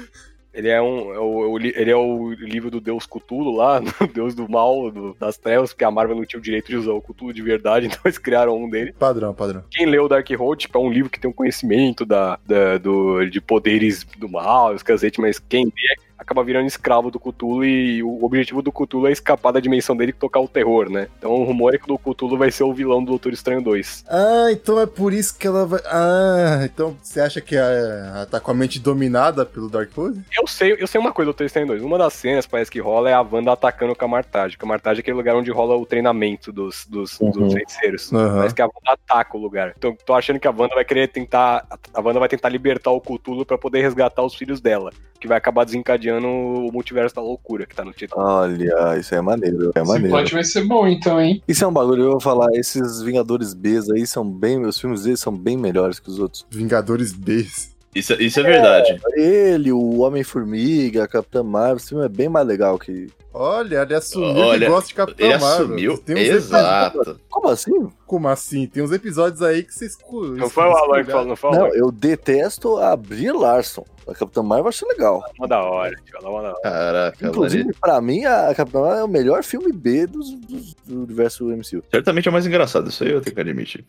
[0.53, 4.07] Ele é, um, é o, é ele é o livro do Deus Cthulhu lá, do
[4.13, 6.93] Deus do mal, do- das trevas, porque a Marvel não tinha o direito de usar
[6.93, 8.93] o Cthulhu de verdade, então eles criaram um dele.
[8.93, 9.63] Padrão, padrão.
[9.71, 13.25] Quem lê o Darkhold, tipo, é um livro que tem um conhecimento da, da- do,
[13.27, 14.83] de poderes do mal, os
[15.19, 19.53] mas quem lê acaba virando escravo do Cthulhu e o objetivo do Cthulhu é escapar
[19.53, 21.09] da dimensão dele e tocar o terror, né?
[21.19, 24.05] Então o rumor é que o Cthulhu vai ser o vilão do Doutor Estranho 2.
[24.09, 25.81] Ah, então é por isso que ela vai.
[25.87, 30.21] Ah, então você acha que ela tá com a mente dominada pelo Darkhold?
[30.39, 31.83] Eu sei, eu sei uma coisa do Doutor Estranho 2.
[31.83, 34.57] Uma das cenas parece que rola é a Wanda atacando o Camartage.
[34.57, 37.31] O Camartage é aquele lugar onde rola o treinamento dos, dos, Uhum.
[37.31, 38.13] dos feiticeiros.
[38.13, 38.37] Aham.
[38.39, 39.73] Parece que a Wanda ataca o lugar.
[39.77, 41.65] Então tô achando que a Wanda vai querer tentar.
[41.95, 44.91] A Wanda vai tentar libertar o Cthulhu pra poder resgatar os filhos dela.
[45.21, 48.23] Que vai acabar desencadeando o multiverso da loucura que tá no título.
[48.25, 50.17] Olha, isso é maneiro, é Esse maneiro.
[50.17, 51.43] plot vai ser bom, então, hein?
[51.49, 55.03] Isso é um bagulho, eu vou falar, esses Vingadores Bs aí são bem, os filmes
[55.03, 56.47] deles são bem melhores que os outros.
[56.51, 57.47] Vingadores B.
[57.95, 59.01] Isso, isso é verdade.
[59.17, 63.09] Ele, o Homem-Formiga, a Capitã Marvel, esse filme é bem mais legal que...
[63.33, 65.65] Olha, ele assumiu Olha, que gosta de Capitão Ele Marvel.
[65.67, 65.99] assumiu.
[65.99, 67.21] Tem uns Exato.
[67.31, 67.89] Como assim?
[68.07, 68.67] Como assim?
[68.67, 69.97] Tem uns episódios aí que vocês.
[70.37, 73.85] Não foi o Alan que falou, não foi o Não, eu detesto a Brie Larson.
[74.09, 75.23] A Capitã Marvel eu acho legal.
[75.39, 76.61] Uma da hora, tio, ela é uma da hora.
[76.63, 77.77] Caraca, Inclusive, Lari.
[77.81, 81.83] pra mim, a Capitã Marvel é o melhor filme B dos, dos- do universo MCU.
[81.91, 83.85] Certamente é o mais engraçado, isso aí eu tenho que admitir.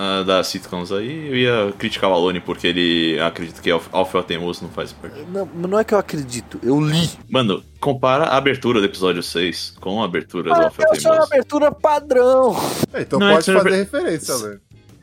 [0.00, 4.22] Ah, das sitcoms aí, eu ia criticar o Alone porque ele acredita que Alf- Alfio
[4.22, 5.20] Teimoso não faz parte.
[5.32, 7.10] Não, não é que eu acredito, eu li.
[7.28, 11.16] Mano, compara a abertura do episódio 6 com a abertura do Alfio Eu sou uma
[11.16, 11.32] Teimoso.
[11.34, 12.56] abertura padrão.
[12.92, 14.60] É, então Não, é pode você fazer referência, velho.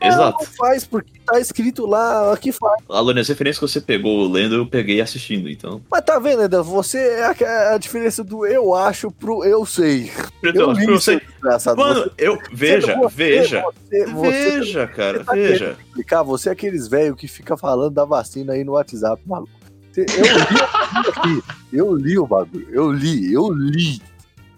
[0.07, 0.37] Exato.
[0.39, 2.83] Não faz porque tá escrito lá, aqui faz.
[2.89, 5.81] Alone, as referências que você pegou lendo, eu peguei assistindo, então.
[5.89, 6.61] Mas tá vendo, Eda?
[6.63, 10.11] Você é a, a diferença do eu acho pro eu sei.
[10.43, 11.19] Eu li isso, você...
[11.19, 11.77] desgraçado.
[11.77, 12.37] Mano, eu.
[12.51, 13.63] Veja, você, veja.
[13.63, 15.77] Você, você, Veja, cara, tá veja.
[15.87, 19.49] explicar, você é aqueles velhos que fica falando da vacina aí no WhatsApp, maluco.
[19.91, 21.43] Você- Eu li aqui.
[21.73, 22.67] Eu li o bagulho.
[22.69, 24.01] Eu li, eu li.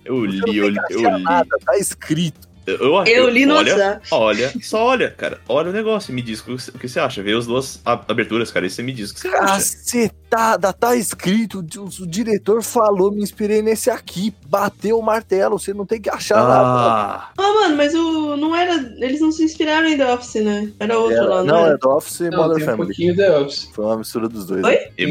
[0.03, 1.23] Eu li, Você eu li, eu li.
[1.23, 2.46] nada, tá escrito.
[2.67, 4.07] Eu, eu, Eu li no olha, WhatsApp.
[4.11, 5.39] Olha, só olha, cara.
[5.47, 7.23] Olha o negócio e me diz o que você- o que você acha.
[7.23, 9.47] Vê as duas aberturas, cara, e você me diz o que você acha.
[9.47, 11.59] Cacetada, tá escrito.
[11.77, 14.33] O, o diretor falou, me inspirei nesse aqui.
[14.47, 16.59] Bateu o martelo, você não tem que achar nada.
[16.61, 18.35] Ah, Ah, mano, mas o.
[18.35, 18.73] Não era.
[18.99, 20.69] Eles não se inspiraram em The Office, né?
[20.79, 21.75] Era outro lá, não, não, era?
[21.75, 22.85] é The Office e Modern tem um Family.
[22.87, 23.69] pouquinho The Office.
[23.73, 24.63] Foi uma mistura dos dois.
[24.63, 24.75] Oi?
[24.75, 24.87] né?
[24.97, 25.03] e,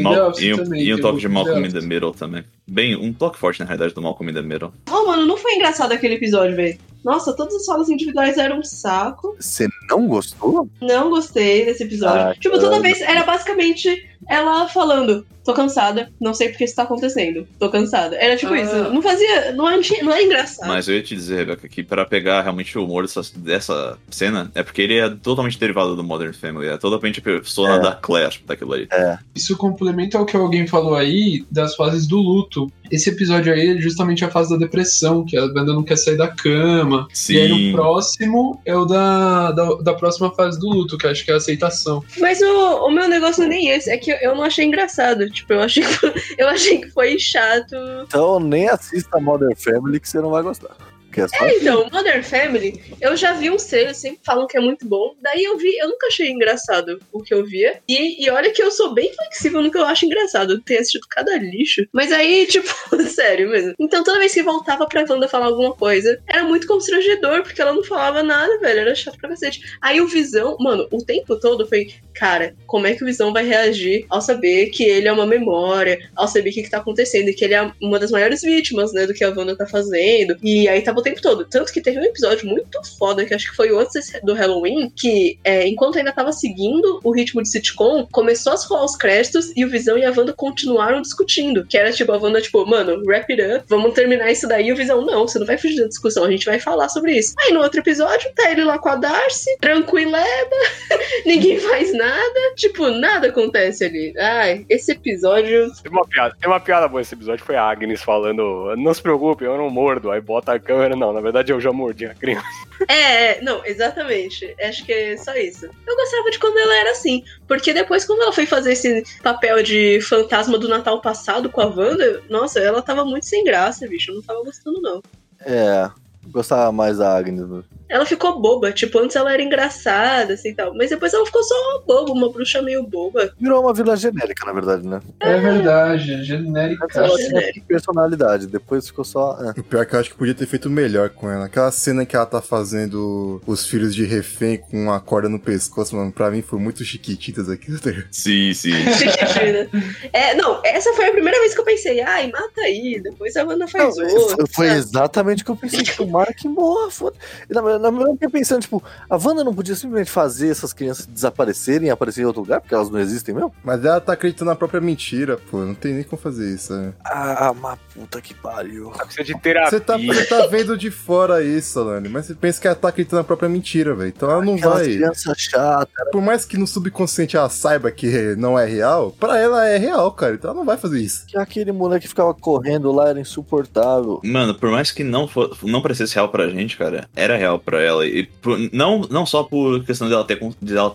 [0.45, 2.43] e um, também, e um toque de Malcolm in the Middle também.
[2.69, 4.73] Bem, um toque forte, na realidade, do Malcolm in the Middle.
[4.89, 6.77] Oh, mano, não foi engraçado aquele episódio, velho.
[7.03, 9.37] Nossa, todas as falas individuais eram um saco.
[9.39, 10.69] Você não gostou?
[10.81, 12.21] Não gostei desse episódio.
[12.21, 16.83] Ah, tipo, toda vez era basicamente ela falando: tô cansada, não sei porque isso tá
[16.83, 18.15] acontecendo, tô cansada.
[18.17, 18.59] Era tipo Ah.
[18.61, 18.75] isso.
[18.93, 19.51] Não fazia.
[19.53, 20.67] Não é, não é engraçado.
[20.67, 24.51] Mas eu ia te dizer, Rebeca, que pra pegar realmente o humor dessa, dessa cena,
[24.55, 26.67] é porque ele é totalmente derivado do Modern Family.
[26.67, 27.79] É totalmente a persona É.
[27.79, 28.87] da Claire daquilo ali.
[29.35, 32.71] Isso complementa o que alguém falou aí das fases do luto.
[32.91, 36.17] Esse episódio aí é justamente a fase da depressão, que a banda não quer sair
[36.17, 37.07] da cama.
[37.29, 37.67] E aí Sim.
[37.71, 41.31] no próximo é o da, da, da próxima fase do luto, que eu acho que
[41.31, 42.03] é a aceitação.
[42.19, 44.65] Mas o, o meu negócio não é nem esse, é que eu, eu não achei
[44.65, 45.29] engraçado.
[45.29, 47.75] Tipo, eu achei, que- eu achei que foi chato.
[48.07, 50.75] Então nem assista Modern Family que você não vai gostar.
[51.17, 54.55] Que é só É, então, Modern Family, eu já vi um selo, sempre falam que
[54.55, 55.15] é muito bom.
[55.19, 57.79] Daí eu vi, eu nunca achei engraçado o que eu via.
[57.89, 60.53] E, e olha que eu sou bem flexível no que eu acho engraçado.
[60.53, 61.87] Eu tenho assistido cada lixo.
[61.91, 62.69] Mas aí, tipo,
[63.09, 63.73] sério mesmo.
[63.79, 67.73] Então toda vez que voltava pra Wanda falar alguma coisa, era muito constrangedor, porque ela
[67.73, 68.81] não falava nada, velho.
[68.81, 69.61] Era chato pra cacete.
[69.81, 73.43] Aí o Visão, mano, o tempo todo foi, cara, como é que o Visão vai
[73.43, 77.29] reagir ao saber que ele é uma memória, ao saber o que, que tá acontecendo,
[77.29, 80.37] e que ele é uma das maiores vítimas, né, do que a Wanda tá fazendo.
[80.43, 81.45] E aí tava o tempo todo.
[81.45, 85.39] Tanto que teve um episódio muito foda, que acho que foi antes do Halloween, que
[85.43, 89.63] é, enquanto ainda tava seguindo o ritmo de sitcom, começou a rolar os créditos e
[89.63, 91.65] o Visão e a Wanda continuaram discutindo.
[91.65, 94.67] Que era tipo, a Wanda, tipo, mano, wrap it up, vamos terminar isso daí.
[94.67, 97.17] E o Visão, não, você não vai fugir da discussão, a gente vai falar sobre
[97.17, 97.35] isso.
[97.39, 100.55] Aí no outro episódio, tá ele lá com a Darcy, tranquileba,
[101.25, 104.13] ninguém faz nada, tipo, nada acontece ali.
[104.17, 105.71] Ai, esse episódio.
[105.81, 109.01] Tem uma piada, tem uma piada boa esse episódio, foi a Agnes falando, não se
[109.01, 110.11] preocupe, eu não mordo.
[110.11, 112.47] Aí bota a câmera, não, na verdade eu já mordi a criança.
[112.87, 114.55] É, é, não, exatamente.
[114.61, 115.65] Acho que é só isso.
[115.65, 117.23] Eu gostava de quando ela era assim.
[117.47, 121.65] Porque depois, quando ela foi fazer esse papel de fantasma do Natal passado com a
[121.65, 124.11] Wanda, nossa, ela tava muito sem graça, bicho.
[124.11, 125.01] Eu não tava gostando, não.
[125.39, 125.89] É,
[126.27, 127.47] gostava mais da Agnes.
[127.89, 128.71] Ela ficou boba.
[128.71, 130.73] Tipo, antes ela era engraçada, assim tal.
[130.75, 131.55] Mas depois ela ficou só
[131.85, 133.31] boba, uma bruxa meio boba.
[133.39, 134.99] Virou uma vila genérica, na verdade, né?
[135.19, 136.87] É verdade, genérica.
[136.93, 139.37] Ela tinha personalidade, depois ficou só.
[139.41, 139.59] é.
[139.59, 141.45] O pior é que eu acho que podia ter feito melhor com ela.
[141.45, 145.95] Aquela cena que ela tá fazendo os filhos de refém com uma corda no pescoço,
[145.95, 147.79] mano, pra mim foi muito chiquititas aquilo.
[147.79, 147.89] tá?
[148.11, 148.71] Sim, sim.
[148.93, 149.69] Chiquitina.
[150.13, 153.43] é, não, essa foi a primeira vez que eu pensei, ai, mata aí, depois a
[153.43, 154.45] Wanda faz Não, outra.
[154.53, 154.79] foi sabe?
[154.79, 155.83] exatamente o que eu pensei.
[155.83, 157.15] Tipo, Mara que morra, foda.
[157.49, 160.49] E na verdade, na verdade, eu fiquei pensando, tipo, a Wanda não podia simplesmente fazer
[160.49, 163.53] essas crianças desaparecerem e aparecerem em outro lugar, porque elas não existem mesmo?
[163.63, 165.59] Mas ela tá acreditando na própria mentira, pô.
[165.63, 166.73] Não tem nem como fazer isso.
[166.73, 166.93] né?
[167.03, 168.89] Ah, mas puta que pariu.
[168.91, 169.69] Precisa de terapia.
[169.71, 172.89] Você tá, você tá vendo de fora isso, Alane, mas você pensa que ela tá
[172.89, 174.09] acreditando na própria mentira, velho.
[174.15, 174.85] Então ela não Aquelas vai.
[174.95, 175.87] crianças chatas.
[176.11, 180.11] Por mais que no subconsciente ela saiba que não é real, pra ela é real,
[180.11, 180.35] cara.
[180.35, 181.25] Então ela não vai fazer isso.
[181.27, 184.19] Que aquele moleque que ficava correndo lá era insuportável.
[184.23, 187.81] Mano, por mais que não, for, não parecesse real pra gente, cara, era real pra
[187.81, 188.07] ela.
[188.07, 190.39] E por- não, não só por questão dela ter,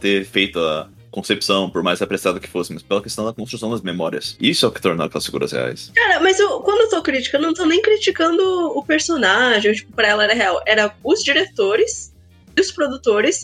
[0.00, 3.82] ter feito a concepção, por mais apressada que fosse, mas pela questão da construção das
[3.82, 4.34] memórias.
[4.40, 5.92] Isso é o que tornou aquelas figuras reais.
[5.94, 9.92] Cara, mas eu, quando eu tô criticando, eu não tô nem criticando o personagem, tipo,
[9.92, 10.62] pra ela era real.
[10.66, 12.11] Era os diretores
[12.60, 13.42] os produtores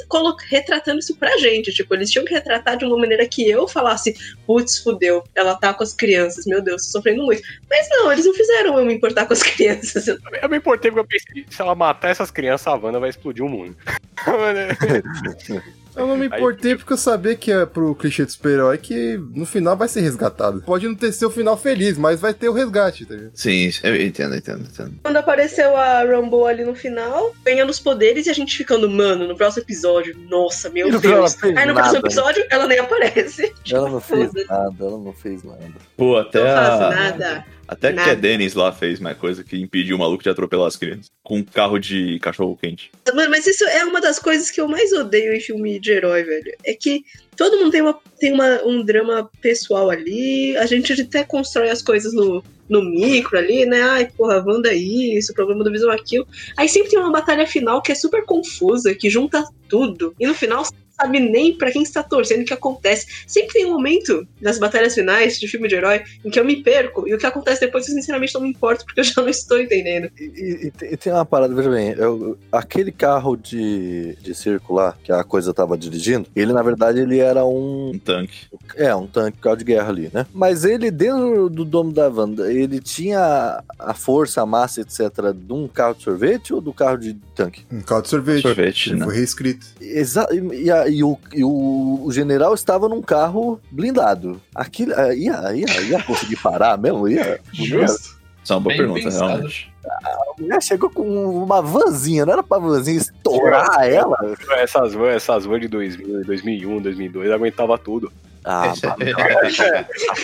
[0.48, 1.72] retratando isso pra gente.
[1.72, 4.14] Tipo, eles tinham que retratar de uma maneira que eu falasse,
[4.46, 7.42] putz, fudeu, ela tá com as crianças, meu Deus, tô sofrendo muito.
[7.68, 10.06] Mas não, eles não fizeram eu me importar com as crianças.
[10.08, 13.44] Eu me importei porque eu pensei, se ela matar essas crianças, a Wanda vai explodir
[13.44, 13.76] o mundo.
[15.98, 19.44] Eu não me importei porque eu sabia que é pro clichê do super-herói que no
[19.44, 20.62] final vai ser resgatado.
[20.62, 23.32] Pode não ter seu final feliz, mas vai ter o resgate, tá ligado?
[23.34, 24.94] Sim, eu entendo, entendo, entendo.
[25.02, 29.26] Quando apareceu a Rumble ali no final, ganhando os poderes e a gente ficando, mano,
[29.26, 31.42] no próximo episódio, nossa, meu Deus.
[31.42, 33.52] Aí no nada, próximo episódio, ela nem aparece.
[33.70, 35.58] Ela não fez nada, ela não fez nada.
[35.96, 37.44] Pô, até Não a, nada.
[37.68, 38.14] Até que a.
[38.14, 41.10] Dennis lá fez mais coisa que impediu o maluco de atropelar as crianças.
[41.22, 42.90] Com um carro de cachorro quente.
[43.14, 46.24] Mano, mas isso é uma das coisas que eu mais odeio em filme de herói,
[46.24, 46.52] velho.
[46.64, 47.04] É que
[47.36, 51.82] todo mundo tem, uma, tem uma, um drama pessoal ali, a gente até constrói as
[51.82, 53.82] coisas no, no micro ali, né?
[53.82, 56.26] Ai, porra, Wanda é isso, o problema do Visão aquilo.
[56.56, 60.14] Aí sempre tem uma batalha final que é super confusa, que junta tudo.
[60.18, 60.64] E no final
[61.00, 63.06] sabe nem pra quem está torcendo o que acontece.
[63.26, 66.56] Sempre tem um momento nas batalhas finais de filme de herói em que eu me
[66.62, 69.28] perco, e o que acontece depois eu sinceramente não me importo, porque eu já não
[69.28, 70.10] estou entendendo.
[70.18, 74.94] E, e- e tem- uma parada, veja bem, eu- aquele carro de, de circo lá,
[75.02, 77.92] que a coisa tava dirigindo, ele na verdade ele era um.
[77.94, 78.46] Um tanque.
[78.76, 80.26] É, um tanque, carro de guerra ali, né?
[80.34, 85.52] Mas ele, dentro do domo da Wanda, ele tinha a força, a massa, etc., de
[85.52, 87.64] um carro de sorvete ou do carro de tanque?
[87.72, 88.42] Um caldo de sorvete.
[88.42, 89.04] Sorvete, Ele né?
[89.06, 89.66] foi reescrito.
[89.80, 94.40] Exa e, e a- e o, e o- o general estava num carro blindado.
[94.54, 97.08] Aquilo, ah, ia, ia, ia conseguir parar mesmo?
[97.08, 98.18] Ia, Justo.
[98.42, 99.28] Isso é uma boa Bem pergunta, pensado.
[99.28, 99.72] realmente.
[99.84, 104.16] a mulher chegou com uma vanzinha, não era pra vanzinha estourar ela?
[104.56, 108.10] Essas vans, essas vans de 2000, 2001, 2002, aguentava tudo.
[108.44, 108.72] Ah,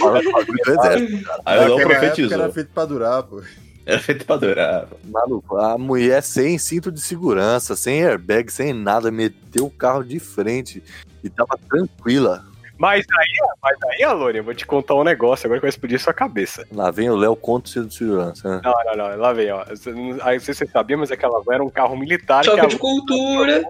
[0.01, 1.31] bagulho do exército.
[1.45, 2.33] Aí o Léo Naquela época profetizou.
[2.43, 3.43] Era feito pra durar, pô.
[3.87, 4.89] Era feito pra adorar.
[5.05, 10.19] Maluco, a mulher sem cinto de segurança, sem airbag, sem nada, meteu o carro de
[10.19, 10.83] frente
[11.23, 12.45] e tava tranquila.
[12.79, 16.01] Mas aí, mas aí, Alone, eu vou te contar um negócio agora que vai explodir
[16.01, 16.67] sua cabeça.
[16.73, 18.49] Lá vem o Léo contra o cinto de segurança.
[18.49, 18.61] Né?
[18.65, 19.65] Não, não, não, lá vem, ó.
[20.23, 22.61] Aí não sei se você sabia, mas aquela van era um carro militar que Choque
[22.61, 23.65] a de cultura.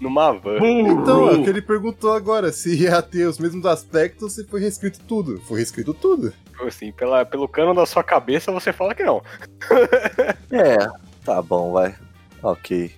[0.00, 0.58] Numa van.
[0.62, 4.60] Então, é o que ele perguntou agora, se ia ter os mesmos aspectos, se foi
[4.60, 5.40] reescrito tudo.
[5.42, 6.32] Foi reescrito tudo.
[6.60, 9.22] Assim, pela, pelo cano da sua cabeça, você fala que não.
[10.50, 10.76] É,
[11.24, 11.94] tá bom, vai.
[12.42, 12.92] Ok.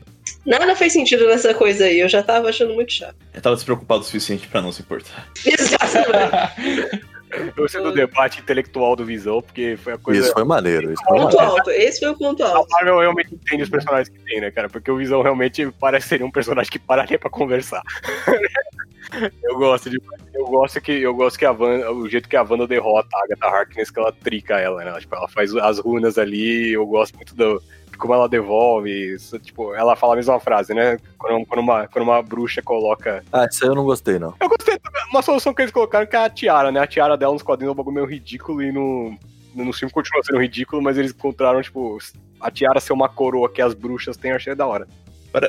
[0.45, 3.17] Nada fez sentido nessa coisa aí, eu já tava achando muito chato.
[3.35, 5.29] Eu tava despreocupado o suficiente pra não se importar.
[5.45, 7.07] Exatamente.
[7.31, 10.21] Eu gostei do debate intelectual do Visão, porque foi a coisa.
[10.21, 10.93] Isso foi maneiro.
[10.93, 11.57] Isso foi Ponto maneiro.
[11.59, 11.71] alto.
[11.71, 12.71] Esse foi o ponto A alto.
[12.71, 14.69] Marvel realmente entende os personagens que tem, né, cara?
[14.69, 17.83] Porque o Visão realmente parece ser um personagem que pararia pra conversar.
[19.43, 20.01] eu gosto de.
[20.35, 23.25] Eu gosto que, eu gosto que a Wanda, o jeito que a Wanda derrota a
[23.25, 25.01] Agatha Harkness, que ela trica ela, né?
[25.01, 27.63] Tipo, ela faz as runas ali, eu gosto muito do.
[27.99, 30.99] Como ela devolve, isso, tipo, ela fala a mesma frase, né?
[31.19, 33.25] Quando, quando uma, quando uma bruxa coloca.
[33.33, 34.35] Ah, isso aí eu não gostei, não.
[34.41, 36.81] Eu gostei também, uma solução que eles colocaram que é a tiara, né?
[36.81, 39.17] A tiara dela nos quadrinhos é um bagulho meio ridículo e no,
[39.55, 41.99] no filme continua sendo ridículo, mas eles encontraram, tipo,
[42.41, 44.87] a tiara ser uma coroa que as bruxas têm, eu achei da hora.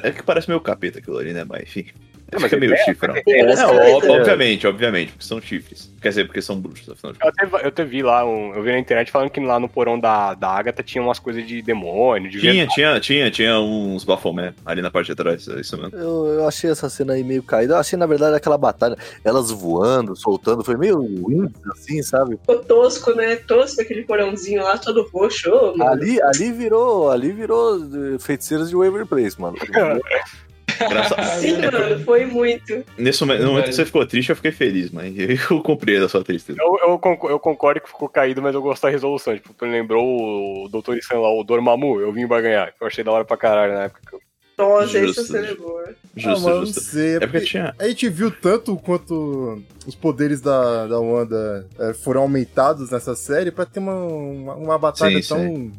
[0.03, 1.45] É que parece meio capeta aquilo ali, né?
[1.47, 1.85] Mas enfim.
[2.31, 3.15] É, mas Fica meio é- chifre, não.
[3.45, 3.75] Umas Não,
[4.19, 5.91] obviamente, obviamente, porque são chifres.
[6.01, 7.47] Quer dizer, porque são bruxos, afinal de Eu contas.
[7.53, 9.99] até, eu até vi lá, um- eu vi na internet falando que lá no porão
[9.99, 14.53] da, da Agatha tinha umas coisas de demônio, de Tinha, tinha, tinha, tinha uns bafomé
[14.65, 15.97] ali na parte de trás, é isso mesmo.
[15.97, 17.73] Eu, eu achei essa cena aí meio caída.
[17.73, 18.95] Eu achei, na verdade, aquela batalha,
[19.25, 22.37] elas voando, soltando, foi meio Winx, assim, sabe?
[22.37, 23.35] Ficou tosco, né?
[23.37, 25.49] Tosco aquele porãozinho lá, todo roxo.
[25.75, 25.91] Mano.
[25.91, 29.57] Ali, ali virou, ali virou eh, feiticeiras de Waver Place, mano.
[30.85, 31.23] Engraçado.
[31.39, 32.83] Sim, mano, foi muito.
[32.97, 36.09] Nesse momento, no momento que você ficou triste, eu fiquei feliz, mas eu compreendo a
[36.09, 36.59] sua tristeza.
[36.61, 39.33] Eu, eu, concordo, eu concordo que ficou caído, mas eu gosto da resolução.
[39.35, 42.73] Tipo, tu lembrou o Doutor Estranho lá, o Dormammu, eu vim pra ganhar.
[42.79, 44.01] Eu achei da hora pra caralho na época.
[44.07, 44.19] que eu-
[44.57, 45.95] Nossa, Justo, isso é boa.
[46.17, 46.81] Justo, ah, mas eu não justo.
[46.81, 47.11] sei.
[47.11, 47.75] É É porque porque tinha.
[47.79, 53.51] a gente viu tanto quanto os poderes da, da Wanda é, foram aumentados nessa série
[53.51, 55.39] pra ter uma, uma, uma batalha Sim, tão.
[55.39, 55.71] meia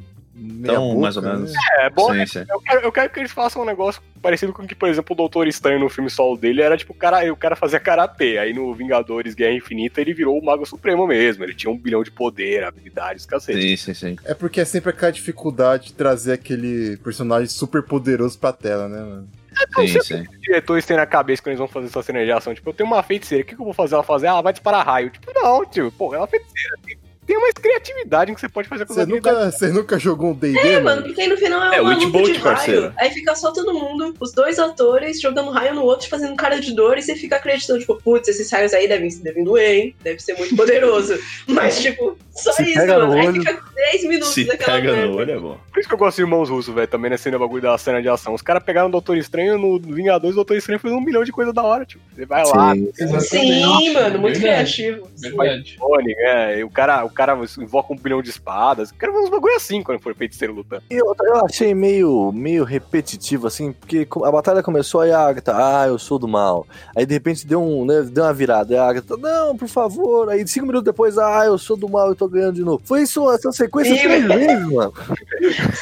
[0.64, 1.52] Tão, boca, mais ou menos.
[1.52, 1.58] né?
[1.80, 2.44] É, bom, Sim, sim.
[2.48, 5.12] Eu quero, eu quero que eles façam um negócio parecido com o que, por exemplo,
[5.12, 8.38] o Doutor Estranho no filme solo dele era tipo, o cara, o cara fazia karatê.
[8.38, 11.44] Aí no Vingadores Guerra Infinita ele virou o Mago Supremo mesmo.
[11.44, 13.60] Ele tinha um bilhão de poder, habilidades, cacete.
[13.60, 14.16] Sim, sim, sim.
[14.24, 19.00] É porque é sempre aquela dificuldade de trazer aquele personagem super poderoso pra tela, né,
[19.00, 19.28] mano?
[19.74, 20.22] Sim, sim.
[20.22, 22.54] Os diretores têm na cabeça quando eles vão fazer essa cena de ação.
[22.54, 23.94] Tipo, eu tenho uma feiticeira, o que, que eu vou fazer?
[23.94, 25.10] Ela fazer, ah, ela vai disparar raio.
[25.10, 26.76] Tipo, não, tio, pô, ela é uma feiticeira.
[26.84, 26.96] Tem,
[27.30, 30.58] tem mais criatividade que você pode fazer com Você nunca, você nunca jogou um D&D,
[30.58, 32.40] É, mano, porque aí no final é, É, uma luta de raio.
[32.42, 32.92] parceiro.
[32.98, 36.74] Aí fica só todo mundo, os dois atores, jogando raio no outro, fazendo cara de
[36.74, 39.96] dor, e você fica acreditando, tipo, putz, esses raios aí devem, devem doer, hein?
[40.02, 41.16] Deve ser muito poderoso.
[41.46, 43.12] Mas, tipo, só Se isso, mano.
[43.12, 45.06] Aí fica 10 minutos Se daquela pega merda.
[45.08, 45.58] no olho, é bom.
[45.72, 48.08] Por isso que eu gosto de Irmãos Russos, velho, também nesse bagulho da cena de
[48.08, 48.34] ação.
[48.34, 51.30] Os caras pegaram o Doutor Estranho no Vingadores, o Doutor Estranho fez um milhão de
[51.30, 52.02] coisas da hora, tipo.
[52.12, 52.90] Você vai lá, Sim.
[53.20, 54.74] Sim, mano, muito Verdade.
[54.74, 55.08] criativo.
[55.14, 55.28] Sim.
[55.36, 55.76] Verdade.
[55.78, 57.19] Sonic, é, e o cara, o cara
[57.58, 58.90] invoca um bilhão de espadas.
[58.90, 60.82] Eu quero ver uns bagulho assim quando for feiticeiro lutando.
[60.90, 65.86] Eu, eu achei meio, meio repetitivo, assim, porque a batalha começou aí a Agatha, ah,
[65.86, 66.66] eu sou do mal.
[66.96, 70.28] Aí de repente deu, um, né, deu uma virada, aí a Agatha, não, por favor.
[70.28, 72.82] Aí cinco minutos depois, ah, eu sou do mal, eu tô ganhando de novo.
[72.84, 74.92] Foi isso, essa sequência Sim, três vezes, mano.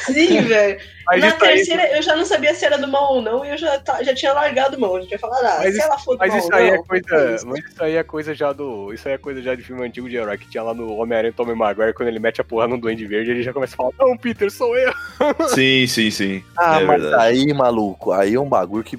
[0.05, 0.79] Sim, velho.
[1.05, 3.49] Mas Na isso terceira, eu já não sabia se era do mal ou não, e
[3.49, 5.01] eu já, tá- já tinha largado mão.
[5.01, 6.75] Já tinha falado, ah, Mas se isso- ela for do mas mal isso aí não,
[6.75, 7.45] é coisa.
[7.47, 8.93] Mas isso aí é coisa já do.
[8.93, 11.28] Isso aí é coisa já de filme antigo de herói, que tinha lá no Homem-Aranha
[11.31, 13.91] Tommy Maguire, quando ele mete a porra no Duende Verde, ele já começa a falar,
[13.99, 14.93] não, Peter, sou eu.
[15.49, 16.43] Sim, sim, sim.
[16.57, 17.23] Ah, é mas verdade.
[17.23, 18.97] aí, maluco, aí é um bagulho que.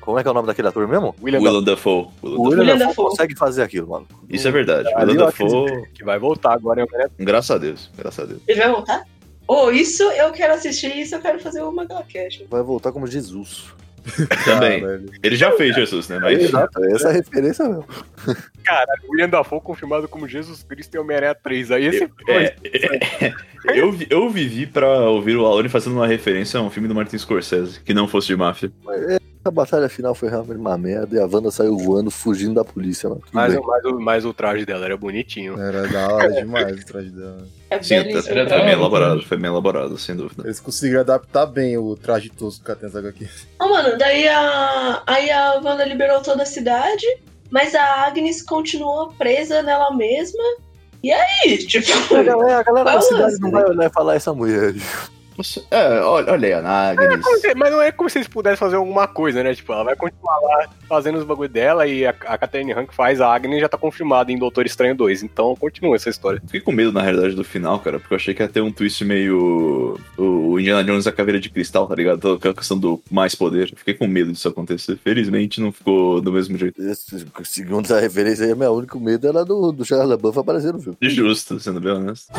[0.00, 1.14] Como é que é o nome daquele ator mesmo?
[1.22, 2.06] William Willem Dafoe.
[2.22, 2.38] Willem O Dafoe.
[2.38, 3.04] William William Dafoe Dafoe.
[3.10, 4.06] consegue fazer aquilo, mano.
[4.30, 4.88] Isso é verdade.
[4.94, 7.10] Ali eu Dafoe, que vai voltar agora em Homem-Aranha.
[7.18, 7.90] graças a Deus.
[7.96, 8.40] Graças a Deus.
[8.48, 9.02] Ele vai voltar?
[9.46, 12.46] Oh, isso eu quero assistir, isso eu quero fazer uma Galacast.
[12.48, 13.74] Vai voltar como Jesus.
[14.44, 14.80] Também.
[14.80, 15.06] Caralho.
[15.22, 16.18] Ele já fez Jesus, né?
[16.18, 17.86] Mas Exato, essa é a referência mesmo.
[18.64, 21.70] Caralho, William Dafoe confirmado como Jesus Cristo em Homem-Aranha 3.
[21.70, 23.34] Aí esse É, é,
[23.74, 27.18] eu, eu vivi pra ouvir o Alone fazendo uma referência a um filme do Martin
[27.18, 28.72] Scorsese, que não fosse de máfia.
[29.44, 33.08] A batalha final foi realmente uma merda e a Wanda saiu voando, fugindo da polícia,
[33.08, 33.22] mano.
[33.32, 35.60] Mas, mas, o, mas o traje dela era bonitinho.
[35.60, 37.44] Era da hora demais o traje dela.
[37.68, 37.94] É Sim.
[37.94, 40.44] Era bem elaborado, foi bem elaborado, sem dúvida.
[40.44, 43.28] Eles conseguiram adaptar bem o traje tosco que tem essa aqui.
[43.60, 47.06] Ô, mano, daí a, aí a Wanda liberou toda a cidade,
[47.50, 50.42] mas a Agnes continuou presa nela mesma.
[51.02, 52.14] E aí, tipo.
[52.14, 54.72] A galera, a galera da cidade não vai olhar e falar essa mulher.
[55.42, 57.20] Você- É, olha, olha aí, a Agnes.
[57.56, 59.54] Mas não é como se eles pudessem fazer alguma coisa, né?
[59.54, 63.20] Tipo, ela vai continuar lá fazendo os bagulho dela e a, a Catherine Hank faz,
[63.20, 65.22] a Agnes já tá confirmada em Doutor Estranho 2.
[65.22, 66.40] Então continua essa história.
[66.44, 68.70] Fiquei com medo, na realidade, do final, cara, porque eu achei que ia ter um
[68.72, 69.98] twist meio.
[70.16, 72.32] O Indiana Jones a caveira de cristal, tá ligado?
[72.32, 73.72] Aquela questão do mais poder.
[73.74, 74.96] Fiquei com medo disso acontecer.
[75.02, 76.80] Felizmente não ficou do mesmo jeito.
[76.82, 80.80] Esse- Segundo essa referência aí, meu único medo era do, do Shia LaBeouf aparecer no
[80.80, 80.96] filme.
[81.02, 82.32] Justo, sendo bem honesto.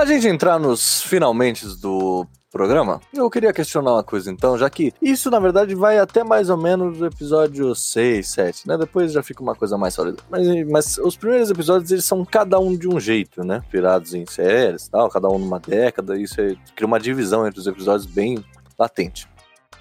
[0.00, 4.94] A gente entrar nos finalmente do programa, eu queria questionar uma coisa então, já que
[5.02, 8.78] isso na verdade vai até mais ou menos o episódio 6, 7, né?
[8.78, 10.22] Depois já fica uma coisa mais sólida.
[10.30, 13.62] Mas, mas os primeiros episódios eles são cada um de um jeito, né?
[13.70, 17.66] Virados em séries tal, cada um numa década, isso aí cria uma divisão entre os
[17.66, 18.42] episódios bem
[18.78, 19.28] latente.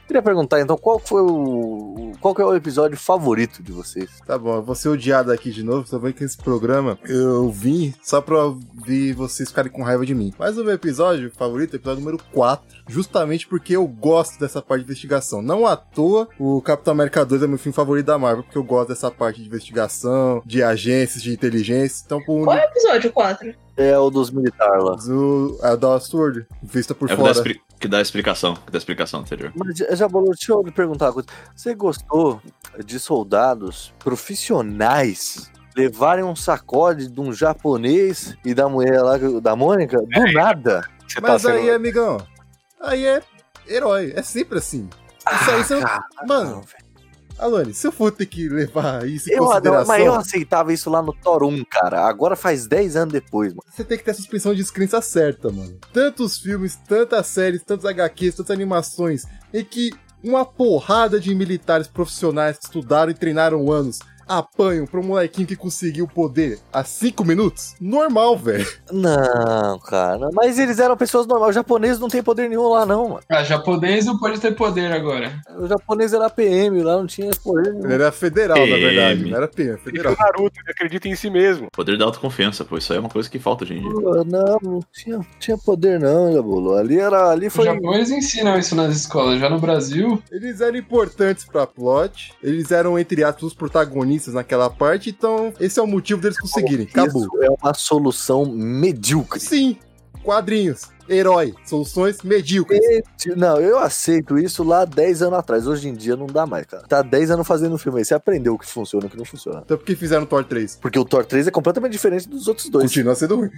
[0.09, 2.13] Queria perguntar, então, qual foi o.
[2.19, 4.09] Qual que é o episódio favorito de vocês?
[4.25, 5.85] Tá bom, eu vou ser odiado aqui de novo.
[5.99, 10.33] Vendo que esse programa eu vim só pra ouvir vocês ficarem com raiva de mim.
[10.39, 12.78] Mas o meu episódio favorito é o episódio número 4.
[12.89, 15.41] Justamente porque eu gosto dessa parte de investigação.
[15.41, 18.63] Não à toa, o Capitão América 2 é meu filme favorito da Marvel, porque eu
[18.63, 22.03] gosto dessa parte de investigação, de agências, de inteligência.
[22.05, 23.53] Então, por Qual é o episódio 4?
[23.77, 24.95] É o dos militares lá.
[24.95, 27.55] o, a da Sword, vista por É o que dá, fora.
[27.79, 29.53] que dá a explicação, que dá a explicação anterior.
[29.55, 31.29] Mas, Jabolo, deixa eu lhe perguntar uma coisa.
[31.55, 32.41] Você gostou
[32.83, 39.97] de soldados profissionais levarem um sacode de um japonês e da mulher lá, da Mônica?
[39.97, 40.83] Do nada.
[41.07, 41.59] Você Mas tá sendo...
[41.59, 42.17] aí, amigão,
[42.81, 43.21] aí é
[43.67, 44.13] herói.
[44.15, 44.89] É sempre assim.
[45.31, 45.81] Isso aí, você...
[45.81, 46.63] cara, Mano, não.
[47.39, 50.89] Alane, se eu for ter que levar isso em eu, consideração, mas eu aceitava isso
[50.89, 52.05] lá no Thor 1, cara.
[52.05, 53.63] Agora faz 10 anos depois, mano.
[53.65, 55.77] você tem que ter a suspensão de descrença certa, mano.
[55.93, 59.23] Tantos filmes, tantas séries, tantos HQs, tantas animações,
[59.53, 59.91] em que
[60.21, 63.99] uma porrada de militares profissionais que estudaram e treinaram anos
[64.29, 67.73] apanham pra um molequinho que conseguiu poder há 5 minutos?
[67.81, 68.65] Normal, velho.
[68.91, 70.29] Não, cara.
[70.33, 71.49] Mas eles eram pessoas normais.
[71.51, 73.21] O japonês não tem poder nenhum lá, não, mano.
[73.29, 75.33] Ah, japonês não pode ter poder agora.
[75.57, 77.85] O japonês era PM, lá não tinha poder nenhum.
[77.85, 78.81] Ele era federal, na PM.
[78.81, 79.25] verdade.
[79.29, 80.13] Não era PM, E que federal.
[80.13, 81.67] o Naruto ele acredita em si mesmo.
[81.71, 83.91] Poder da autoconfiança, pô, isso aí é uma coisa que falta hoje em dia.
[83.91, 86.75] Pô, Não, não tinha, tinha poder não, Jabolo.
[86.75, 87.65] Ali era, ali Os foi...
[87.65, 89.39] japoneses ensinam isso nas escolas.
[89.39, 94.69] Já no Brasil, Eles eram importantes pra plot, eles eram, entre aspas, os protagonistas naquela
[94.69, 96.87] parte, então esse é o motivo deles conseguirem.
[96.87, 97.23] Acabou.
[97.23, 99.39] Isso é uma solução medíocre.
[99.39, 99.77] Sim,
[100.23, 102.79] quadrinhos, herói, soluções medíocres.
[103.35, 105.67] Não, eu aceito isso lá 10 anos atrás.
[105.67, 106.83] Hoje em dia não dá mais, cara.
[106.87, 108.05] Tá 10 anos fazendo filme aí.
[108.05, 109.61] Você aprendeu o que funciona e o que não funciona.
[109.65, 110.77] Então por que fizeram Thor 3?
[110.81, 112.85] Porque o Thor 3 é completamente diferente dos outros dois.
[112.85, 113.49] Continua sendo ruim.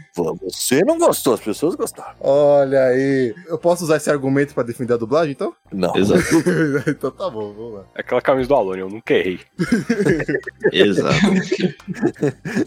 [0.44, 2.16] Você não gostou, as pessoas gostaram.
[2.20, 3.34] Olha aí.
[3.48, 5.54] Eu posso usar esse argumento pra defender a dublagem, então?
[5.72, 5.96] Não.
[5.96, 6.22] Exato,
[6.88, 7.86] então tá bom, vamos lá.
[7.96, 9.40] É aquela camisa do Alone, eu nunca errei.
[10.72, 11.16] exato.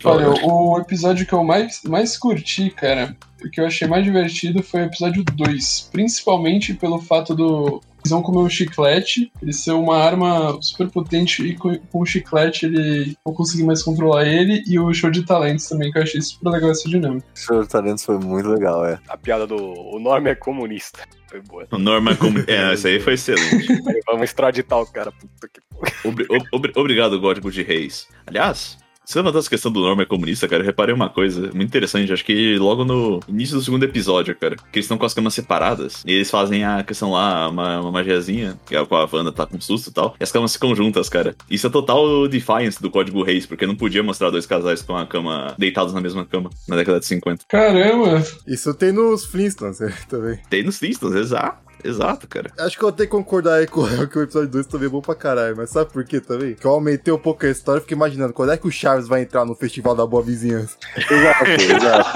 [0.05, 4.63] olha, o episódio que eu mais, mais curti, cara, o que eu achei mais divertido
[4.63, 5.89] foi o episódio 2.
[5.93, 7.81] Principalmente pelo fato do.
[8.05, 12.05] Eles vão comer um chiclete, ele ser uma arma super potente e com, com o
[12.05, 16.03] chiclete ele não conseguir mais controlar ele, e o show de talentos também, que eu
[16.03, 17.27] achei super legal essa dinâmica.
[17.35, 18.99] O Show de Talentos foi muito legal, é.
[19.09, 20.99] A piada do o Norma é comunista.
[21.31, 21.67] Foi boa.
[21.73, 22.41] O Norman como.
[22.47, 23.67] É, isso aí foi excelente.
[24.07, 25.11] Vamos extraditar o cara.
[25.11, 28.07] Puta que Obri- ob- obri- obrigado, Código de Reis.
[28.27, 32.13] Aliás, você levantou essa questão do Norman comunista, cara, eu reparei uma coisa muito interessante,
[32.13, 35.35] acho que logo no início do segundo episódio, cara, que eles estão com as camas
[35.35, 39.33] separadas, e eles fazem a questão lá, uma, uma magiazinha, que é com a Wanda
[39.33, 41.35] tá com susto e tal, e as camas ficam juntas, cara.
[41.51, 45.07] Isso é total defiance do Código Reis, porque não podia mostrar dois casais com a
[45.07, 47.45] cama, deitados na mesma cama, na década de 50.
[47.49, 48.23] Caramba!
[48.47, 50.39] Isso tem nos Flintstones né, também.
[50.49, 52.51] Tem nos Simpsons, exato, exato, cara.
[52.59, 54.87] Acho que eu tenho que concordar aí com o Léo que o episódio 2 também
[54.87, 55.57] é bom pra caralho.
[55.57, 56.55] Mas sabe por quê também?
[56.55, 59.07] Que eu aumentei um pouco a história e fiquei imaginando quando é que o Chaves
[59.07, 60.77] vai entrar no Festival da Boa Vizinhança.
[60.97, 62.11] Exato, exato.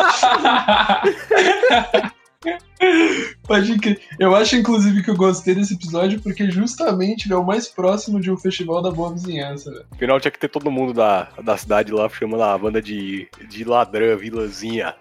[3.47, 4.01] Pode crer.
[4.19, 8.21] Eu acho, inclusive, que eu gostei desse episódio porque justamente ele é o mais próximo
[8.21, 9.71] de um festival da boa vizinhança.
[9.71, 9.85] velho.
[9.91, 13.29] No final tinha que ter todo mundo da, da cidade lá chamando a banda de,
[13.49, 14.95] de ladrão, vilazinha.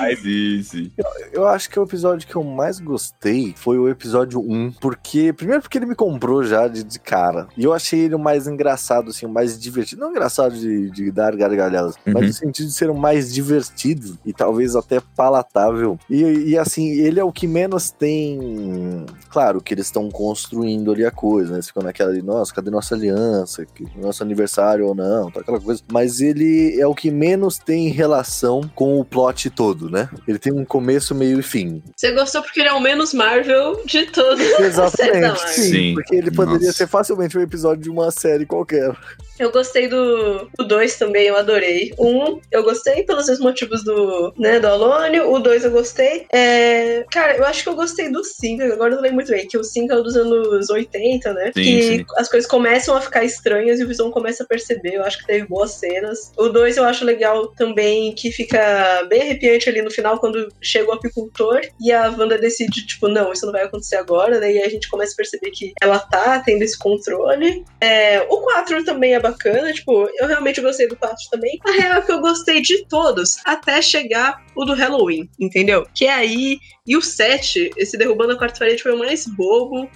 [0.00, 0.92] Aí, sim, sim.
[1.32, 5.62] Eu acho que o episódio que eu mais gostei foi o episódio 1, porque, primeiro
[5.62, 9.10] porque ele me comprou já de, de cara, e eu achei ele o mais engraçado,
[9.10, 12.12] assim, o mais divertido, não engraçado de, de dar gargalhadas, Uhum.
[12.12, 13.87] mas no sentido de ser o mais divertido
[14.24, 15.98] e talvez até palatável.
[16.10, 21.04] E, e assim, ele é o que menos tem, claro, que eles estão construindo ali
[21.04, 23.66] a coisa, né, eles ficam naquela de, nossa, cadê nossa aliança,
[23.96, 28.68] nosso aniversário ou não, tá aquela coisa, mas ele é o que menos tem relação
[28.74, 30.08] com o plot todo, né?
[30.26, 31.82] Ele tem um começo, meio e fim.
[31.96, 34.40] Você gostou porque ele é o menos Marvel de todos.
[34.58, 35.48] Exatamente, Marvel.
[35.48, 35.94] sim, Sim.
[35.94, 36.78] Porque ele poderia Nossa.
[36.78, 38.94] ser facilmente um episódio de uma série qualquer.
[39.38, 41.92] Eu gostei do 2 também, eu adorei.
[41.96, 45.20] O 1 um, eu gostei pelos mesmos motivos do, né, do Alone.
[45.20, 46.26] O 2 eu gostei.
[46.32, 49.46] É, cara, eu acho que eu gostei do 5, agora eu não lembro muito bem,
[49.46, 51.46] que o 5 é o dos anos 80, né?
[51.46, 52.04] Sim, que sim.
[52.16, 54.94] as coisas começam a ficar estranhas e o Visão começa a perceber.
[54.94, 56.32] Eu acho que teve boas cenas.
[56.36, 60.88] O 2 eu acho legal também, que fica bem arrepiante ali no final, quando chega
[60.88, 64.52] o apicultor e a Wanda decide, tipo, não, isso não vai acontecer agora, né?
[64.52, 67.64] E aí a gente começa a perceber que ela tá tendo esse controle.
[67.80, 71.58] É, o 4 também é bacana, tipo, eu realmente gostei do 4 também.
[71.66, 75.86] A real é que eu gostei de todos, até chegar o do Halloween, entendeu?
[75.94, 76.58] Que é aí.
[76.86, 79.88] E o 7, esse derrubando a quarta parede foi o mais bobo.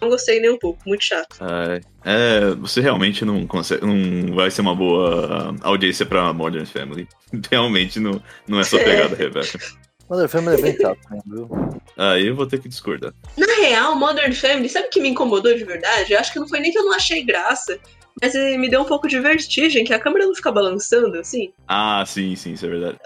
[0.00, 1.36] Não gostei nem um pouco, muito chato.
[1.40, 7.08] Ai, É, você realmente não consegue, não vai ser uma boa audiência pra Modern Family.
[7.50, 9.58] Realmente não, não é sua pegada, Rebeca.
[10.08, 11.48] Mother Family é bem chato, né, viu?
[11.96, 13.12] Aí eu vou ter que discordar.
[13.36, 16.12] Na real, Modern Family, sabe o que me incomodou de verdade?
[16.12, 17.78] Eu acho que não foi nem que eu não achei graça,
[18.20, 21.52] mas me deu um pouco de vertigem, que a câmera não fica balançando, assim.
[21.66, 22.98] Ah, sim, sim, isso é verdade.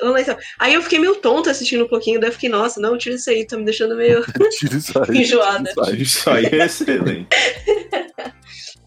[0.59, 3.29] Aí eu fiquei meio tonta assistindo um pouquinho, daí eu fiquei, nossa, não, tira isso
[3.31, 4.23] aí, tá me deixando meio
[4.59, 5.19] Tira isso aí.
[5.19, 5.71] enjoada.
[5.71, 6.03] Isso aí.
[6.03, 7.29] Isso aí é excelente.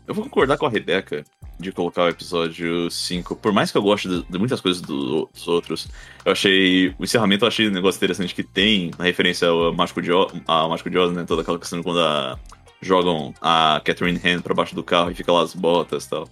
[0.07, 1.23] Eu vou concordar com a Rebeca
[1.59, 3.35] de colocar o episódio 5.
[3.37, 5.87] Por mais que eu goste de, de muitas coisas do- dos outros,
[6.23, 6.93] eu achei.
[6.99, 10.31] O encerramento eu achei um negócio interessante que tem na referência ao Mágico de Oz,
[10.45, 11.23] ao Mágico de Oz, né?
[11.27, 12.37] Toda aquela questão quando a-
[12.81, 16.27] jogam a Catherine Han pra baixo do carro e fica lá as botas e tal.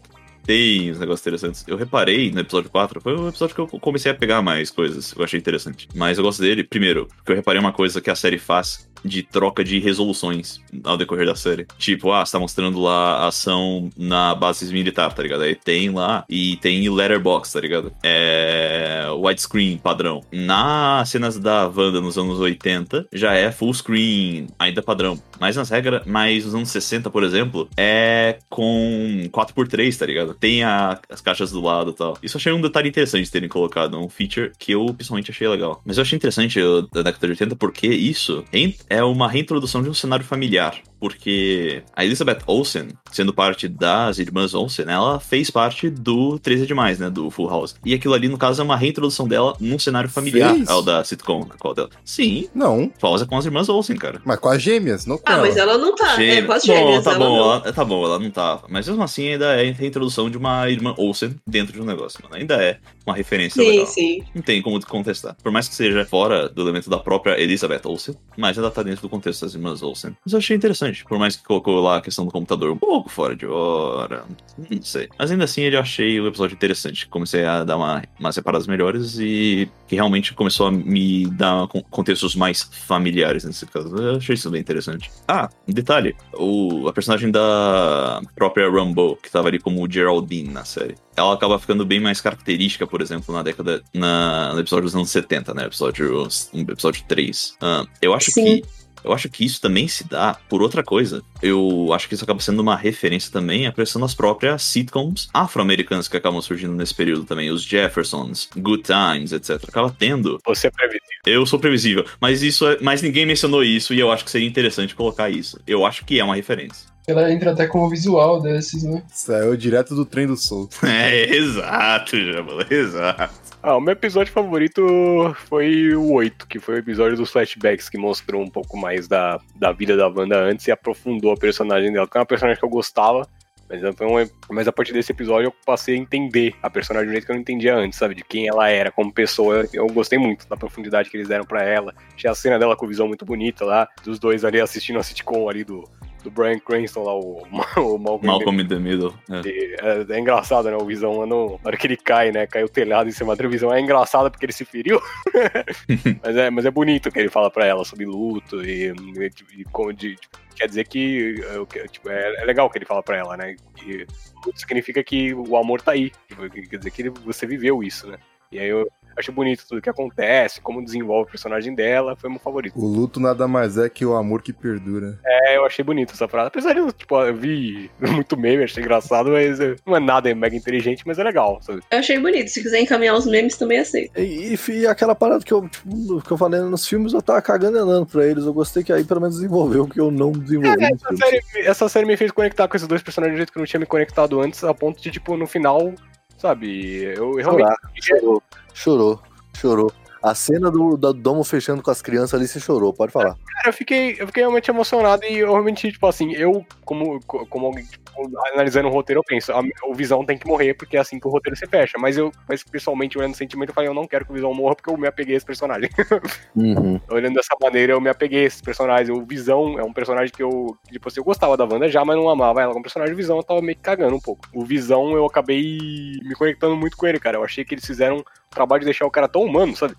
[0.46, 1.64] Tem uns negócios interessantes.
[1.68, 5.14] Eu reparei no episódio 4, foi o episódio que eu comecei a pegar mais coisas.
[5.18, 5.88] Eu achei interessante.
[5.96, 9.22] Mas eu gosto dele, primeiro, porque eu reparei uma coisa que a série faz de
[9.22, 11.68] troca de resoluções ao decorrer da série.
[11.78, 15.44] Tipo, ah, você tá mostrando lá a ação na base militar, tá ligado?
[15.44, 17.92] Aí tem lá e tem letterbox, tá ligado?
[18.02, 19.06] É.
[19.20, 20.24] widescreen padrão.
[20.32, 25.20] Nas cenas da Wanda nos anos 80, já é full screen, ainda padrão.
[25.40, 30.33] Mas nas regras, mas nos anos 60, por exemplo, é com 4x3, tá ligado?
[30.40, 32.18] Tem a- as caixas do lado e tal.
[32.24, 35.48] Isso eu achei um detalhe interessante de terem colocado, um feature que eu pessoalmente achei
[35.48, 35.82] legal.
[35.86, 36.60] Mas eu achei interessante
[36.92, 38.44] da década de 80 porque isso
[38.90, 40.76] é uma reintrodução de um cenário familiar.
[41.04, 46.66] Porque a Elizabeth Olsen, sendo parte das irmãs Olsen, ela fez parte do 13 é
[46.66, 47.10] Demais, né?
[47.10, 47.76] Do Full House.
[47.86, 50.70] E aquilo ali, no caso, é uma reintrodução dela num cenário familiar Fez?
[50.70, 51.46] ao da sitcom.
[51.60, 51.90] Qual dela?
[52.06, 54.22] Sim, Não, Fausa com as irmãs Olsen, cara.
[54.24, 55.42] mas com as gêmeas, não com Ah, ela.
[55.42, 56.46] mas ela não tá, é Gêmea.
[56.46, 57.44] quase bom, gêmeas, tá ela bom, não.
[57.52, 58.64] ela, tá bom, ela não tava.
[58.70, 62.20] Mas mesmo assim ainda é a reintrodução de uma irmã Olsen dentro de um negócio,
[62.24, 62.36] mano.
[62.36, 63.86] Ainda é uma referência Sim, legal.
[63.88, 64.24] sim.
[64.34, 65.36] Não tem como contestar.
[65.44, 69.02] Por mais que seja fora do elemento da própria Elizabeth Olsen, mas ainda tá dentro
[69.02, 70.16] do contexto das irmãs Olsen.
[70.26, 70.93] Mas eu achei interessante.
[71.02, 74.24] Por mais que colocou lá a questão do computador um pouco fora de hora.
[74.70, 75.10] Não sei.
[75.18, 77.08] Mas ainda assim eu achei o episódio interessante.
[77.08, 81.84] Comecei a dar uma, umas separadas melhores e que realmente começou a me dar con-
[81.90, 83.96] contextos mais familiares nesse caso.
[83.96, 85.10] Eu achei isso bem interessante.
[85.28, 86.16] Ah, detalhe.
[86.34, 91.60] O, a personagem da própria Rambo, que tava ali como Geraldine na série ela acaba
[91.60, 93.84] ficando bem mais característica, por exemplo, na década.
[93.94, 95.66] Na, no episódio dos anos 70, né?
[95.66, 97.56] Episódio, episódio 3.
[97.62, 98.62] Ah, eu acho Sim.
[98.62, 98.83] que.
[99.04, 101.22] Eu acho que isso também se dá por outra coisa.
[101.42, 106.08] Eu acho que isso acaba sendo uma referência também à pressão das próprias sitcoms afro-americanas
[106.08, 107.50] que acabam surgindo nesse período também.
[107.50, 109.64] Os Jeffersons, Good Times, etc.
[109.68, 110.40] Acaba tendo.
[110.46, 111.04] Você é previsível.
[111.26, 114.48] Eu sou previsível, mas isso é, mas ninguém mencionou isso e eu acho que seria
[114.48, 115.60] interessante colocar isso.
[115.66, 116.94] Eu acho que é uma referência.
[117.06, 119.04] Ela entra até como visual desses, né?
[119.12, 120.70] Saiu direto do trem do Soul.
[120.84, 123.34] É, exato, Jamala, exato.
[123.66, 127.98] Ah, o meu episódio favorito foi o 8, que foi o episódio dos flashbacks, que
[127.98, 132.06] mostrou um pouco mais da, da vida da Wanda antes e aprofundou a personagem dela,
[132.06, 133.26] que é uma personagem que eu gostava,
[133.70, 137.26] mas, um- mas a partir desse episódio eu passei a entender a personagem um jeito
[137.26, 138.16] que eu não entendia antes, sabe?
[138.16, 139.66] De quem ela era como pessoa.
[139.72, 141.96] Eu gostei muito da profundidade que eles deram pra ela.
[142.14, 145.48] Achei a cena dela com visão muito bonita lá, dos dois ali assistindo a sitcom
[145.50, 145.90] ali do,
[146.24, 149.14] do Brian Cranston lá, o, o Malcolm, Malcolm in the Middle.
[149.30, 150.06] É.
[150.10, 150.76] É, é engraçado, né?
[150.78, 152.48] O Visão no, na hora que ele cai, né?
[152.48, 153.74] Cai o telhado em cima da televisão.
[153.74, 155.02] É engraçado porque ele se feriu.
[156.24, 159.64] mas, é, mas é bonito que ele fala pra ela sobre luto e, e, e
[159.66, 162.86] como de, tipo, quer dizer que, é, que- tipo, é, é legal o que ele
[162.86, 163.56] fala pra ela, né?
[163.86, 164.06] E
[164.46, 166.12] luto significa que o amor tá aí.
[166.28, 168.18] Tipo, quer dizer que ele- você viveu isso, né?
[168.52, 168.88] E aí eu
[169.18, 172.78] acho bonito tudo que acontece, como desenvolve o personagem dela, foi meu favorito.
[172.78, 175.20] O luto nada mais é que o amor que perdura.
[175.26, 176.48] É, eu achei bonito essa frase.
[176.48, 180.34] Apesar de eu, tipo, eu vi muito meme, achei engraçado, mas é, não é nada
[180.34, 181.60] mega inteligente, mas é legal.
[181.62, 181.82] sabe?
[181.92, 182.50] Eu achei bonito.
[182.50, 184.18] Se quiser encaminhar os memes, também aceito.
[184.20, 187.42] E, e, e aquela parada que eu, tipo, que eu falei nos filmes, eu tava
[187.42, 188.46] cagando e andando pra eles.
[188.46, 191.42] Eu gostei que aí pelo menos desenvolveu o que eu não desenvolvi nos Essa série,
[191.68, 193.68] essa série me fez conectar com esses dois personagens de um jeito que eu não
[193.68, 195.94] tinha me conectado antes, a ponto de, tipo, no final,
[196.38, 197.76] sabe, eu realmente.
[198.02, 198.42] Chorar,
[198.74, 199.22] chorou,
[199.56, 199.92] chorou.
[200.24, 203.36] A cena do, do Domo fechando com as crianças ali, você chorou, pode falar.
[203.36, 207.66] Cara, eu fiquei, eu fiquei realmente emocionado e eu realmente, tipo assim, eu, como, como
[207.66, 208.10] alguém, tipo,
[208.54, 211.28] analisando o roteiro, eu penso, a, o Visão tem que morrer porque é assim que
[211.28, 211.98] o roteiro se fecha.
[212.00, 214.54] Mas eu, mas pessoalmente, olhando o sentimento, eu falei, eu não quero que o Visão
[214.54, 215.90] morra porque eu me apeguei a esse personagem.
[216.56, 217.02] Uhum.
[217.10, 219.10] olhando dessa maneira, eu me apeguei a esses personagens.
[219.10, 222.16] O Visão é um personagem que eu, tipo assim, eu gostava da Wanda já, mas
[222.16, 222.72] não amava ela.
[222.72, 224.48] Como personagem Visão, eu tava meio que cagando um pouco.
[224.54, 225.80] O Visão, eu acabei
[226.24, 227.38] me conectando muito com ele, cara.
[227.38, 228.24] Eu achei que eles fizeram
[228.54, 229.96] trabalho de deixar o cara tão humano, sabe?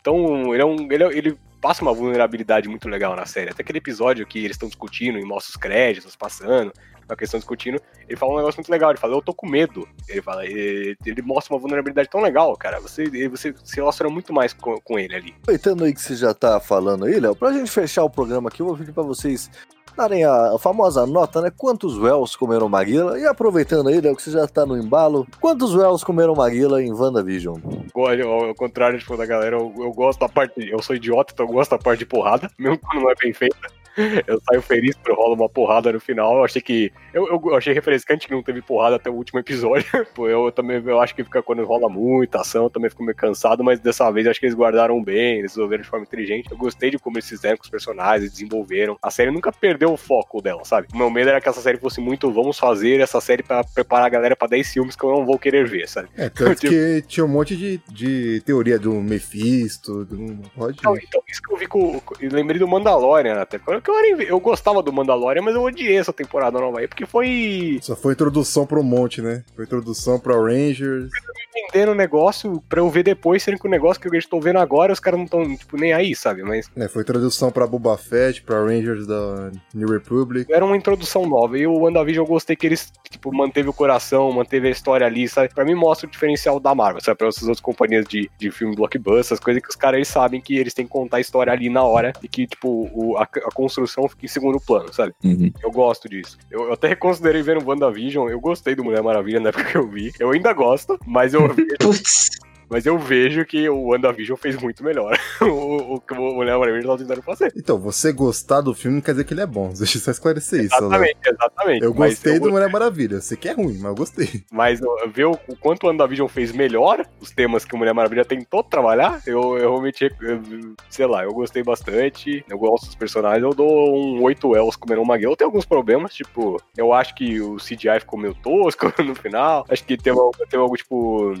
[0.00, 0.90] Então, ele é um.
[0.92, 3.50] Ele, é- ele passa uma vulnerabilidade muito legal na série.
[3.50, 6.72] Até aquele episódio que eles estão discutindo e mostra os créditos passando,
[7.08, 8.90] uma questão discutindo, ele fala um negócio muito legal.
[8.90, 9.88] Ele fala, eu tô com medo.
[10.08, 12.80] Ele fala, ele, ele mostra uma vulnerabilidade tão legal, cara.
[12.80, 15.34] Você, você se relaciona muito mais com, com ele ali.
[15.42, 18.60] Aproveitando aí que você já tá falando aí, Léo, pra gente fechar o programa aqui,
[18.60, 19.50] eu vou pedir pra vocês
[19.96, 21.50] darem a famosa nota, né?
[21.56, 23.18] Quantos Wells comeram Maguila?
[23.18, 26.92] E aproveitando aí, Léo, que você já tá no embalo, quantos Wells comeram Maguila em
[26.92, 27.58] WandaVision?
[27.94, 30.68] Olha, ao contrário tipo, da galera, eu, eu gosto da parte.
[30.68, 33.32] Eu sou idiota, então eu gosto da parte de porrada, mesmo quando não é bem
[33.32, 33.56] feita.
[34.26, 36.36] Eu saio feliz quando rola uma porrada no final.
[36.36, 36.92] Eu achei que.
[37.12, 39.86] Eu, eu, eu achei refrescante que não teve porrada até o último episódio.
[40.14, 43.16] Pô, eu também eu acho que fica quando rola muita ação, eu também fico meio
[43.16, 46.50] cansado, mas dessa vez eu acho que eles guardaram bem, eles resolveram de forma inteligente.
[46.50, 48.98] Eu gostei de como eles fizeram com os personagens, desenvolveram.
[49.02, 50.88] A série nunca perdeu o foco dela, sabe?
[50.92, 54.06] O meu medo era que essa série fosse muito, vamos fazer essa série pra preparar
[54.06, 56.08] a galera pra 10 filmes que eu não vou querer ver, sabe?
[56.16, 60.36] É, tanto Tipo- que tinha um monte de, de teoria do Mephisto, do...
[60.54, 60.78] Pode...
[60.78, 62.00] Então, então, isso que eu vi com.
[62.20, 63.58] eu lembrei do Mandalorian até.
[63.86, 67.06] Porque eu, vi- eu gostava do Mandalorian, mas eu odiei essa temporada nova aí, porque
[67.06, 69.44] foi Só foi introdução pro monte, né?
[69.54, 71.08] Foi introdução pra Rangers.
[71.54, 74.58] vendendo o negócio pra eu ver depois, sendo que o negócio que eu estou vendo
[74.58, 76.42] agora, os caras não estão, tipo, nem aí, sabe?
[76.42, 76.88] Mas né?
[76.88, 80.52] Foi introdução pra Boba Fett, pra Rangers da New Republic.
[80.52, 81.56] era uma introdução nova.
[81.56, 85.28] E o WandaVision eu gostei que eles, tipo, manteve o coração, manteve a história ali,
[85.28, 85.54] sabe?
[85.54, 87.16] Pra mim mostra o diferencial da Marvel, sabe?
[87.18, 90.40] Pra essas outras companhias de, de filme blockbuster, essas coisas que os caras eles sabem
[90.40, 93.22] que eles têm que contar a história ali na hora e que, tipo, o- a,
[93.22, 95.12] a construção fica em segundo plano, sabe?
[95.22, 95.52] Uhum.
[95.62, 96.38] Eu gosto disso.
[96.50, 98.28] Eu, eu até reconsiderei vendo WandaVision.
[98.28, 100.12] Eu gostei do Mulher Maravilha na época que eu vi.
[100.18, 101.42] Eu ainda gosto, mas eu,
[101.78, 102.28] Putz.
[102.68, 105.18] Mas eu vejo que o WandaVision fez muito melhor.
[105.40, 107.52] o, que o Mulher Maravilha tá tentando fazer.
[107.56, 109.72] Então, você gostar do filme não quer dizer que ele é bom.
[109.76, 110.74] Deixa eu só esclarecer isso.
[110.74, 111.84] Exatamente, exatamente.
[111.84, 113.20] Eu gostei eu do Mulher Maravilha.
[113.20, 114.44] Sei que é ruim, mas eu gostei.
[114.50, 114.80] Mas
[115.12, 119.20] ver o, quanto o WandaVision fez melhor, os temas que o Mulher Maravilha tentou trabalhar,
[119.26, 120.40] eu, eu realmente, eu,
[120.88, 122.44] sei lá, eu gostei bastante.
[122.48, 123.42] Eu gosto dos personagens.
[123.42, 125.26] Eu dou um 8 Els comendo uma guia.
[125.26, 129.64] Eu tenho alguns problemas, tipo, eu acho que o CGI ficou meio tosco no final.
[129.68, 131.34] Acho que tem, algo- tem algo, tipo,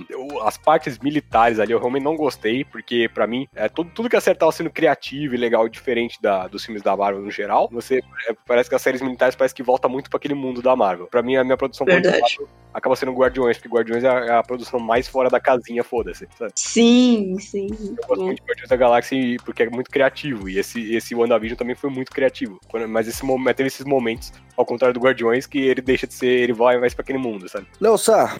[0.44, 4.16] as partes militares ali eu realmente não gostei, porque pra mim, é, tudo, tudo que
[4.16, 8.34] acertava sendo criativo e legal, diferente da, dos filmes da Marvel no geral, você é,
[8.46, 11.06] parece que as séries militares parece que volta muito pra aquele mundo da Marvel.
[11.06, 12.38] Pra mim, a minha produção Verdade.
[12.74, 16.28] Acaba sendo Guardiões, porque Guardiões é a, é a produção mais fora da casinha, foda-se.
[16.38, 16.52] sabe?
[16.54, 17.68] Sim, sim.
[17.70, 20.46] Eu gosto muito de Guardiões da Galáxia porque é muito criativo.
[20.46, 22.60] E esse, esse WandaVision também foi muito criativo.
[22.68, 26.12] Quando- mas esse momento, teve esses momentos, ao contrário do Guardiões, que ele deixa de
[26.12, 27.66] ser, ele vai mais pra aquele mundo, sabe?
[27.80, 28.36] Léo Sá,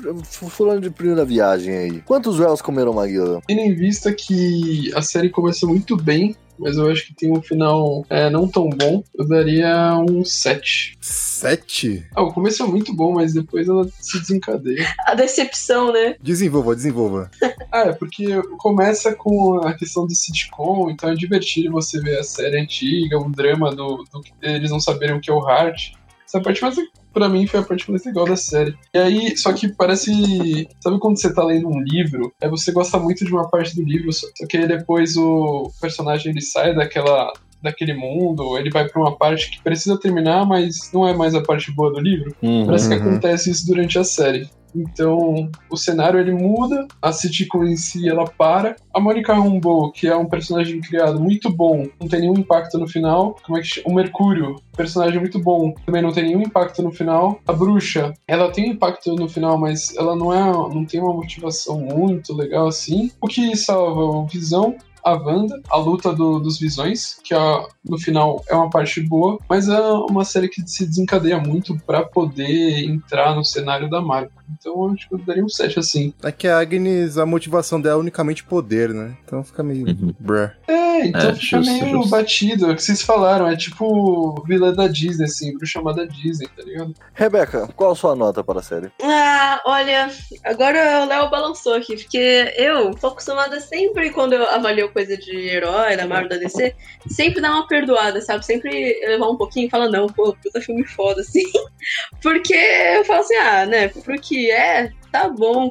[0.51, 3.41] falando de primeira viagem aí, quantos Wells comeram Maguila?
[3.47, 7.41] Tendo em vista que a série começa muito bem, mas eu acho que tem um
[7.41, 10.99] final é, não tão bom, eu daria um 7.
[11.01, 12.05] Sete?
[12.13, 14.85] Ah, o começo é muito bom, mas depois ela se desencadeia.
[15.07, 16.17] A decepção, né?
[16.21, 17.31] Desenvolva, desenvolva.
[17.71, 22.25] Ah, é porque começa com a questão do sitcom, então é divertido você ver a
[22.25, 25.93] série antiga, o drama do, do que eles não saberem o que é o Heart.
[26.27, 26.77] Essa parte mais,
[27.17, 28.75] pra mim, foi a parte mais legal da série.
[28.95, 30.69] E aí, só que parece.
[30.83, 32.31] Sabe quando você tá lendo um livro?
[32.41, 36.31] É você gosta muito de uma parte do livro, só que aí depois o personagem
[36.33, 37.33] ele sai daquela.
[37.63, 41.43] Daquele mundo, ele vai pra uma parte que precisa terminar, mas não é mais a
[41.43, 42.31] parte boa do livro.
[42.67, 43.01] Parece que Uhum.
[43.01, 44.47] acontece isso durante a série.
[44.77, 48.77] Então, o cenário ele muda, a sitcom em si ela para.
[48.95, 52.87] A Monica Rambeau, que é um personagem criado muito bom, não tem nenhum impacto no
[52.87, 53.37] final.
[53.45, 53.89] Como é que chama?
[53.89, 57.41] O Mercúrio, personagem muito bom, também não tem nenhum impacto no final.
[57.47, 60.41] A Bruxa, ela tem um impacto no final, mas ela não é,
[60.75, 63.11] não tem uma motivação muito legal assim.
[63.21, 67.97] O que salva o Visão a Wanda, a luta do- dos visões, que a- no
[67.97, 69.81] final é uma parte boa, mas é
[70.11, 74.33] uma série que se desencadeia muito pra poder entrar no cenário da Marvel.
[74.59, 76.13] Então eu acho que eu daria um 7 assim.
[76.23, 79.17] É que a Agnes, a motivação dela é unicamente poder, né?
[79.25, 79.87] Então fica meio.
[79.87, 80.15] Uhum.
[80.19, 80.51] Bruh.
[80.69, 82.11] É, então É, fica justo, meio justo.
[82.11, 82.67] batido.
[82.67, 86.63] É o que vocês falaram, é tipo vilã da Disney, assim, bruxa chamada Disney, tá
[86.63, 86.95] ligado?
[87.15, 88.91] Rebeca, qual a sua nota para a série?
[89.03, 90.11] Ah, olha,
[90.45, 95.37] agora o Léo balançou aqui, porque eu tô acostumada sempre, quando eu avalio coisa de
[95.37, 96.75] herói, da Marvel, da DC,
[97.09, 98.45] sempre dar uma perdoada, sabe?
[98.47, 101.43] Sempre levar um pouquinho e falar, não, pô, puta filme foda, assim.
[102.23, 105.71] Porque eu falo assim, ah, né, pro que é, tá bom.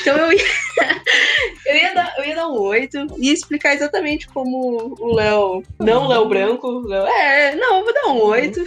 [0.00, 0.44] Então eu ia,
[1.66, 6.04] eu ia, dar, eu ia dar um 8 e explicar exatamente como o Léo, não
[6.04, 8.64] o Léo Branco, Léo, é, não, eu vou dar um 8.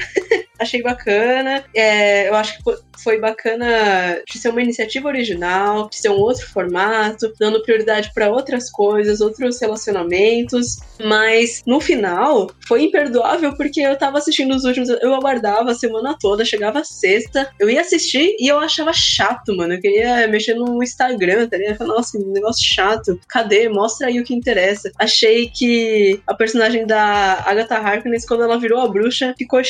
[0.59, 1.63] Achei bacana.
[1.75, 6.17] É, eu acho que fo- foi bacana de ser uma iniciativa original, de ser um
[6.19, 10.77] outro formato, dando prioridade para outras coisas, outros relacionamentos.
[11.03, 14.89] Mas no final foi imperdoável porque eu tava assistindo os últimos.
[14.89, 19.73] Eu aguardava a semana toda, chegava sexta, eu ia assistir e eu achava chato, mano.
[19.75, 21.77] Eu queria mexer no Instagram, tá ligado?
[21.77, 23.19] Falava, Nossa, negócio chato.
[23.29, 23.69] Cadê?
[23.69, 24.91] Mostra aí o que interessa.
[24.99, 29.63] Achei que a personagem da Agatha Harkness, quando ela virou a bruxa, ficou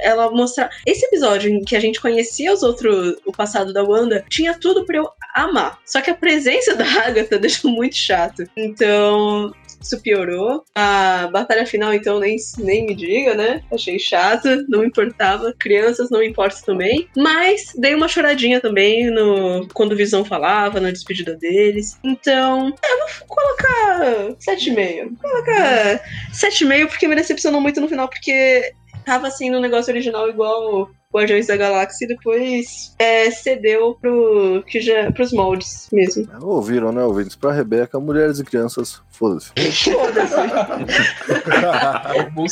[0.00, 0.70] Ela mostrar.
[0.86, 4.84] Esse episódio em que a gente conhecia os outros, o passado da Wanda, tinha tudo
[4.84, 5.78] pra eu amar.
[5.86, 8.44] Só que a presença da Agatha deixou muito chato.
[8.56, 9.52] Então,
[9.82, 10.64] isso piorou.
[10.74, 13.62] A batalha final, então, nem, nem me diga, né?
[13.72, 15.52] Achei chata, não importava.
[15.58, 17.08] Crianças não importa também.
[17.16, 21.98] Mas dei uma choradinha também no quando o Visão falava, na despedida deles.
[22.04, 25.16] Então, eu vou colocar 7,5.
[25.20, 26.00] Vou colocar
[26.32, 28.72] 7,5 porque me decepcionou muito no final, porque
[29.04, 34.80] tava assim no negócio original igual Guardiões da Galáxia e depois é, cedeu pro, que
[34.80, 36.26] já, pros moldes mesmo.
[36.40, 37.36] Ouviram, né, ouvintes?
[37.36, 39.50] Pra Rebeca, mulheres e crianças, foda-se.
[39.84, 40.34] Foda-se.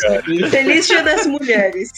[0.07, 0.49] É.
[0.51, 1.91] Feliz Dia das Mulheres.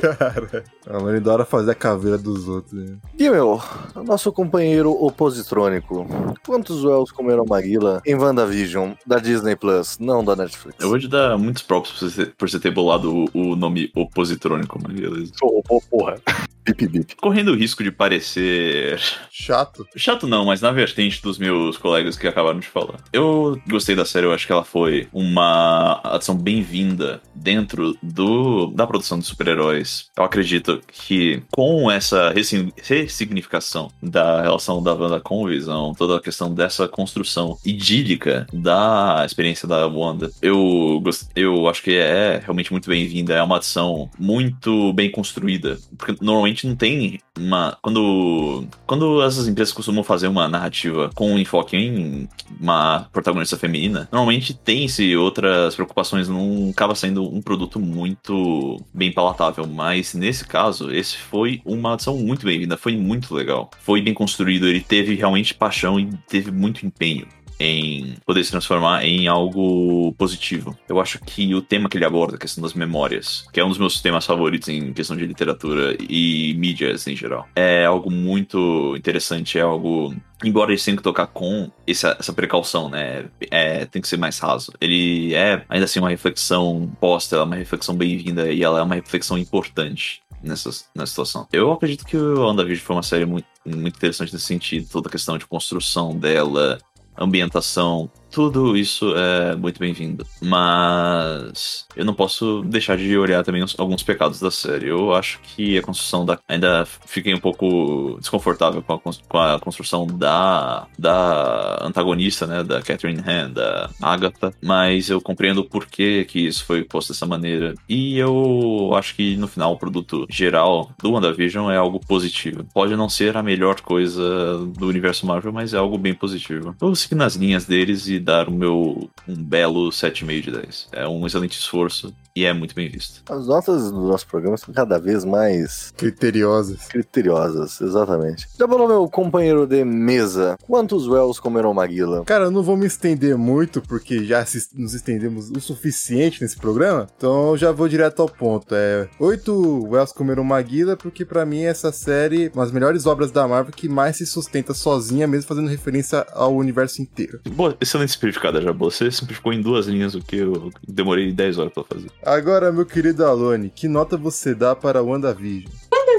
[0.00, 2.72] Cara, a Mãe adora fazer a caveira dos outros.
[2.72, 2.96] Né?
[3.18, 3.60] E, meu,
[4.04, 6.06] nosso companheiro opositrônico,
[6.44, 10.78] quantos Wells comeram Maguila em WandaVision, da Disney Plus, não da Netflix?
[10.80, 13.90] Eu vou te dar muitos props por você, por você ter bolado o, o nome
[13.94, 15.32] opositrônico, mas beleza.
[15.42, 16.20] Ô, ô, porra.
[16.64, 17.16] Bip, bip.
[17.16, 18.98] Correndo o risco de parecer
[19.30, 19.86] Chato.
[19.96, 23.00] Chato não, mas na vertente dos meus colegas que acabaram de falar.
[23.12, 28.86] Eu gostei da série, eu acho que ela foi uma adição bem-vinda dentro do da
[28.86, 30.06] produção de super-heróis.
[30.16, 36.16] Eu acredito que com essa ressign- ressignificação da relação da Wanda com o Visão, toda
[36.16, 42.38] a questão dessa construção idílica da experiência da Wanda, eu, gost- eu acho que é
[42.42, 43.34] realmente muito bem-vinda.
[43.34, 45.78] É uma adição muito bem construída.
[45.98, 47.76] Porque normalmente não tem uma.
[47.82, 48.66] Quando.
[48.86, 52.28] Quando essas empresas costumam fazer uma narrativa com um enfoque em
[52.60, 59.66] uma protagonista feminina, normalmente tem-se outras preocupações, não acaba sendo um produto muito bem palatável.
[59.66, 63.70] Mas nesse caso, esse foi uma adição muito bem-vinda, foi muito legal.
[63.80, 67.26] Foi bem construído, ele teve realmente paixão e teve muito empenho
[67.58, 70.76] em poder se transformar em algo positivo.
[70.88, 73.68] Eu acho que o tema que ele aborda, a questão das memórias, que é um
[73.68, 78.94] dos meus temas favoritos em questão de literatura e mídias em geral, é algo muito
[78.96, 83.24] interessante, é algo Embora eles tenham que tocar com essa, essa precaução, né?
[83.50, 84.72] É, tem que ser mais raso.
[84.78, 88.96] Ele é, ainda assim, uma reflexão posta, é uma reflexão bem-vinda e ela é uma
[88.96, 91.48] reflexão importante nessa, nessa situação.
[91.52, 95.12] Eu acredito que o WandaVision foi uma série muito, muito interessante nesse sentido, toda a
[95.12, 96.78] questão de construção dela,
[97.16, 100.26] ambientação, tudo isso é muito bem-vindo.
[100.42, 104.88] Mas eu não posso deixar de olhar também os- alguns pecados da série.
[104.88, 106.38] Eu acho que a construção da.
[106.48, 112.62] Ainda fiquei um pouco desconfortável com a, com a construção da, da antagonista, né?
[112.64, 114.52] Da Catherine Han, da Agatha.
[114.62, 117.74] Mas eu compreendo o porquê que isso foi posto dessa maneira.
[117.88, 122.64] E eu acho que no final o produto geral do WandaVision é algo positivo.
[122.74, 126.74] Pode não ser a melhor coisa do universo Marvel, mas é algo bem positivo.
[126.80, 130.88] Eu seguir nas linhas deles e dar o meu um belo 7,5 de 10.
[130.92, 133.22] É um excelente esforço e é muito bem visto.
[133.32, 136.86] As notas do nosso programa são cada vez mais Criteriosas.
[136.88, 138.48] criteriosas, exatamente.
[138.58, 142.24] Já falou meu companheiro de mesa, quantos Wells comeram Maguila?
[142.24, 146.56] Cara, eu não vou me estender muito, porque já se- nos estendemos o suficiente nesse
[146.56, 147.06] programa.
[147.16, 148.74] Então eu já vou direto ao ponto.
[148.74, 153.46] É oito Wells comeram Maguila, porque pra mim essa série, uma das melhores obras da
[153.46, 157.40] Marvel que mais se sustenta sozinha, mesmo fazendo referência ao universo inteiro.
[157.52, 158.72] Boa, excelente simplificada, já.
[158.72, 162.10] Você simplificou em duas linhas o que eu demorei 10 horas pra fazer.
[162.22, 165.70] Agora, meu querido Alone, que nota você dá para WandaVision?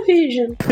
[0.05, 0.53] Vision.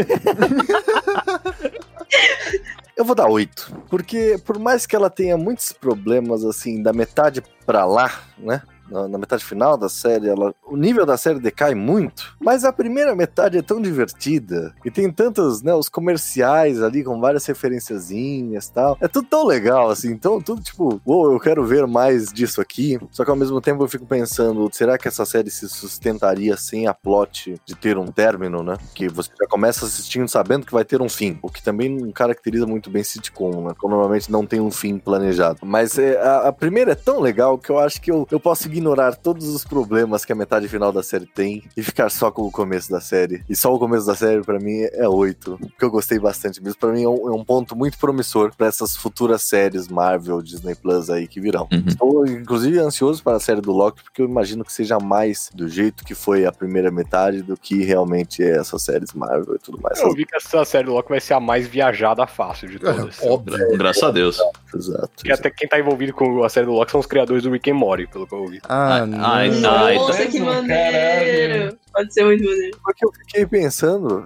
[2.95, 7.44] Eu vou dar oito, porque por mais que ela tenha muitos problemas, assim, da metade
[7.66, 8.62] pra lá, né?
[8.89, 12.73] Na, na metade final da série, ela, o nível da série decai muito, mas a
[12.73, 18.69] primeira metade é tão divertida e tem tantos, né, os comerciais ali com várias referenciazinhas
[18.69, 18.97] tal.
[18.99, 22.99] É tudo tão legal, assim, então tudo tipo, uou, eu quero ver mais disso aqui.
[23.11, 26.88] Só que ao mesmo tempo eu fico pensando, será que essa série se sustentaria sem
[26.88, 28.77] a plot de ter um término, né?
[28.93, 32.65] Que você já começa assistindo sabendo que vai ter um fim, o que também caracteriza
[32.65, 33.73] muito bem sitcom, né?
[33.77, 35.60] Como normalmente não tem um fim planejado.
[35.64, 38.69] Mas é, a, a primeira é tão legal que eu acho que eu, eu posso
[38.74, 42.41] ignorar todos os problemas que a metade final da série tem e ficar só com
[42.44, 43.44] o começo da série.
[43.50, 46.78] E só o começo da série, pra mim, é oito, porque eu gostei bastante mesmo.
[46.80, 50.76] Pra mim é um, é um ponto muito promissor pra essas futuras séries Marvel, Disney
[50.76, 51.68] Plus aí que virão.
[51.72, 51.84] Uhum.
[51.88, 55.68] Estou, inclusive, ansioso para a série do Loki, porque eu imagino que seja mais do
[55.68, 59.80] jeito que foi a primeira metade do que realmente é essas séries Marvel e tudo
[59.82, 60.00] mais.
[60.00, 63.22] Eu vi que essa série do Loki vai ser a mais viajada fácil de todas.
[63.22, 63.58] Óbvio.
[63.58, 64.40] Gra- Graças a Deus.
[64.74, 65.10] Exato.
[65.16, 67.70] Porque até quem tá envolvido com a série do Loki são os criadores do Rick
[67.70, 68.60] and Morty, pelo que eu ouvi.
[68.69, 69.26] Ah, Ai, não.
[69.26, 71.77] ai, Nossa, ai, que maneiro.
[71.91, 72.77] Pode ser muito maneiro.
[72.84, 74.26] Porque eu fiquei pensando,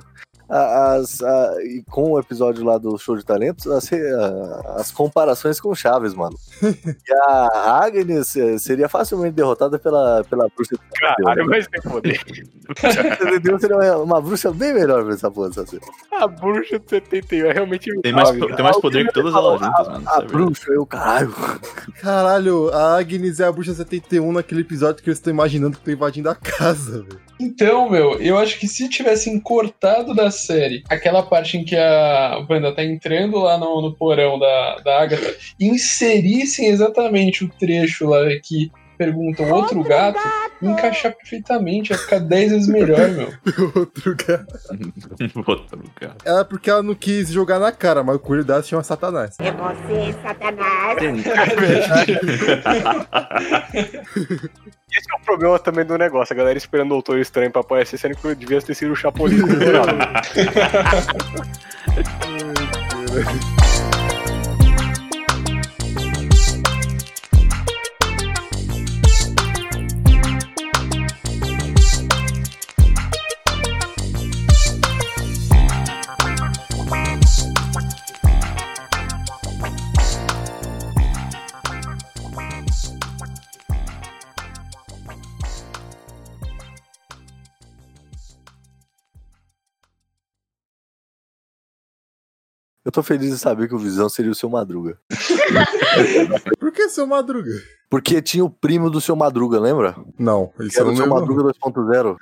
[0.49, 5.59] as, a- e com o episódio lá do show de talentos, as, a- as comparações
[5.59, 6.35] com o Chaves, mano.
[6.63, 12.19] e a Agnes eh, seria facilmente derrotada pela, pela bruxa de Caralho, mas tem poder.
[12.79, 15.79] 71 seria uma, uma bruxa bem melhor pra essa porra, sabe?
[16.11, 17.89] A bruxa de 71 é realmente.
[18.01, 20.07] Tem mais, Ah, tem mais poder que todas elas juntas, mano.
[20.09, 20.27] A sabe?
[20.27, 21.33] bruxa, eu, caralho.
[22.01, 25.93] Caralho, a Agnes e a Bruxa 71 naquele episódio que eles estão imaginando que estão
[25.93, 27.19] invadindo a casa, velho.
[27.39, 30.83] Então, meu, eu acho que se tivessem cortado da série.
[30.89, 35.35] Aquela parte em que a Wanda tá entrando lá no, no porão da, da Agatha
[35.59, 40.19] inserissem exatamente o trecho lá que perguntam outro gato,
[40.61, 43.31] ia encaixar perfeitamente, ia ficar 10 vezes melhor, meu.
[43.75, 44.45] Outro cara.
[45.45, 46.15] Outro cara.
[46.25, 49.37] Era porque ela não quis jogar na cara, mas o coelho dela se chama Satanás.
[49.39, 50.97] É você, Satanás.
[54.89, 56.33] Esse é o problema também do negócio.
[56.33, 59.37] A galera esperando o Doutor Estranho pra aparecer, sendo que devia ter sido o Chapolin.
[92.87, 94.97] Eu tô feliz de saber que o Visão seria o seu Madruga.
[96.59, 97.51] Por que seu Madruga?
[97.89, 99.95] Porque tinha o primo do seu Madruga, lembra?
[100.19, 101.19] Não, isso eu era não o seu lembro.
[101.21, 102.17] Madruga 2.0.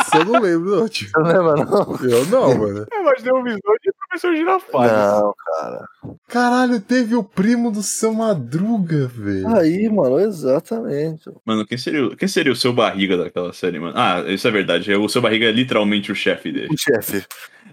[0.00, 1.08] Isso eu não lembro, não, tio.
[1.10, 1.98] Você não lembra, não?
[2.10, 2.86] Eu não, mano.
[2.90, 4.92] Eu imaginei um visão de professor Girafales.
[4.92, 5.84] Não, cara.
[6.26, 9.46] Caralho, teve o primo do seu Madruga, velho.
[9.56, 11.30] Aí, mano, exatamente.
[11.44, 13.92] Mano, quem seria, o- quem seria o seu barriga daquela série, mano?
[13.98, 14.90] Ah, isso é verdade.
[14.94, 16.68] O seu barriga é literalmente o chefe dele.
[16.72, 17.22] O chefe.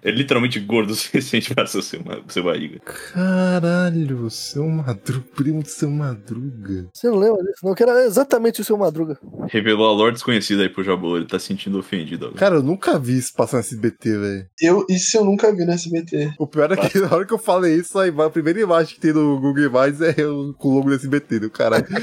[0.04, 2.80] É literalmente gordo o suficiente pra ser o seu, o seu barriga.
[2.82, 4.97] Caralho, seu Madruga,
[5.36, 6.88] primo do seu Madruga.
[6.94, 7.60] Você não lembra disso?
[7.64, 9.18] Não, que era exatamente o seu Madruga.
[9.48, 11.18] Revelou a lore desconhecida aí pro Jabô.
[11.18, 12.40] Ele tá se sentindo ofendido agora.
[12.40, 14.45] Cara, eu nunca vi isso passar no SBT, velho.
[14.61, 16.34] Eu, isso eu nunca vi no SBT.
[16.40, 19.14] O pior é que na hora que eu falei isso, a, primeira imagem que tem
[19.14, 21.88] no Google Imagens é eu com o logo do SBT, do caralho.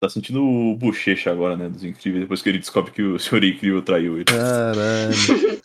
[0.00, 1.68] Tá sentindo o bochecha agora, né?
[1.68, 2.24] Dos incríveis.
[2.24, 4.24] Depois que ele descobre que o senhor incrível traiu ele.
[4.24, 5.14] Caralho.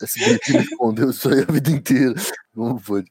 [0.02, 2.14] Esse me escondeu isso aí a vida inteira.
[2.54, 3.10] Como pode?